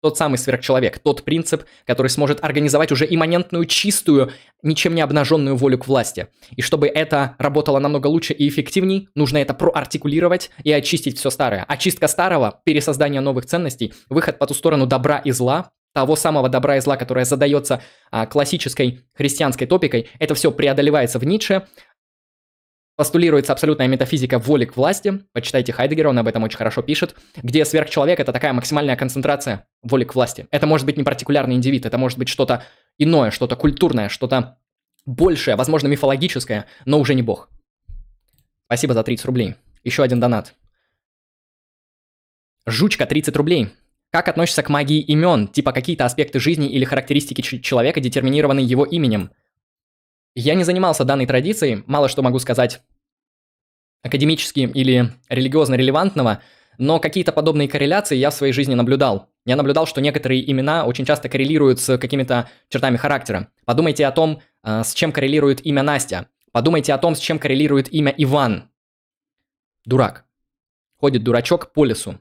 тот 0.01 0.17
самый 0.17 0.39
сверхчеловек, 0.39 0.99
тот 0.99 1.25
принцип, 1.25 1.65
который 1.87 2.09
сможет 2.09 2.45
организовать 2.45 2.93
уже 2.93 3.07
имманентную, 3.09 3.65
чистую, 3.67 4.33
ничем 4.63 4.95
не 4.95 5.01
обнаженную 5.01 5.57
волю 5.57 5.79
к 5.79 5.89
власти. 5.89 6.29
И 6.57 6.63
чтобы 6.63 6.87
это 6.89 7.35
работало 7.39 7.79
намного 7.79 8.07
лучше 8.07 8.33
и 8.33 8.49
эффективней, 8.49 9.09
нужно 9.15 9.39
это 9.39 9.55
проартикулировать 9.55 10.51
и 10.63 10.73
очистить 10.73 11.19
все 11.19 11.31
старое. 11.31 11.65
Очистка 11.65 12.09
старого, 12.09 12.61
пересоздание 12.65 13.21
новых 13.21 13.47
ценностей, 13.47 13.93
выход 14.09 14.39
по 14.39 14.47
ту 14.47 14.55
сторону 14.55 14.87
добра 14.87 15.19
и 15.19 15.31
зла, 15.31 15.71
того 15.95 16.17
самого 16.17 16.49
добра 16.49 16.77
и 16.77 16.81
зла, 16.81 16.97
которое 16.97 17.25
задается 17.25 17.83
а, 18.11 18.27
классической 18.27 19.01
христианской 19.15 19.67
топикой, 19.67 20.09
это 20.19 20.35
все 20.35 20.53
преодолевается 20.53 21.19
в 21.19 21.25
Ницше, 21.25 21.67
постулируется 22.99 23.53
абсолютная 23.53 23.87
метафизика 23.87 24.41
воли 24.41 24.65
к 24.65 24.77
власти, 24.77 25.21
почитайте 25.33 25.73
Хайдегера, 25.73 26.09
он 26.09 26.19
об 26.19 26.27
этом 26.27 26.43
очень 26.43 26.59
хорошо 26.59 26.83
пишет, 26.83 27.15
где 27.37 27.65
сверхчеловек– 27.65 28.19
это 28.21 28.33
такая 28.33 28.53
максимальная 28.53 28.97
концентрация 28.97 29.69
воли 29.83 30.03
к 30.03 30.17
власти. 30.17 30.49
Это 30.51 30.67
может 30.67 30.85
быть 30.85 30.97
не 30.97 31.05
партикулярный 31.05 31.55
индивид, 31.55 31.87
это 31.87 31.97
может 31.97 32.19
быть 32.19 32.29
что-то 32.29 32.65
иное, 32.99 33.31
что-то 33.31 33.55
культурное, 33.55 34.09
что-то 34.09 34.59
большее, 35.07 35.55
возможно, 35.55 35.87
мифологическое, 35.87 36.67
но 36.87 36.99
уже 36.99 37.15
не 37.15 37.23
бог. 37.23 37.51
Спасибо 38.65 38.95
за 38.95 39.05
30 39.05 39.27
рублей. 39.27 39.55
Еще 39.85 40.03
один 40.03 40.19
донат. 40.19 40.57
Жучка, 42.67 43.07
30 43.07 43.37
рублей. 43.37 43.69
Как 44.11 44.27
относишься 44.27 44.65
к 44.65 44.71
магии 44.71 44.99
имен, 44.99 45.47
типа 45.47 45.71
какие-то 45.71 46.05
аспекты 46.05 46.41
жизни 46.41 46.69
или 46.69 46.85
характеристики 46.85 47.43
человека, 47.43 48.01
детерминированные 48.01 48.67
его 48.67 48.85
именем? 48.85 49.31
Я 50.35 50.55
не 50.55 50.65
занимался 50.65 51.05
данной 51.05 51.27
традицией, 51.27 51.85
мало 51.87 52.09
что 52.09 52.23
могу 52.23 52.41
сказать 52.41 52.81
академически 54.03 54.61
или 54.61 55.13
религиозно 55.29 55.75
релевантного, 55.75 56.43
но 56.79 57.01
какие-то 57.01 57.33
подобные 57.33 57.69
корреляции 57.69 58.17
я 58.17 58.31
в 58.31 58.35
своей 58.35 58.53
жизни 58.53 58.75
наблюдал. 58.75 59.29
Я 59.45 59.57
наблюдал, 59.57 59.87
что 59.87 60.01
некоторые 60.01 60.49
имена 60.51 60.85
очень 60.85 61.05
часто 61.05 61.29
коррелируют 61.29 61.81
с 61.81 61.99
какими-то 61.99 62.49
чертами 62.69 62.97
характера. 62.97 63.49
Подумайте 63.65 64.07
о 64.07 64.13
том, 64.13 64.41
э, 64.63 64.83
с 64.85 64.95
чем 64.95 65.11
коррелирует 65.11 65.65
имя 65.67 65.83
Настя. 65.83 66.29
Подумайте 66.53 66.93
о 66.95 66.99
том, 66.99 67.15
с 67.15 67.19
чем 67.19 67.39
коррелирует 67.39 67.93
имя 67.93 68.15
Иван. 68.17 68.71
Дурак. 69.85 70.25
Ходит 71.01 71.25
дурачок 71.25 71.73
по 71.73 71.85
лесу. 71.85 72.19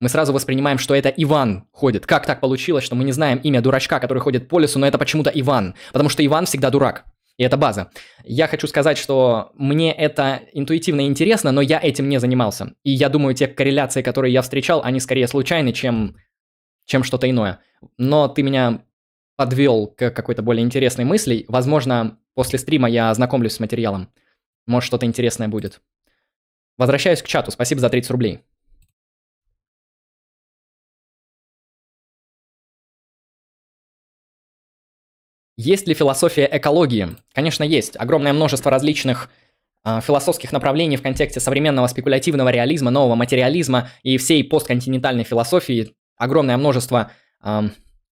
Мы 0.00 0.10
сразу 0.10 0.32
воспринимаем, 0.32 0.78
что 0.78 0.94
это 0.94 1.08
Иван 1.08 1.66
ходит. 1.72 2.06
Как 2.06 2.26
так 2.26 2.40
получилось, 2.40 2.84
что 2.84 2.94
мы 2.94 3.04
не 3.04 3.12
знаем 3.12 3.38
имя 3.38 3.62
дурачка, 3.62 3.98
который 3.98 4.18
ходит 4.18 4.46
по 4.48 4.58
лесу, 4.58 4.78
но 4.78 4.86
это 4.86 4.98
почему-то 4.98 5.30
Иван? 5.30 5.74
Потому 5.92 6.10
что 6.10 6.24
Иван 6.24 6.44
всегда 6.44 6.70
дурак. 6.70 7.06
И 7.36 7.44
это 7.44 7.56
база. 7.56 7.90
Я 8.24 8.48
хочу 8.48 8.66
сказать, 8.66 8.96
что 8.96 9.52
мне 9.54 9.92
это 9.92 10.42
интуитивно 10.52 11.06
интересно, 11.06 11.52
но 11.52 11.60
я 11.60 11.78
этим 11.82 12.08
не 12.08 12.18
занимался. 12.18 12.72
И 12.82 12.90
я 12.90 13.08
думаю, 13.08 13.34
те 13.34 13.46
корреляции, 13.46 14.02
которые 14.02 14.32
я 14.32 14.42
встречал, 14.42 14.82
они 14.82 15.00
скорее 15.00 15.28
случайны, 15.28 15.72
чем, 15.72 16.16
чем 16.86 17.04
что-то 17.04 17.28
иное. 17.28 17.60
Но 17.98 18.28
ты 18.28 18.42
меня 18.42 18.82
подвел 19.36 19.86
к 19.86 20.10
какой-то 20.10 20.42
более 20.42 20.64
интересной 20.64 21.04
мысли. 21.04 21.44
Возможно, 21.48 22.18
после 22.34 22.58
стрима 22.58 22.88
я 22.88 23.10
ознакомлюсь 23.10 23.52
с 23.52 23.60
материалом. 23.60 24.08
Может, 24.66 24.86
что-то 24.86 25.04
интересное 25.04 25.48
будет. 25.48 25.82
Возвращаюсь 26.78 27.22
к 27.22 27.26
чату. 27.26 27.50
Спасибо 27.50 27.80
за 27.80 27.90
30 27.90 28.10
рублей. 28.10 28.40
Есть 35.56 35.88
ли 35.88 35.94
философия 35.94 36.48
экологии? 36.52 37.16
Конечно, 37.32 37.64
есть. 37.64 37.96
Огромное 37.96 38.34
множество 38.34 38.70
различных 38.70 39.30
э, 39.84 40.00
философских 40.02 40.52
направлений 40.52 40.98
в 40.98 41.02
контексте 41.02 41.40
современного 41.40 41.86
спекулятивного 41.86 42.50
реализма, 42.50 42.90
нового 42.90 43.14
материализма 43.14 43.88
и 44.02 44.18
всей 44.18 44.44
постконтинентальной 44.44 45.24
философии. 45.24 45.94
Огромное 46.18 46.58
множество 46.58 47.10
э, 47.42 47.62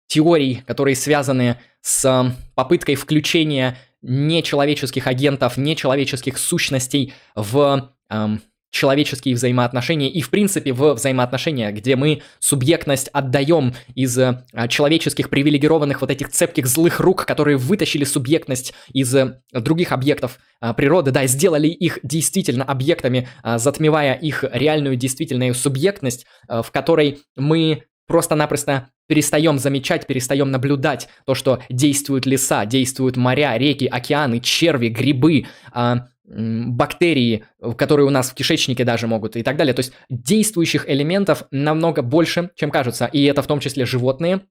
теорий, 0.07 0.61
которые 0.67 0.95
связаны 0.95 1.57
с 1.81 2.05
э, 2.05 2.31
попыткой 2.53 2.95
включения 2.95 3.77
нечеловеческих 4.03 5.07
агентов, 5.07 5.57
нечеловеческих 5.57 6.37
сущностей 6.37 7.13
в 7.33 7.91
э, 8.09 8.27
человеческие 8.71 9.35
взаимоотношения 9.35 10.09
и, 10.09 10.21
в 10.21 10.29
принципе, 10.29 10.73
в 10.73 10.93
взаимоотношения, 10.93 11.71
где 11.71 11.95
мы 11.95 12.21
субъектность 12.39 13.09
отдаем 13.09 13.75
из 13.93 14.17
а, 14.17 14.43
человеческих 14.69 15.29
привилегированных 15.29 16.01
вот 16.01 16.09
этих 16.09 16.29
цепких 16.29 16.65
злых 16.65 16.99
рук, 16.99 17.25
которые 17.25 17.57
вытащили 17.57 18.05
субъектность 18.05 18.73
из 18.93 19.13
а, 19.13 19.41
других 19.51 19.91
объектов 19.91 20.39
а, 20.61 20.73
природы, 20.73 21.11
да, 21.11 21.27
сделали 21.27 21.67
их 21.67 21.99
действительно 22.01 22.63
объектами, 22.63 23.27
затмевая 23.43 24.13
их 24.13 24.45
реальную 24.51 24.95
действительную 24.95 25.53
субъектность, 25.53 26.25
в 26.47 26.71
которой 26.71 27.19
мы 27.35 27.83
просто-напросто 28.07 28.89
перестаем 29.07 29.57
замечать, 29.59 30.07
перестаем 30.07 30.51
наблюдать 30.51 31.09
то, 31.25 31.35
что 31.35 31.61
действуют 31.69 32.25
леса, 32.25 32.65
действуют 32.65 33.17
моря, 33.17 33.57
реки, 33.57 33.85
океаны, 33.85 34.39
черви, 34.39 34.87
грибы, 34.87 35.47
а, 35.73 36.07
бактерии, 36.31 37.43
которые 37.77 38.07
у 38.07 38.09
нас 38.09 38.31
в 38.31 38.33
кишечнике 38.33 38.83
даже 38.83 39.07
могут 39.07 39.35
и 39.35 39.43
так 39.43 39.57
далее. 39.57 39.73
То 39.73 39.81
есть 39.81 39.93
действующих 40.09 40.89
элементов 40.89 41.43
намного 41.51 42.01
больше, 42.01 42.51
чем 42.55 42.71
кажется. 42.71 43.05
И 43.05 43.23
это 43.23 43.41
в 43.41 43.47
том 43.47 43.59
числе 43.59 43.85
животные, 43.85 44.41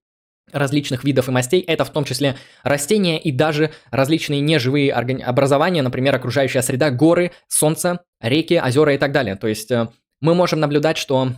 различных 0.53 1.05
видов 1.05 1.29
и 1.29 1.33
мастей, 1.33 1.61
это 1.61 1.85
в 1.85 1.91
том 1.91 2.05
числе 2.05 2.37
растения 2.63 3.21
и 3.21 3.31
даже 3.31 3.71
различные 3.91 4.41
неживые 4.41 4.93
образования, 4.93 5.83
например, 5.83 6.15
окружающая 6.15 6.63
среда, 6.63 6.91
горы, 6.91 7.33
солнце, 7.49 8.01
реки, 8.21 8.61
озера 8.61 8.95
и 8.95 8.99
так 8.99 9.13
далее. 9.13 9.37
То 9.37 9.47
есть 9.47 9.71
э, 9.71 9.89
мы 10.21 10.35
можем 10.35 10.61
наблюдать, 10.61 10.99
что 10.99 11.33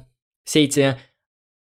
все 0.44 0.64
эти 0.64 0.96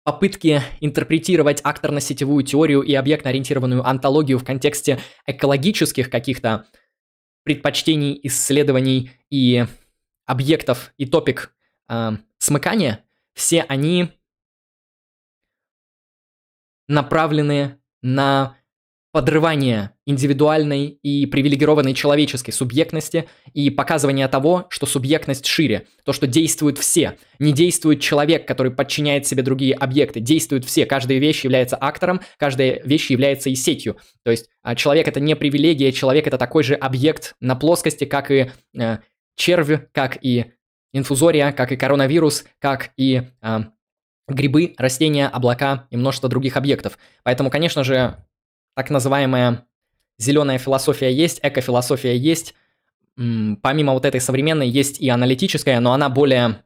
попытки 0.04 0.62
интерпретировать 0.82 1.62
акторно-сетевую 1.62 2.44
теорию 2.44 2.82
и 2.82 2.94
объектно-ориентированную 2.94 3.88
антологию 3.88 4.40
в 4.40 4.44
контексте 4.44 5.00
экологических 5.26 6.10
каких-то 6.10 6.66
предпочтений, 7.44 8.20
исследований 8.24 9.12
и 9.30 9.66
объектов 10.26 10.94
и 10.98 11.06
топик 11.06 11.56
э, 11.90 12.12
смыкания, 12.38 13.04
все 13.34 13.62
они 13.64 14.12
направлены 16.88 17.80
на 18.02 18.58
подрывание 19.14 19.92
индивидуальной 20.08 20.88
и 20.88 21.28
привилегированной 21.28 21.94
человеческой 21.94 22.50
субъектности 22.50 23.30
и 23.54 23.70
показывание 23.70 24.28
того, 24.28 24.66
что 24.70 24.88
субъектность 24.88 25.46
шире, 25.46 25.86
то, 26.04 26.14
что 26.14 26.26
действуют 26.26 26.80
все. 26.80 27.16
Не 27.38 27.54
действует 27.54 28.02
человек, 28.02 28.48
который 28.48 28.72
подчиняет 28.72 29.28
себе 29.28 29.44
другие 29.44 29.76
объекты, 29.76 30.20
действуют 30.20 30.66
все. 30.66 30.88
Каждая 30.88 31.20
вещь 31.20 31.44
является 31.44 31.78
актором, 31.78 32.22
каждая 32.38 32.82
вещь 32.84 33.12
является 33.12 33.52
и 33.52 33.56
сетью. 33.56 33.98
То 34.24 34.32
есть 34.32 34.50
а, 34.64 34.74
человек 34.74 35.08
это 35.08 35.20
не 35.20 35.36
привилегия, 35.36 35.92
человек 35.92 36.26
это 36.26 36.40
такой 36.40 36.64
же 36.64 36.74
объект 36.74 37.36
на 37.40 37.56
плоскости, 37.56 38.06
как 38.06 38.32
и 38.32 38.50
э, 38.76 38.98
червь, 39.36 39.80
как 39.92 40.18
и 40.24 40.46
инфузория, 40.92 41.52
как 41.52 41.72
и 41.72 41.78
коронавирус, 41.78 42.46
как 42.60 42.90
и 42.98 43.22
э, 43.44 43.60
грибы, 44.28 44.74
растения, 44.80 45.28
облака 45.28 45.86
и 45.92 45.98
множество 45.98 46.30
других 46.30 46.58
объектов. 46.58 46.98
Поэтому, 47.22 47.52
конечно 47.52 47.84
же, 47.84 48.18
так 48.76 48.90
называемая 48.90 49.66
зеленая 50.18 50.58
философия 50.58 51.14
есть, 51.14 51.40
экофилософия 51.44 52.16
есть. 52.16 52.54
Помимо 53.16 53.94
вот 53.94 54.06
этой 54.06 54.22
современной 54.22 54.68
есть 54.68 55.00
и 55.00 55.10
аналитическая, 55.10 55.80
но 55.80 55.94
она 55.94 56.10
более 56.10 56.64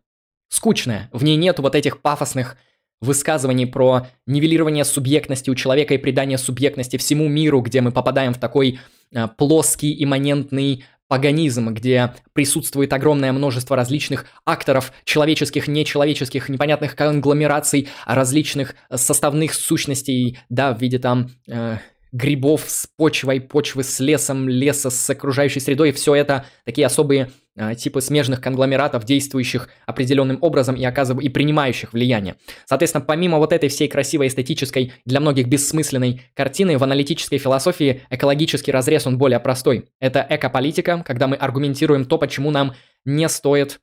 скучная. 0.50 1.10
В 1.12 1.24
ней 1.24 1.36
нет 1.36 1.60
вот 1.60 1.76
этих 1.76 2.02
пафосных 2.02 2.58
высказываний 3.02 3.68
про 3.68 4.08
нивелирование 4.26 4.86
субъектности 4.86 5.50
у 5.50 5.56
человека 5.56 5.94
и 5.94 5.98
придание 5.98 6.38
субъектности 6.38 6.98
всему 6.98 7.28
миру, 7.28 7.62
где 7.62 7.82
мы 7.82 7.92
попадаем 7.92 8.34
в 8.34 8.40
такой 8.40 8.80
а, 9.14 9.28
плоский, 9.28 10.04
имманентный 10.04 10.84
паганизм, 11.08 11.74
где 11.74 12.14
присутствует 12.34 12.92
огромное 12.92 13.32
множество 13.32 13.76
различных 13.76 14.26
акторов, 14.46 14.92
человеческих, 15.06 15.68
нечеловеческих, 15.68 16.50
непонятных 16.50 16.96
конгломераций, 16.96 17.88
различных 18.06 18.76
составных 18.94 19.54
сущностей, 19.54 20.40
да, 20.50 20.74
в 20.74 20.82
виде 20.82 21.00
там 21.00 21.30
э, 21.48 21.78
грибов 22.12 22.64
с 22.68 22.88
почвой, 22.98 23.42
почвы 23.42 23.84
с 23.84 24.00
лесом, 24.00 24.48
леса 24.48 24.90
с 24.90 25.10
окружающей 25.10 25.60
средой. 25.60 25.92
Все 25.92 26.16
это 26.16 26.46
такие 26.66 26.88
особые 26.88 27.32
а, 27.58 27.74
типы 27.74 28.02
смежных 28.02 28.40
конгломератов, 28.40 29.04
действующих 29.04 29.70
определенным 29.86 30.38
образом 30.42 30.76
и, 30.76 30.84
оказыв... 30.84 31.20
и 31.20 31.30
принимающих 31.30 31.94
влияние. 31.94 32.36
Соответственно, 32.66 33.04
помимо 33.04 33.40
вот 33.40 33.52
этой 33.52 33.70
всей 33.70 33.88
красивой 33.88 34.28
эстетической, 34.28 34.94
для 35.06 35.20
многих 35.20 35.48
бессмысленной 35.48 36.22
картины, 36.36 36.78
в 36.78 36.84
аналитической 36.84 37.40
философии 37.40 38.04
экологический 38.10 38.72
разрез, 38.72 39.08
он 39.08 39.18
более 39.18 39.40
простой. 39.40 39.90
Это 40.00 40.26
экополитика, 40.30 41.04
когда 41.06 41.28
мы 41.28 41.36
аргументируем 41.36 42.06
то, 42.06 42.18
почему 42.18 42.52
нам 42.52 42.76
не 43.06 43.28
стоит 43.28 43.80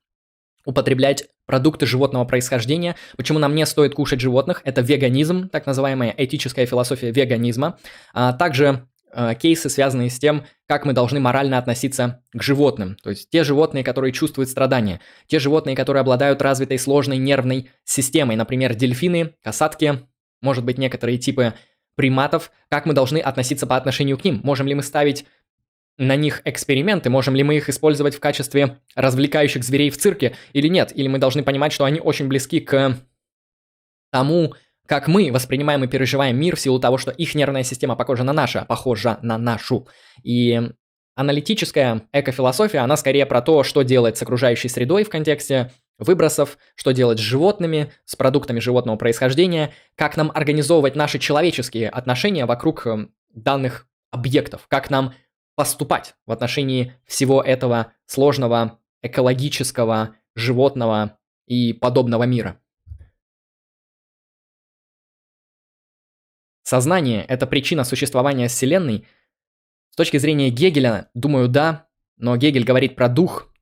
употреблять 0.65 1.25
продукты 1.47 1.87
животного 1.87 2.25
происхождения. 2.25 2.97
Почему 3.17 3.39
нам 3.39 3.55
не 3.55 3.67
стоит 3.67 3.95
кушать 3.95 4.21
животных? 4.21 4.63
Это 4.65 4.81
веганизм, 4.81 5.49
так 5.49 5.67
называемая 5.67 6.15
этическая 6.17 6.67
философия 6.67 7.11
веганизма. 7.11 7.79
А 8.13 8.33
также 8.33 8.87
э, 9.13 9.35
кейсы, 9.35 9.69
связанные 9.69 10.11
с 10.11 10.19
тем, 10.19 10.45
как 10.67 10.85
мы 10.85 10.93
должны 10.93 11.21
морально 11.21 11.59
относиться 11.59 12.23
к 12.33 12.43
животным. 12.43 12.97
То 13.03 13.11
есть 13.11 13.29
те 13.31 13.45
животные, 13.45 13.85
которые 13.85 14.13
чувствуют 14.13 14.49
страдания, 14.49 15.01
те 15.27 15.39
животные, 15.39 15.77
которые 15.77 16.01
обладают 16.01 16.41
развитой 16.43 16.79
сложной 16.79 17.19
нервной 17.19 17.71
системой, 17.85 18.37
например, 18.37 18.75
дельфины, 18.75 19.35
касатки, 19.43 20.01
может 20.41 20.65
быть, 20.65 20.79
некоторые 20.79 21.19
типы 21.19 21.55
приматов, 21.97 22.51
как 22.69 22.87
мы 22.87 22.93
должны 22.93 23.19
относиться 23.19 23.67
по 23.67 23.77
отношению 23.77 24.19
к 24.19 24.25
ним. 24.25 24.41
Можем 24.43 24.67
ли 24.67 24.75
мы 24.75 24.83
ставить 24.83 25.25
на 25.97 26.17
них 26.17 26.43
эксперименты, 26.45 27.11
можем 27.11 27.37
ли 27.37 27.43
мы 27.43 27.57
их 27.57 27.69
использовать 27.69 28.15
в 28.15 28.21
качестве 28.21 28.79
развлекающих 28.97 29.63
зверей 29.63 29.91
в 29.91 29.97
цирке 29.97 30.35
или 30.53 30.69
нет, 30.69 30.93
или 30.95 31.09
мы 31.09 31.19
должны 31.19 31.43
понимать, 31.43 31.73
что 31.73 31.85
они 31.85 32.01
очень 32.01 32.27
близки 32.27 32.61
к 32.61 32.99
тому, 34.11 34.55
как 34.87 35.09
мы 35.09 35.31
воспринимаем 35.33 35.85
и 35.85 35.89
переживаем 35.89 36.39
мир 36.39 36.57
в 36.57 36.61
силу 36.61 36.79
того, 36.79 36.99
что 36.99 37.11
их 37.11 37.35
нервная 37.35 37.63
система 37.63 37.97
похожа 37.97 38.25
на 38.25 38.33
нашу, 38.33 38.65
похожа 38.67 39.19
на 39.23 39.39
нашу. 39.39 39.89
И 40.23 40.61
аналитическая 41.15 42.03
экофилософия, 42.13 42.81
она 42.81 42.97
скорее 42.97 43.27
про 43.27 43.41
то, 43.41 43.63
что 43.63 43.83
делать 43.83 44.19
с 44.19 44.23
окружающей 44.23 44.69
средой 44.69 45.05
в 45.05 45.11
контексте 45.11 45.71
выбросов, 45.99 46.59
что 46.75 46.91
делать 46.91 47.19
с 47.19 47.23
животными, 47.23 47.93
с 48.05 48.17
продуктами 48.17 48.59
животного 48.59 48.97
происхождения, 48.97 49.73
как 49.95 50.17
нам 50.17 50.31
организовывать 50.35 50.97
наши 50.97 51.19
человеческие 51.19 51.89
отношения 51.89 52.47
вокруг 52.47 52.87
э, 52.87 53.07
данных 53.33 53.87
объектов, 54.11 54.67
как 54.69 54.91
нам 54.91 55.15
поступать 55.55 56.15
в 56.27 56.33
отношении 56.33 56.95
всего 57.05 57.43
этого 57.43 57.93
сложного 58.07 58.79
экологического, 59.03 60.17
животного 60.35 61.19
и 61.47 61.73
подобного 61.73 62.25
мира. 62.25 62.61
Сознание– 66.63 67.23
это 67.29 67.47
причина 67.47 67.85
существования 67.85 68.49
Вселенной. 68.49 69.07
С 69.91 69.97
точки 69.97 70.17
зрения 70.17 70.49
Гегеля, 70.49 71.11
думаю, 71.13 71.49
да, 71.49 71.87
но 72.17 72.37
Гегель 72.37 72.65
говорит 72.65 72.97
про 72.97 73.09
дух, 73.09 73.53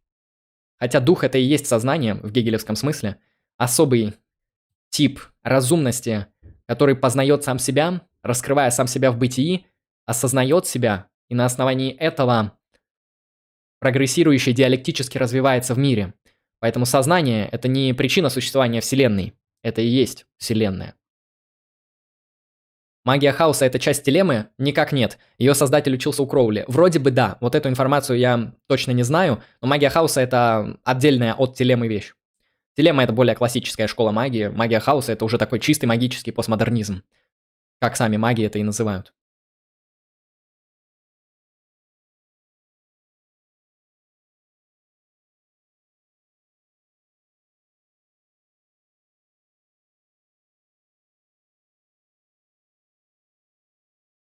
хотя 0.78 1.00
дух– 1.00 1.24
это 1.24 1.36
и 1.36 1.42
есть 1.42 1.66
сознание 1.66 2.14
в 2.14 2.30
гегелевском 2.30 2.76
смысле, 2.76 3.18
особый 3.56 4.14
тип 4.90 5.20
разумности, 5.42 6.28
который 6.66 6.94
познает 6.94 7.42
сам 7.42 7.58
себя, 7.58 8.06
раскрывая 8.22 8.70
сам 8.70 8.86
себя 8.86 9.10
в 9.10 9.18
бытии, 9.18 9.66
осознает 10.06 10.66
себя 10.66 11.08
и 11.32 11.34
на 11.34 11.46
основании 11.46 11.94
этого 11.94 12.58
прогрессирующий 13.80 14.52
диалектически 14.52 15.16
развивается 15.16 15.72
в 15.72 15.78
мире. 15.78 16.12
Поэтому 16.60 16.84
сознание– 16.84 17.48
это 17.52 17.68
не 17.68 17.94
причина 17.94 18.28
существования 18.28 18.82
Вселенной, 18.82 19.32
это 19.62 19.80
и 19.80 19.86
есть 19.86 20.26
Вселенная. 20.36 20.94
Магия 23.06 23.32
хаоса– 23.32 23.64
это 23.66 23.78
часть 23.78 24.04
телемы? 24.04 24.50
Никак 24.58 24.92
нет. 24.92 25.18
Ее 25.38 25.54
создатель 25.54 25.94
учился 25.94 26.22
у 26.22 26.26
Кроули. 26.26 26.66
Вроде 26.68 26.98
бы 26.98 27.10
да. 27.10 27.38
Вот 27.40 27.54
эту 27.54 27.70
информацию 27.70 28.18
я 28.18 28.52
точно 28.68 28.90
не 28.90 29.02
знаю, 29.02 29.42
но 29.62 29.68
магия 29.68 29.88
хаоса– 29.88 30.20
это 30.22 30.78
отдельная 30.84 31.32
от 31.32 31.56
телемы 31.56 31.88
вещь. 31.88 32.12
Телема– 32.76 33.02
это 33.04 33.14
более 33.14 33.34
классическая 33.34 33.86
школа 33.86 34.10
магии. 34.10 34.48
Магия 34.48 34.80
хаоса– 34.80 35.12
это 35.14 35.24
уже 35.24 35.38
такой 35.38 35.60
чистый 35.60 35.86
магический 35.86 36.30
постмодернизм. 36.30 37.02
Как 37.80 37.96
сами 37.96 38.18
маги 38.18 38.44
это 38.44 38.58
и 38.58 38.62
называют. 38.62 39.14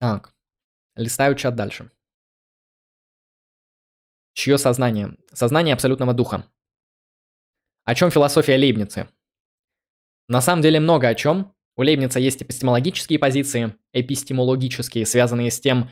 Так, 0.01 0.33
листаю 0.95 1.35
чат 1.35 1.55
дальше. 1.55 1.91
Чье 4.33 4.57
сознание? 4.57 5.15
Сознание 5.31 5.75
абсолютного 5.75 6.15
духа. 6.15 6.51
О 7.83 7.93
чем 7.93 8.09
философия 8.09 8.57
Лейбницы? 8.57 9.09
На 10.27 10.41
самом 10.41 10.63
деле 10.63 10.79
много 10.79 11.07
о 11.07 11.13
чем. 11.13 11.53
У 11.75 11.83
Лейбница 11.83 12.19
есть 12.19 12.41
эпистемологические 12.41 13.19
позиции, 13.19 13.75
эпистемологические, 13.93 15.05
связанные 15.05 15.51
с 15.51 15.59
тем, 15.59 15.91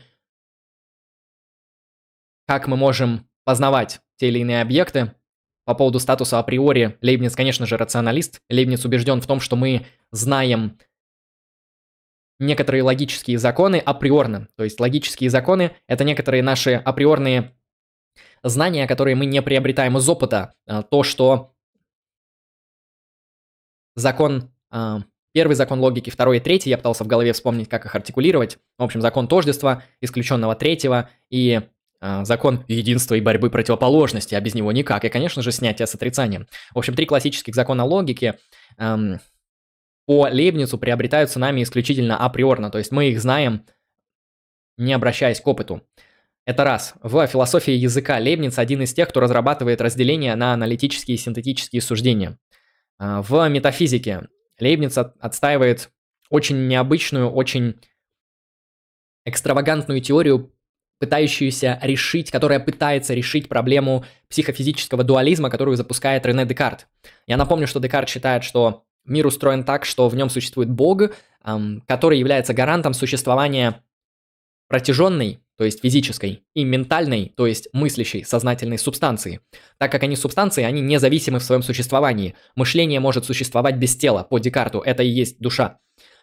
как 2.48 2.66
мы 2.66 2.76
можем 2.76 3.30
познавать 3.44 4.00
те 4.16 4.26
или 4.26 4.40
иные 4.40 4.60
объекты. 4.60 5.14
По 5.64 5.76
поводу 5.76 6.00
статуса 6.00 6.40
априори, 6.40 6.98
Лейбниц, 7.00 7.36
конечно 7.36 7.64
же, 7.64 7.76
рационалист. 7.76 8.40
Лейбниц 8.48 8.84
убежден 8.84 9.20
в 9.20 9.26
том, 9.28 9.38
что 9.38 9.54
мы 9.54 9.86
знаем 10.10 10.80
некоторые 12.40 12.82
логические 12.82 13.38
законы 13.38 13.76
априорно. 13.76 14.48
То 14.56 14.64
есть 14.64 14.80
логические 14.80 15.30
законы– 15.30 15.72
это 15.86 16.04
некоторые 16.04 16.42
наши 16.42 16.72
априорные 16.72 17.52
знания, 18.42 18.86
которые 18.86 19.14
мы 19.14 19.26
не 19.26 19.42
приобретаем 19.42 19.96
из 19.98 20.08
опыта. 20.08 20.54
А, 20.66 20.82
то, 20.82 21.02
что 21.02 21.52
закон, 23.94 24.50
а, 24.70 25.02
первый 25.32 25.54
закон 25.54 25.80
логики, 25.80 26.10
второй 26.10 26.38
и 26.38 26.40
третий, 26.40 26.70
я 26.70 26.78
пытался 26.78 27.04
в 27.04 27.06
голове 27.06 27.32
вспомнить, 27.32 27.68
как 27.68 27.84
их 27.84 27.94
артикулировать. 27.94 28.58
В 28.78 28.82
общем, 28.82 29.00
закон 29.00 29.28
тождества, 29.28 29.84
исключенного 30.00 30.56
третьего, 30.56 31.10
и 31.28 31.60
а, 32.00 32.24
закон 32.24 32.64
единства 32.66 33.14
и 33.14 33.20
борьбы 33.20 33.50
противоположности, 33.50 34.34
а 34.34 34.40
без 34.40 34.54
него 34.54 34.72
никак. 34.72 35.04
И, 35.04 35.10
конечно 35.10 35.42
же, 35.42 35.52
снятие 35.52 35.86
с 35.86 35.94
отрицанием. 35.94 36.48
В 36.74 36.78
общем, 36.78 36.94
три 36.94 37.04
классических 37.04 37.54
закона 37.54 37.84
логики 37.84 38.38
по 40.10 40.28
Лейбницу 40.28 40.76
приобретаются 40.76 41.38
нами 41.38 41.62
исключительно 41.62 42.16
априорно, 42.16 42.68
то 42.68 42.78
есть 42.78 42.90
мы 42.90 43.10
их 43.10 43.20
знаем, 43.20 43.64
не 44.76 44.92
обращаясь 44.92 45.40
к 45.40 45.46
опыту. 45.46 45.86
Это 46.44 46.64
раз. 46.64 46.94
В 47.00 47.24
философии 47.28 47.74
языка 47.74 48.18
Лейбниц 48.18 48.58
один 48.58 48.82
из 48.82 48.92
тех, 48.92 49.08
кто 49.08 49.20
разрабатывает 49.20 49.80
разделение 49.80 50.34
на 50.34 50.52
аналитические 50.52 51.14
и 51.14 51.16
синтетические 51.16 51.80
суждения. 51.80 52.40
А, 52.98 53.22
в 53.22 53.48
метафизике 53.48 54.26
Лейбниц 54.58 54.98
отстаивает 54.98 55.92
очень 56.28 56.66
необычную, 56.66 57.30
очень 57.30 57.80
экстравагантную 59.24 60.00
теорию, 60.00 60.52
пытающуюся 60.98 61.78
решить, 61.82 62.32
которая 62.32 62.58
пытается 62.58 63.14
решить 63.14 63.48
проблему 63.48 64.04
психофизического 64.28 65.04
дуализма, 65.04 65.50
которую 65.50 65.76
запускает 65.76 66.26
Рене 66.26 66.46
Декарт. 66.46 66.88
Я 67.28 67.36
напомню, 67.36 67.68
что 67.68 67.78
Декарт 67.78 68.08
считает, 68.08 68.42
что 68.42 68.82
Мир 69.04 69.26
устроен 69.26 69.64
так, 69.64 69.84
что 69.84 70.08
в 70.08 70.14
нем 70.14 70.30
существует 70.30 70.70
Бог, 70.70 71.02
который 71.86 72.18
является 72.18 72.54
гарантом 72.54 72.94
существования 72.94 73.82
протяженной, 74.68 75.40
то 75.56 75.64
есть 75.64 75.80
физической, 75.80 76.44
и 76.54 76.64
ментальной, 76.64 77.32
то 77.36 77.46
есть 77.46 77.68
мыслящей, 77.72 78.24
сознательной 78.24 78.78
субстанции. 78.78 79.40
Так 79.78 79.90
как 79.90 80.02
они 80.04 80.16
субстанции, 80.16 80.62
они 80.62 80.80
независимы 80.80 81.38
в 81.38 81.42
своем 81.42 81.62
существовании. 81.62 82.34
Мышление 82.54 83.00
может 83.00 83.24
существовать 83.24 83.76
без 83.76 83.96
тела, 83.96 84.22
по 84.22 84.38
Декарту, 84.38 84.80
это 84.80 85.02
и 85.02 85.08
есть 85.08 85.38
душа. 85.40 85.78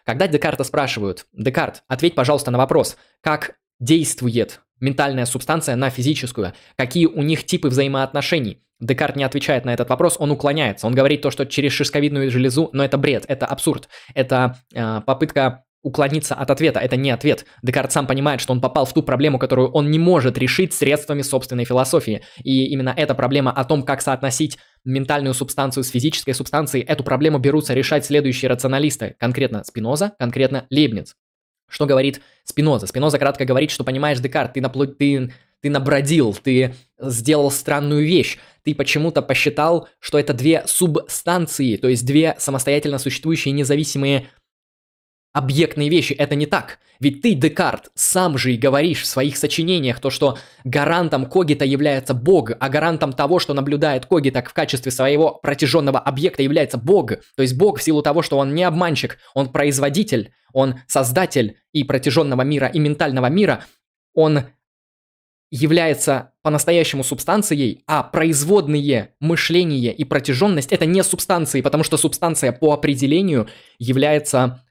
Когда 0.06 0.28
Декарта 0.28 0.64
спрашивают, 0.64 1.26
Декарт, 1.34 1.84
ответь, 1.88 2.16
пожалуйста, 2.16 2.50
на 2.50 2.58
вопрос, 2.58 2.96
как 3.22 3.58
действует 3.80 4.62
ментальная 4.80 5.26
субстанция 5.26 5.76
на 5.76 5.90
физическую, 5.90 6.54
какие 6.78 7.06
у 7.08 7.22
них 7.22 7.44
типы 7.44 7.68
взаимоотношений. 7.68 8.64
Декарт 8.80 9.16
не 9.16 9.24
отвечает 9.24 9.66
на 9.66 9.74
этот 9.74 9.90
вопрос, 9.90 10.18
он 10.20 10.32
уклоняется. 10.32 10.88
Он 10.88 10.94
говорит 10.94 11.22
то, 11.22 11.32
что 11.32 11.46
через 11.46 11.72
шишковидную 11.74 12.30
железу, 12.30 12.70
но 12.74 12.84
это 12.84 12.98
бред, 12.98 13.26
это 13.28 13.46
абсурд, 13.46 13.90
это 14.14 14.58
э, 14.74 15.02
попытка 15.06 15.64
уклониться 15.84 16.36
от 16.36 16.52
ответа, 16.52 16.80
это 16.80 16.98
не 16.98 17.12
ответ. 17.12 17.46
Декарт 17.62 17.92
сам 17.92 18.08
понимает, 18.08 18.42
что 18.42 18.52
он 18.52 18.60
попал 18.60 18.86
в 18.86 18.94
ту 18.94 19.04
проблему, 19.04 19.40
которую 19.40 19.72
он 19.72 19.90
не 19.90 20.00
может 20.00 20.38
решить 20.38 20.74
средствами 20.74 21.22
собственной 21.22 21.66
философии. 21.66 22.24
И 22.44 22.66
именно 22.68 22.94
эта 22.96 23.16
проблема 23.16 23.52
о 23.52 23.64
том, 23.64 23.84
как 23.84 24.02
соотносить 24.02 24.58
ментальную 24.84 25.34
субстанцию 25.34 25.84
с 25.84 25.90
физической 25.90 26.34
субстанцией, 26.34 26.84
эту 26.84 27.04
проблему 27.04 27.40
берутся 27.40 27.74
решать 27.74 28.06
следующие 28.06 28.50
рационалисты, 28.50 29.16
конкретно 29.18 29.64
Спиноза, 29.64 30.14
конкретно 30.20 30.66
Лейбниц. 30.70 31.16
Что 31.70 31.86
говорит 31.86 32.22
Спиноза? 32.44 32.88
Спиноза 32.88 33.20
кратко 33.20 33.46
говорит, 33.46 33.72
что 33.72 33.84
понимаешь, 33.84 34.20
Декарт, 34.20 34.54
ты, 34.54 34.62
напло... 34.62 34.86
ты, 34.86 35.34
ты 35.62 35.70
набродил, 35.70 36.34
ты 36.34 36.76
сделал 37.00 37.52
странную 37.52 38.06
вещь. 38.06 38.38
Ты 38.64 38.76
почему-то 38.76 39.22
посчитал, 39.22 39.88
что 40.00 40.20
это 40.20 40.34
две 40.34 40.64
субстанции, 40.68 41.78
то 41.78 41.88
есть 41.88 42.06
две 42.06 42.36
самостоятельно 42.38 43.00
существующие 43.00 43.54
независимые 43.54 44.28
объектные 45.34 45.90
вещи. 45.90 46.14
Это 46.14 46.36
не 46.36 46.48
так. 46.48 46.80
Ведь 47.00 47.22
ты, 47.22 47.36
Декарт, 47.36 47.90
сам 47.94 48.38
же 48.38 48.54
и 48.54 48.58
говоришь 48.58 49.04
в 49.04 49.06
своих 49.06 49.38
сочинениях 49.38 50.00
то, 50.00 50.10
что 50.10 50.40
гарантом 50.64 51.28
Когита 51.28 51.64
является 51.64 52.16
Бог, 52.16 52.52
а 52.60 52.70
гарантом 52.70 53.14
того, 53.14 53.38
что 53.38 53.54
наблюдает 53.54 54.08
Когита 54.08 54.42
в 54.42 54.54
качестве 54.54 54.92
своего 54.92 55.36
протяженного 55.36 56.00
объекта 56.00 56.42
является 56.42 56.80
Бог. 56.80 57.12
То 57.36 57.44
есть 57.44 57.56
Бог 57.56 57.80
в 57.80 57.84
силу 57.84 58.02
того, 58.02 58.24
что 58.24 58.38
он 58.40 58.56
не 58.56 58.64
обманщик, 58.64 59.20
он 59.36 59.52
производитель, 59.52 60.32
он 60.54 60.80
создатель 60.88 61.58
и 61.72 61.84
протяженного 61.84 62.42
мира, 62.42 62.68
и 62.68 62.80
ментального 62.80 63.28
мира, 63.28 63.64
он 64.16 64.46
является 65.50 66.34
по-настоящему 66.42 67.04
субстанцией, 67.04 67.84
а 67.88 68.04
производные 68.04 69.16
мышление 69.20 69.94
и 69.94 70.04
протяженность 70.04 70.72
это 70.72 70.86
не 70.86 71.04
субстанции, 71.04 71.62
потому 71.62 71.84
что 71.84 71.98
субстанция 71.98 72.52
по 72.52 72.74
определению 72.74 73.48
является 73.80 74.64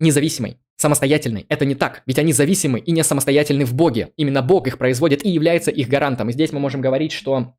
независимой, 0.00 0.58
самостоятельной. 0.76 1.46
Это 1.48 1.64
не 1.64 1.74
так, 1.74 2.02
ведь 2.06 2.18
они 2.18 2.32
зависимы 2.32 2.80
и 2.80 2.92
не 2.92 3.02
самостоятельны 3.02 3.64
в 3.64 3.74
Боге. 3.74 4.12
Именно 4.16 4.42
Бог 4.42 4.66
их 4.66 4.76
производит 4.76 5.24
и 5.24 5.30
является 5.30 5.70
их 5.70 5.88
гарантом. 5.88 6.28
И 6.28 6.32
здесь 6.32 6.52
мы 6.52 6.60
можем 6.60 6.80
говорить, 6.80 7.12
что 7.12 7.54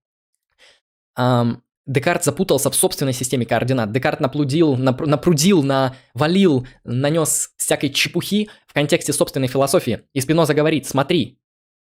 эм, 1.17 1.63
Декарт 1.87 2.23
запутался 2.23 2.69
в 2.69 2.75
собственной 2.75 3.13
системе 3.13 3.45
координат. 3.45 3.91
Декарт 3.91 4.19
наплудил, 4.19 4.75
нап- 4.75 5.05
напрудил, 5.05 5.63
навалил, 5.63 6.67
нанес 6.83 7.51
всякой 7.57 7.89
чепухи 7.89 8.49
в 8.67 8.73
контексте 8.73 9.13
собственной 9.13 9.47
философии. 9.47 10.01
И 10.13 10.19
Спиноза 10.19 10.53
говорит, 10.53 10.87
смотри, 10.87 11.39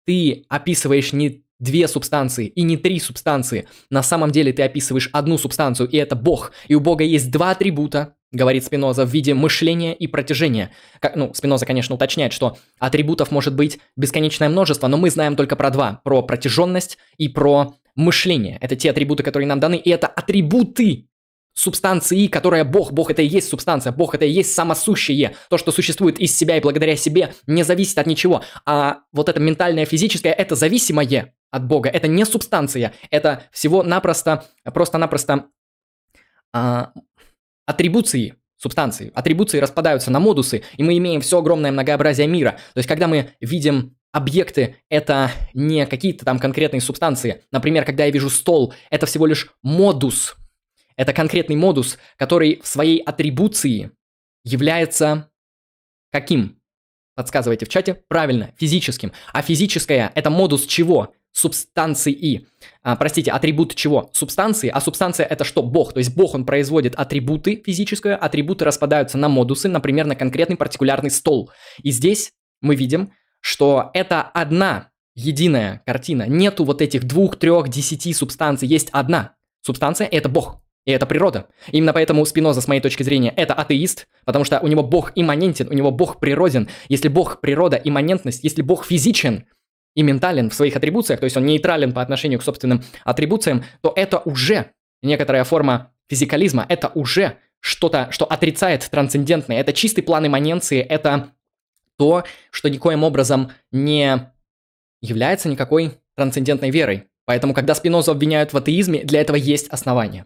ты 0.09 0.47
описываешь 0.49 1.13
не 1.13 1.43
две 1.59 1.87
субстанции 1.87 2.47
и 2.47 2.63
не 2.63 2.79
три 2.79 2.99
субстанции. 2.99 3.69
На 3.91 4.03
самом 4.03 4.31
деле 4.31 4.55
ты 4.55 4.63
описываешь 4.63 5.11
одну 5.13 5.37
субстанцию, 5.37 5.87
и 5.91 5.99
это 5.99 6.17
Бог. 6.17 6.53
И 6.67 6.75
у 6.75 6.81
Бога 6.81 7.05
есть 7.05 7.31
два 7.31 7.51
атрибута, 7.51 8.15
говорит 8.33 8.65
Спиноза, 8.65 9.05
в 9.05 9.11
виде 9.11 9.35
мышления 9.35 9.95
и 9.95 10.07
протяжения. 10.07 10.71
Как, 11.01 11.15
ну, 11.15 11.35
Спиноза, 11.35 11.67
конечно, 11.67 11.95
уточняет, 11.95 12.33
что 12.33 12.57
атрибутов 12.79 13.31
может 13.31 13.55
быть 13.55 13.81
бесконечное 13.97 14.49
множество, 14.49 14.87
но 14.87 14.97
мы 14.97 15.11
знаем 15.11 15.37
только 15.37 15.57
про 15.57 15.69
два. 15.69 16.01
Про 16.05 16.23
протяженность 16.23 16.97
и 17.19 17.29
про 17.29 17.75
мышление. 17.95 18.57
Это 18.63 18.77
те 18.77 18.91
атрибуты, 18.91 19.23
которые 19.23 19.47
нам 19.47 19.61
даны, 19.61 19.77
и 19.77 19.91
это 19.91 20.07
атрибуты 20.07 21.08
субстанции, 21.59 22.29
которая 22.29 22.65
Бог. 22.65 22.93
Бог 22.93 23.11
это 23.11 23.21
и 23.21 23.27
есть 23.27 23.49
субстанция, 23.49 23.93
Бог 23.93 24.15
это 24.15 24.25
и 24.25 24.31
есть 24.31 24.55
самосущее. 24.55 25.35
То, 25.51 25.59
что 25.59 25.73
существует 25.73 26.21
из 26.21 26.37
себя 26.37 26.57
и 26.57 26.61
благодаря 26.61 26.95
себе, 26.95 27.35
не 27.49 27.65
зависит 27.65 27.99
от 27.99 28.07
ничего. 28.07 28.45
А 28.65 29.01
вот 29.13 29.29
это 29.29 29.41
ментальное, 29.41 29.85
физическое, 29.85 30.33
это 30.33 30.55
зависимое 30.55 31.35
от 31.51 31.67
Бога. 31.67 31.89
Это 31.89 32.07
не 32.07 32.25
субстанция, 32.25 32.95
это 33.11 33.43
всего-напросто, 33.51 34.45
просто-напросто 34.73 35.47
а, 36.53 36.93
атрибуции 37.67 38.37
субстанции. 38.57 39.11
Атрибуции 39.15 39.59
распадаются 39.59 40.13
на 40.13 40.21
модусы, 40.21 40.63
и 40.77 40.85
мы 40.85 40.97
имеем 40.99 41.21
все 41.21 41.39
огромное 41.39 41.73
многообразие 41.73 42.29
мира. 42.29 42.53
То 42.75 42.79
есть, 42.79 42.89
когда 42.89 43.09
мы 43.09 43.31
видим 43.41 43.97
объекты, 44.13 44.77
это 44.89 45.33
не 45.55 45.87
какие-то 45.87 46.25
там 46.25 46.39
конкретные 46.39 46.81
субстанции. 46.81 47.43
Например, 47.51 47.85
когда 47.85 48.05
я 48.05 48.13
вижу 48.13 48.31
стол, 48.31 48.75
это 48.91 49.07
всего 49.07 49.27
лишь 49.27 49.51
модус. 49.63 50.37
Это 50.99 51.13
конкретный 51.15 51.57
модус, 51.57 51.97
который 52.17 52.61
в 52.63 52.67
своей 52.67 52.99
атрибуции 52.99 53.93
является 54.45 55.31
каким? 56.11 56.61
Подсказывайте 57.15 57.67
в 57.67 57.69
чате. 57.69 58.03
Правильно, 58.09 58.53
физическим. 58.59 59.13
А 59.33 59.41
физическое– 59.41 60.13
это 60.15 60.29
модус 60.29 60.67
чего? 60.67 61.15
субстанции. 61.33 62.47
А, 62.83 62.97
простите, 62.97 63.31
атрибут 63.31 63.77
чего? 63.77 64.11
Субстанции. 64.13 64.69
А 64.69 64.81
субстанция 64.81 65.25
это 65.25 65.45
что? 65.45 65.63
Бог. 65.63 65.93
То 65.93 65.99
есть 65.99 66.17
Бог, 66.17 66.35
он 66.35 66.45
производит 66.45 66.97
атрибуты 66.97 67.63
физическое, 67.65 68.17
атрибуты 68.17 68.65
распадаются 68.65 69.19
на 69.19 69.29
модусы, 69.29 69.69
например, 69.69 70.07
на 70.07 70.17
конкретный 70.17 70.57
партикулярный 70.57 71.11
стол. 71.11 71.53
И 71.83 71.93
здесь 71.93 72.33
мы 72.61 72.75
видим, 72.75 73.13
что 73.41 73.91
это 73.95 74.23
одна 74.23 74.91
единая 75.15 75.83
картина. 75.87 76.27
Нету 76.27 76.65
вот 76.65 76.83
этих 76.83 77.05
двух, 77.05 77.37
трех, 77.37 77.69
десяти 77.69 78.13
субстанций. 78.13 78.67
Есть 78.67 78.89
одна 78.91 79.37
субстанция, 79.63 80.09
это 80.09 80.29
Бог. 80.29 80.61
И 80.89 80.91
это 80.91 81.05
природа. 81.05 81.49
Именно 81.71 81.93
поэтому 81.93 82.25
Спиноза, 82.25 82.63
с 82.63 82.67
моей 82.67 82.81
точки 82.81 83.03
зрения, 83.03 83.31
это 83.37 83.53
атеист, 83.53 84.09
потому 84.25 84.47
что 84.47 84.59
у 84.61 84.69
него 84.69 84.83
Бог 84.83 85.13
имманентен, 85.15 85.69
у 85.69 85.75
него 85.75 85.91
Бог 85.91 86.19
природен. 86.19 86.71
Если 86.89 87.09
Бог 87.09 87.43
природа, 87.43 87.77
имманентность, 87.77 88.43
если 88.43 88.63
Бог 88.63 88.87
физичен, 88.87 89.45
и 89.95 90.03
ментален 90.03 90.49
в 90.49 90.55
своих 90.55 90.77
атрибуциях, 90.77 91.21
то 91.21 91.25
есть 91.25 91.37
он 91.37 91.45
нейтрален 91.45 91.93
по 91.93 92.01
отношению 92.01 92.39
к 92.39 92.43
собственным 92.43 92.83
атрибуциям, 93.05 93.65
то 93.83 93.93
это 93.95 94.21
уже 94.21 94.71
некоторая 95.03 95.45
форма 95.45 95.93
физикализма, 96.09 96.65
это 96.71 96.89
уже 96.95 97.37
что-то, 97.61 98.09
что 98.11 98.25
отрицает 98.25 98.89
трансцендентное. 98.91 99.61
Это 99.61 99.75
чистый 99.75 100.01
план 100.01 100.27
имманенции, 100.27 100.81
это 100.81 101.33
то, 101.99 102.25
что 102.51 102.71
никоим 102.71 103.05
образом 103.05 103.51
не 103.73 104.31
является 105.03 105.51
никакой 105.51 105.99
трансцендентной 106.17 106.71
верой. 106.71 107.09
Поэтому, 107.27 107.53
когда 107.53 107.75
Спинозу 107.75 108.13
обвиняют 108.13 108.55
в 108.55 108.57
атеизме, 108.57 109.05
для 109.05 109.21
этого 109.21 109.37
есть 109.37 109.69
основания. 109.69 110.25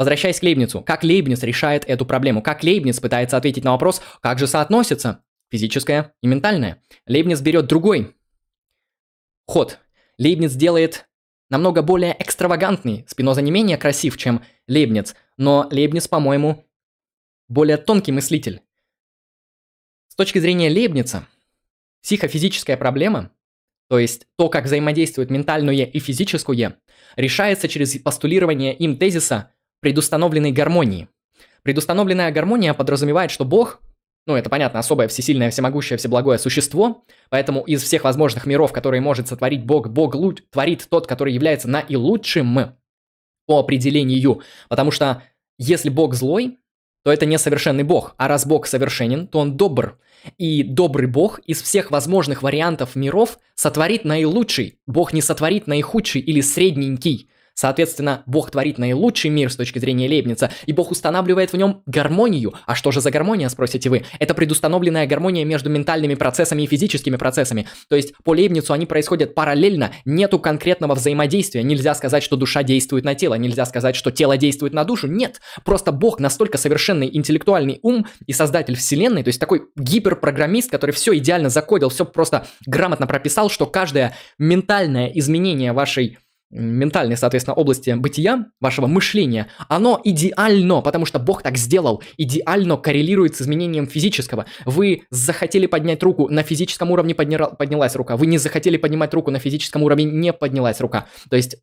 Возвращаясь 0.00 0.40
к 0.40 0.42
Лейбницу, 0.42 0.80
как 0.80 1.04
Лейбниц 1.04 1.42
решает 1.42 1.84
эту 1.84 2.06
проблему? 2.06 2.40
Как 2.40 2.62
Лейбниц 2.62 2.98
пытается 3.00 3.36
ответить 3.36 3.64
на 3.64 3.72
вопрос, 3.72 4.00
как 4.22 4.38
же 4.38 4.46
соотносится 4.46 5.22
физическое 5.50 6.14
и 6.22 6.26
ментальное? 6.26 6.82
Лейбниц 7.06 7.42
берет 7.42 7.66
другой 7.66 8.16
ход. 9.46 9.78
Лейбниц 10.16 10.52
делает 10.52 11.06
намного 11.50 11.82
более 11.82 12.16
экстравагантный. 12.18 13.04
Спиноза 13.08 13.42
не 13.42 13.50
менее 13.50 13.76
красив, 13.76 14.16
чем 14.16 14.42
Лейбниц, 14.68 15.14
но 15.36 15.68
Лейбниц, 15.70 16.08
по-моему, 16.08 16.64
более 17.48 17.76
тонкий 17.76 18.12
мыслитель. 18.12 18.62
С 20.08 20.14
точки 20.14 20.38
зрения 20.38 20.70
Лейбница, 20.70 21.26
психофизическая 22.00 22.78
проблема, 22.78 23.32
то 23.90 23.98
есть 23.98 24.28
то, 24.36 24.48
как 24.48 24.64
взаимодействует 24.64 25.28
ментальное 25.28 25.84
и 25.84 25.98
физическое, 25.98 26.78
решается 27.16 27.68
через 27.68 27.98
постулирование 27.98 28.74
им 28.74 28.96
тезиса 28.96 29.52
предустановленной 29.80 30.52
гармонии. 30.52 31.08
Предустановленная 31.62 32.30
гармония 32.32 32.74
подразумевает, 32.74 33.30
что 33.30 33.44
Бог 33.44 33.80
ну, 34.26 34.36
это 34.36 34.50
понятно, 34.50 34.78
особое, 34.78 35.08
всесильное, 35.08 35.50
всемогущее, 35.50 35.96
всеблагое 35.96 36.38
существо, 36.38 37.04
поэтому 37.30 37.62
из 37.62 37.82
всех 37.82 38.04
возможных 38.04 38.46
миров, 38.46 38.72
которые 38.72 39.00
может 39.00 39.28
сотворить 39.28 39.64
Бог, 39.64 39.88
Бог 39.88 40.14
луч, 40.14 40.42
творит 40.50 40.86
тот, 40.88 41.06
который 41.06 41.32
является 41.32 41.68
наилучшим 41.68 42.76
по 43.46 43.58
определению, 43.58 44.42
потому 44.68 44.90
что 44.90 45.22
если 45.58 45.88
Бог 45.88 46.14
злой, 46.14 46.58
то 47.02 47.12
это 47.12 47.26
несовершенный 47.26 47.82
Бог, 47.82 48.14
а 48.18 48.28
раз 48.28 48.46
Бог 48.46 48.66
совершенен, 48.66 49.26
то 49.26 49.38
он 49.38 49.56
добр. 49.56 49.98
И 50.36 50.62
добрый 50.62 51.06
Бог 51.06 51.38
из 51.40 51.62
всех 51.62 51.90
возможных 51.90 52.42
вариантов 52.42 52.94
миров 52.94 53.38
сотворит 53.54 54.04
наилучший, 54.04 54.78
Бог 54.86 55.14
не 55.14 55.22
сотворит 55.22 55.66
наихудший 55.66 56.20
или 56.20 56.42
средненький. 56.42 57.30
Соответственно, 57.60 58.22
Бог 58.24 58.50
творит 58.50 58.78
наилучший 58.78 59.28
мир 59.28 59.52
с 59.52 59.56
точки 59.56 59.78
зрения 59.78 60.08
Лейбница, 60.08 60.50
и 60.64 60.72
Бог 60.72 60.90
устанавливает 60.90 61.52
в 61.52 61.58
нем 61.58 61.82
гармонию. 61.84 62.54
А 62.64 62.74
что 62.74 62.90
же 62.90 63.02
за 63.02 63.10
гармония, 63.10 63.50
спросите 63.50 63.90
вы? 63.90 64.06
Это 64.18 64.32
предустановленная 64.32 65.06
гармония 65.06 65.44
между 65.44 65.68
ментальными 65.68 66.14
процессами 66.14 66.62
и 66.62 66.66
физическими 66.66 67.16
процессами. 67.16 67.68
То 67.90 67.96
есть 67.96 68.14
по 68.24 68.30
Лейбницу 68.30 68.72
они 68.72 68.86
происходят 68.86 69.34
параллельно, 69.34 69.92
нету 70.06 70.38
конкретного 70.38 70.94
взаимодействия. 70.94 71.62
Нельзя 71.62 71.94
сказать, 71.94 72.22
что 72.22 72.36
душа 72.36 72.62
действует 72.62 73.04
на 73.04 73.14
тело, 73.14 73.34
нельзя 73.34 73.66
сказать, 73.66 73.94
что 73.94 74.10
тело 74.10 74.38
действует 74.38 74.72
на 74.72 74.84
душу. 74.84 75.06
Нет, 75.06 75.42
просто 75.62 75.92
Бог 75.92 76.18
настолько 76.18 76.56
совершенный 76.56 77.14
интеллектуальный 77.14 77.78
ум 77.82 78.06
и 78.24 78.32
создатель 78.32 78.76
вселенной, 78.76 79.22
то 79.22 79.28
есть 79.28 79.38
такой 79.38 79.64
гиперпрограммист, 79.76 80.70
который 80.70 80.92
все 80.92 81.14
идеально 81.18 81.50
закодил, 81.50 81.90
все 81.90 82.06
просто 82.06 82.46
грамотно 82.64 83.06
прописал, 83.06 83.50
что 83.50 83.66
каждое 83.66 84.16
ментальное 84.38 85.08
изменение 85.08 85.74
вашей 85.74 86.16
ментальной, 86.50 87.16
соответственно, 87.16 87.54
области 87.54 87.90
бытия, 87.90 88.46
вашего 88.60 88.86
мышления, 88.86 89.48
оно 89.68 90.00
идеально, 90.02 90.80
потому 90.80 91.06
что 91.06 91.18
Бог 91.18 91.42
так 91.42 91.56
сделал, 91.56 92.02
идеально 92.16 92.76
коррелирует 92.76 93.36
с 93.36 93.42
изменением 93.42 93.86
физического. 93.86 94.46
Вы 94.64 95.02
захотели 95.10 95.66
поднять 95.66 96.02
руку, 96.02 96.28
на 96.28 96.42
физическом 96.42 96.90
уровне 96.90 97.14
подня... 97.14 97.38
поднялась 97.38 97.94
рука. 97.96 98.16
Вы 98.16 98.26
не 98.26 98.38
захотели 98.38 98.76
поднимать 98.76 99.14
руку, 99.14 99.30
на 99.30 99.38
физическом 99.38 99.82
уровне 99.82 100.04
не 100.04 100.32
поднялась 100.32 100.80
рука. 100.80 101.06
То 101.28 101.36
есть 101.36 101.56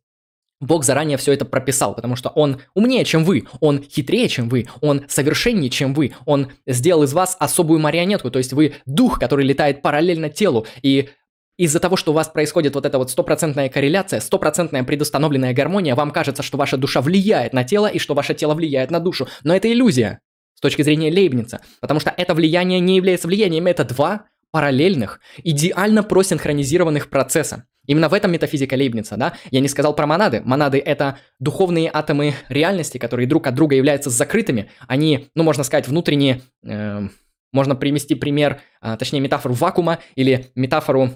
Бог 0.60 0.84
заранее 0.84 1.18
все 1.18 1.32
это 1.32 1.44
прописал, 1.44 1.94
потому 1.94 2.16
что 2.16 2.30
Он 2.30 2.60
умнее, 2.74 3.04
чем 3.04 3.24
вы, 3.24 3.46
Он 3.60 3.82
хитрее, 3.82 4.28
чем 4.28 4.48
вы, 4.48 4.66
Он 4.80 5.04
совершеннее, 5.08 5.70
чем 5.70 5.94
вы, 5.94 6.14
Он 6.26 6.48
сделал 6.66 7.04
из 7.04 7.12
вас 7.12 7.36
особую 7.38 7.78
марионетку, 7.78 8.30
то 8.30 8.38
есть 8.38 8.52
вы 8.52 8.74
дух, 8.84 9.20
который 9.20 9.44
летает 9.44 9.82
параллельно 9.82 10.30
телу, 10.30 10.66
и 10.82 11.10
из-за 11.58 11.80
того, 11.80 11.96
что 11.96 12.12
у 12.12 12.14
вас 12.14 12.28
происходит 12.28 12.74
вот 12.74 12.86
эта 12.86 12.96
вот 12.98 13.10
стопроцентная 13.10 13.68
корреляция, 13.68 14.20
стопроцентная 14.20 14.84
предустановленная 14.84 15.52
гармония, 15.52 15.94
вам 15.94 16.12
кажется, 16.12 16.42
что 16.42 16.56
ваша 16.56 16.76
душа 16.76 17.02
влияет 17.02 17.52
на 17.52 17.64
тело 17.64 17.88
и 17.88 17.98
что 17.98 18.14
ваше 18.14 18.32
тело 18.34 18.54
влияет 18.54 18.90
на 18.90 19.00
душу. 19.00 19.28
Но 19.42 19.54
это 19.54 19.70
иллюзия 19.70 20.20
с 20.54 20.60
точки 20.60 20.82
зрения 20.82 21.10
Лейбница, 21.10 21.60
потому 21.80 22.00
что 22.00 22.14
это 22.16 22.32
влияние 22.34 22.80
не 22.80 22.96
является 22.96 23.26
влиянием, 23.26 23.66
это 23.66 23.84
два 23.84 24.26
параллельных, 24.50 25.20
идеально 25.44 26.02
просинхронизированных 26.02 27.10
процесса. 27.10 27.64
Именно 27.86 28.08
в 28.08 28.14
этом 28.14 28.32
метафизика 28.32 28.74
Лейбница, 28.74 29.16
да? 29.16 29.34
Я 29.50 29.60
не 29.60 29.68
сказал 29.68 29.94
про 29.94 30.06
монады. 30.06 30.42
Монады— 30.44 30.78
это 30.84 31.18
духовные 31.38 31.90
атомы 31.92 32.34
реальности, 32.48 32.98
которые 32.98 33.26
друг 33.26 33.46
от 33.46 33.54
друга 33.54 33.76
являются 33.76 34.10
закрытыми. 34.10 34.70
Они, 34.86 35.28
ну, 35.34 35.42
можно 35.42 35.64
сказать, 35.64 35.88
внутренние... 35.88 36.40
Э, 36.64 37.08
Можно 37.50 37.76
привести 37.76 38.14
пример, 38.14 38.60
а, 38.82 38.98
точнее 38.98 39.20
метафору 39.20 39.54
вакуума 39.54 40.00
или 40.16 40.48
метафору 40.54 41.12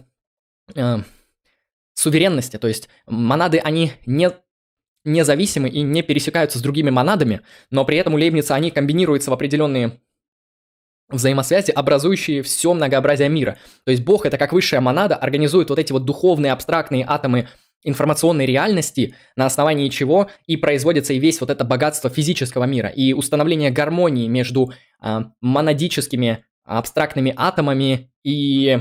э, 0.74 0.98
суверенности. 1.94 2.58
То 2.58 2.68
есть 2.68 2.88
монады, 3.06 3.58
они 3.58 3.92
не 4.06 4.30
независимы 5.04 5.68
и 5.68 5.82
не 5.82 6.02
пересекаются 6.02 6.58
с 6.58 6.62
другими 6.62 6.90
монадами, 6.90 7.40
но 7.70 7.84
при 7.84 7.98
этом 7.98 8.14
у 8.14 8.18
Лейбница 8.18 8.54
они 8.54 8.70
комбинируются 8.70 9.30
в 9.30 9.34
определенные 9.34 10.00
взаимосвязи, 11.08 11.70
образующие 11.72 12.42
все 12.42 12.72
многообразие 12.72 13.28
мира. 13.28 13.58
То 13.84 13.90
есть 13.90 14.04
Бог 14.04 14.26
это 14.26 14.38
как 14.38 14.52
высшая 14.52 14.80
монада 14.80 15.16
организует 15.16 15.70
вот 15.70 15.78
эти 15.78 15.92
вот 15.92 16.04
духовные 16.04 16.52
абстрактные 16.52 17.04
атомы 17.06 17.48
информационной 17.84 18.46
реальности, 18.46 19.16
на 19.34 19.46
основании 19.46 19.88
чего 19.88 20.30
и 20.46 20.56
производится 20.56 21.12
и 21.14 21.18
весь 21.18 21.40
вот 21.40 21.50
это 21.50 21.64
богатство 21.64 22.08
физического 22.08 22.64
мира. 22.64 22.88
И 22.88 23.12
установление 23.12 23.70
гармонии 23.70 24.28
между 24.28 24.72
э, 25.02 25.20
монадическими 25.40 26.44
абстрактными 26.64 27.34
атомами 27.36 28.12
и 28.22 28.78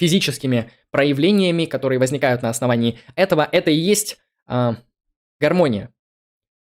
физическими 0.00 0.70
проявлениями, 0.90 1.66
которые 1.66 1.98
возникают 1.98 2.42
на 2.42 2.48
основании 2.48 2.98
этого, 3.14 3.46
это 3.52 3.70
и 3.70 3.76
есть 3.76 4.18
э, 4.48 4.74
гармония 5.38 5.90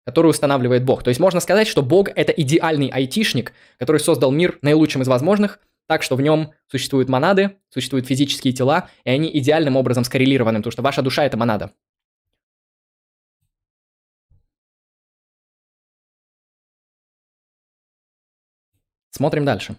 которую 0.05 0.30
устанавливает 0.30 0.85
Бог. 0.85 1.05
То 1.05 1.11
есть 1.11 1.20
можно 1.20 1.39
сказать, 1.39 1.68
что 1.68 1.80
Бог– 1.80 2.09
это 2.16 2.33
идеальный 2.33 2.89
айтишник, 2.89 3.53
который 3.78 4.01
создал 4.01 4.33
мир 4.33 4.59
наилучшим 4.61 5.03
из 5.03 5.07
возможных, 5.07 5.61
так 5.87 6.03
что 6.03 6.16
в 6.16 6.20
нем 6.20 6.53
существуют 6.66 7.09
монады, 7.09 7.57
существуют 7.68 8.07
физические 8.07 8.53
тела, 8.53 8.89
и 9.05 9.11
они 9.11 9.30
идеальным 9.39 9.76
образом 9.76 10.03
скоррелированы, 10.03 10.59
потому 10.59 10.72
что 10.72 10.83
ваша 10.83 11.03
душа– 11.03 11.24
это 11.24 11.37
монада. 11.37 11.72
Смотрим 19.11 19.45
дальше. 19.45 19.76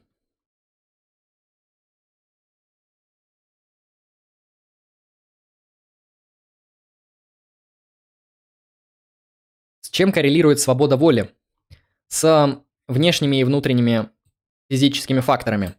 Чем 9.94 10.12
коррелирует 10.12 10.60
свобода 10.60 10.98
воли? 10.98 11.30
С 12.08 12.60
внешними 12.88 13.38
и 13.38 13.44
внутренними 13.44 14.10
физическими 14.68 15.20
факторами. 15.20 15.76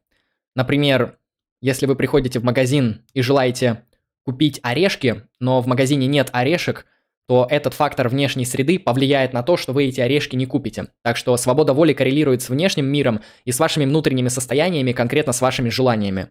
Например, 0.55 1.19
если 1.61 1.87
вы 1.87 1.97
приходите 1.97 2.39
в 2.39 2.45
магазин 2.45 3.05
и 3.13 3.23
желаете 3.23 3.83
купить 4.25 4.61
орешки, 4.63 5.23
но 5.41 5.61
в 5.61 5.67
магазине 5.67 6.07
нет 6.07 6.31
орешек, 6.33 6.87
то 7.27 7.49
этот 7.51 7.75
фактор 7.75 8.09
внешней 8.09 8.45
среды 8.45 8.79
повлияет 8.79 9.33
на 9.33 9.43
то, 9.43 9.57
что 9.57 9.73
вы 9.73 9.87
эти 9.87 10.01
орешки 10.01 10.37
не 10.37 10.47
купите. 10.47 10.89
Так 11.03 11.17
что 11.17 11.37
свобода 11.37 11.73
воли 11.73 11.93
коррелирует 11.93 12.41
с 12.41 12.51
внешним 12.51 12.87
миром 12.87 13.21
и 13.45 13.51
с 13.51 13.59
вашими 13.59 13.85
внутренними 13.85 14.29
состояниями, 14.29 14.93
конкретно 14.93 15.33
с 15.33 15.41
вашими 15.41 15.71
желаниями. 15.71 16.29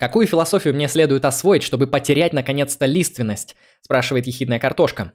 Какую 0.00 0.26
философию 0.26 0.74
мне 0.74 0.88
следует 0.88 1.26
освоить, 1.26 1.62
чтобы 1.62 1.86
потерять 1.86 2.32
наконец-то 2.32 2.86
лиственность? 2.86 3.54
Спрашивает 3.82 4.26
ехидная 4.26 4.58
картошка. 4.58 5.12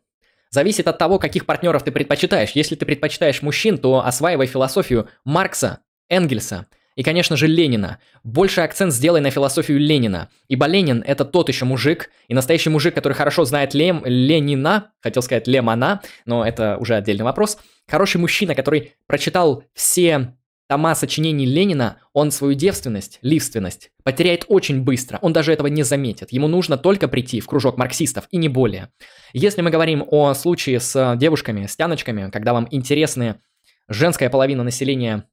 Зависит 0.51 0.87
от 0.87 0.99
того, 0.99 1.17
каких 1.17 1.47
партнеров 1.47 1.83
ты 1.83 1.91
предпочитаешь. 1.91 2.51
Если 2.51 2.75
ты 2.75 2.85
предпочитаешь 2.85 3.41
мужчин, 3.41 3.79
то 3.79 4.05
осваивай 4.05 4.45
философию 4.45 5.09
Маркса, 5.23 5.79
Энгельса 6.07 6.67
и, 6.95 7.01
конечно 7.01 7.35
же, 7.35 7.47
Ленина. 7.47 7.97
Больше 8.23 8.61
акцент 8.61 8.93
сделай 8.93 9.21
на 9.21 9.31
философию 9.31 9.79
Ленина. 9.79 10.29
Ибо 10.49 10.67
Ленин– 10.67 11.03
это 11.07 11.25
тот 11.25 11.49
еще 11.49 11.65
мужик, 11.65 12.11
и 12.27 12.35
настоящий 12.35 12.69
мужик, 12.69 12.93
который 12.93 13.13
хорошо 13.13 13.43
знает 13.43 13.73
Лем, 13.73 14.03
Ленина, 14.05 14.91
хотел 15.01 15.23
сказать 15.23 15.47
Лемона, 15.47 16.01
но 16.27 16.45
это 16.45 16.77
уже 16.77 16.93
отдельный 16.93 17.25
вопрос. 17.25 17.57
Хороший 17.87 18.17
мужчина, 18.17 18.53
который 18.53 18.93
прочитал 19.07 19.63
все 19.73 20.35
тома 20.67 20.95
сочинений 20.95 21.45
Ленина, 21.45 21.99
он 22.13 22.31
свою 22.31 22.53
девственность, 22.53 23.19
ливственность, 23.21 23.91
потеряет 24.03 24.45
очень 24.47 24.83
быстро. 24.83 25.19
Он 25.21 25.33
даже 25.33 25.53
этого 25.53 25.67
не 25.67 25.83
заметит. 25.83 26.31
Ему 26.31 26.47
нужно 26.47 26.77
только 26.77 27.07
прийти 27.07 27.39
в 27.39 27.47
кружок 27.47 27.77
марксистов 27.77 28.27
и 28.31 28.37
не 28.37 28.49
более. 28.49 28.89
Если 29.33 29.61
мы 29.61 29.69
говорим 29.69 30.03
о 30.09 30.33
случае 30.33 30.79
с 30.79 31.15
девушками, 31.17 31.65
с 31.65 31.75
тяночками, 31.75 32.29
когда 32.31 32.53
вам 32.53 32.67
интересны 32.71 33.39
женская 33.87 34.29
половина 34.29 34.63
населения 34.63 35.29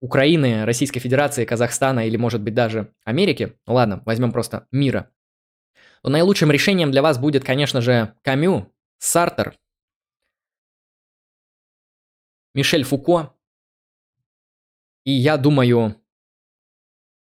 Украины, 0.00 0.64
Российской 0.64 1.00
Федерации, 1.00 1.44
Казахстана 1.44 2.06
или, 2.06 2.16
может 2.16 2.40
быть, 2.40 2.54
даже 2.54 2.92
Америки, 3.04 3.56
ну 3.66 3.74
ладно, 3.74 4.02
возьмем 4.06 4.32
просто 4.32 4.66
мира, 4.72 5.10
то 6.02 6.08
наилучшим 6.08 6.50
решением 6.50 6.90
для 6.90 7.02
вас 7.02 7.18
будет, 7.18 7.44
конечно 7.44 7.80
же, 7.82 8.14
Камю, 8.22 8.72
Сартер, 8.98 9.58
Мишель 12.54 12.84
Фуко, 12.84 13.34
и 15.04 15.12
я 15.12 15.36
думаю, 15.36 15.96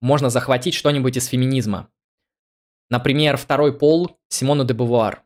можно 0.01 0.31
захватить 0.31 0.75
что-нибудь 0.75 1.17
из 1.17 1.27
феминизма. 1.27 1.91
Например, 2.91 3.37
второй 3.37 3.77
пол 3.77 4.19
Симону 4.29 4.65
де 4.65 4.75
Бувуар. 4.75 5.25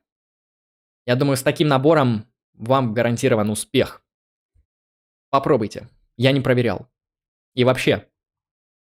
Я 1.07 1.17
думаю, 1.17 1.37
с 1.37 1.43
таким 1.43 1.69
набором 1.69 2.27
вам 2.55 2.95
гарантирован 2.95 3.51
успех. 3.51 4.05
Попробуйте. 5.31 5.89
Я 6.17 6.33
не 6.33 6.41
проверял. 6.41 6.89
И 7.55 7.65
вообще, 7.65 8.09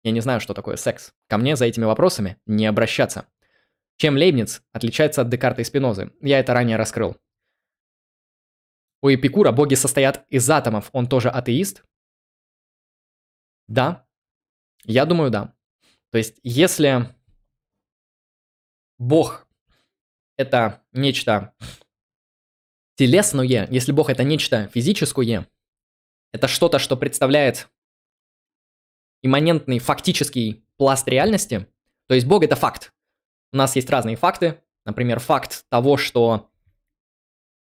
я 0.02 0.12
не 0.12 0.20
знаю, 0.20 0.40
что 0.40 0.54
такое 0.54 0.76
секс. 0.76 1.12
Ко 1.28 1.38
мне 1.38 1.56
за 1.56 1.64
этими 1.64 1.84
вопросами 1.84 2.36
не 2.46 2.66
обращаться. 2.66 3.26
Чем 3.96 4.16
Лейбниц 4.16 4.62
отличается 4.72 5.22
от 5.22 5.28
Декарта 5.28 5.62
и 5.62 5.64
Спинозы? 5.64 6.12
Я 6.20 6.38
это 6.38 6.52
ранее 6.52 6.76
раскрыл. 6.76 7.16
У 9.02 9.08
Эпикура 9.08 9.52
боги 9.52 9.74
состоят 9.74 10.24
из 10.28 10.48
атомов. 10.48 10.90
Он 10.92 11.08
тоже 11.08 11.28
атеист? 11.30 11.84
Да. 13.68 14.06
Я 14.84 15.04
думаю, 15.04 15.30
да. 15.30 15.54
То 16.10 16.18
есть, 16.18 16.38
если 16.42 17.14
Бог 18.98 19.46
это 20.36 20.82
нечто 20.92 21.54
телесное, 22.94 23.68
если 23.70 23.92
Бог 23.92 24.10
это 24.10 24.24
нечто 24.24 24.68
физическое, 24.68 25.48
это 26.32 26.48
что-то, 26.48 26.78
что 26.78 26.96
представляет 26.96 27.68
имманентный 29.22 29.78
фактический 29.78 30.64
пласт 30.76 31.08
реальности, 31.08 31.66
то 32.06 32.14
есть 32.14 32.26
Бог 32.26 32.42
это 32.44 32.56
факт. 32.56 32.92
У 33.52 33.56
нас 33.56 33.76
есть 33.76 33.90
разные 33.90 34.16
факты, 34.16 34.62
например, 34.84 35.18
факт 35.18 35.66
того, 35.68 35.96
что 35.96 36.50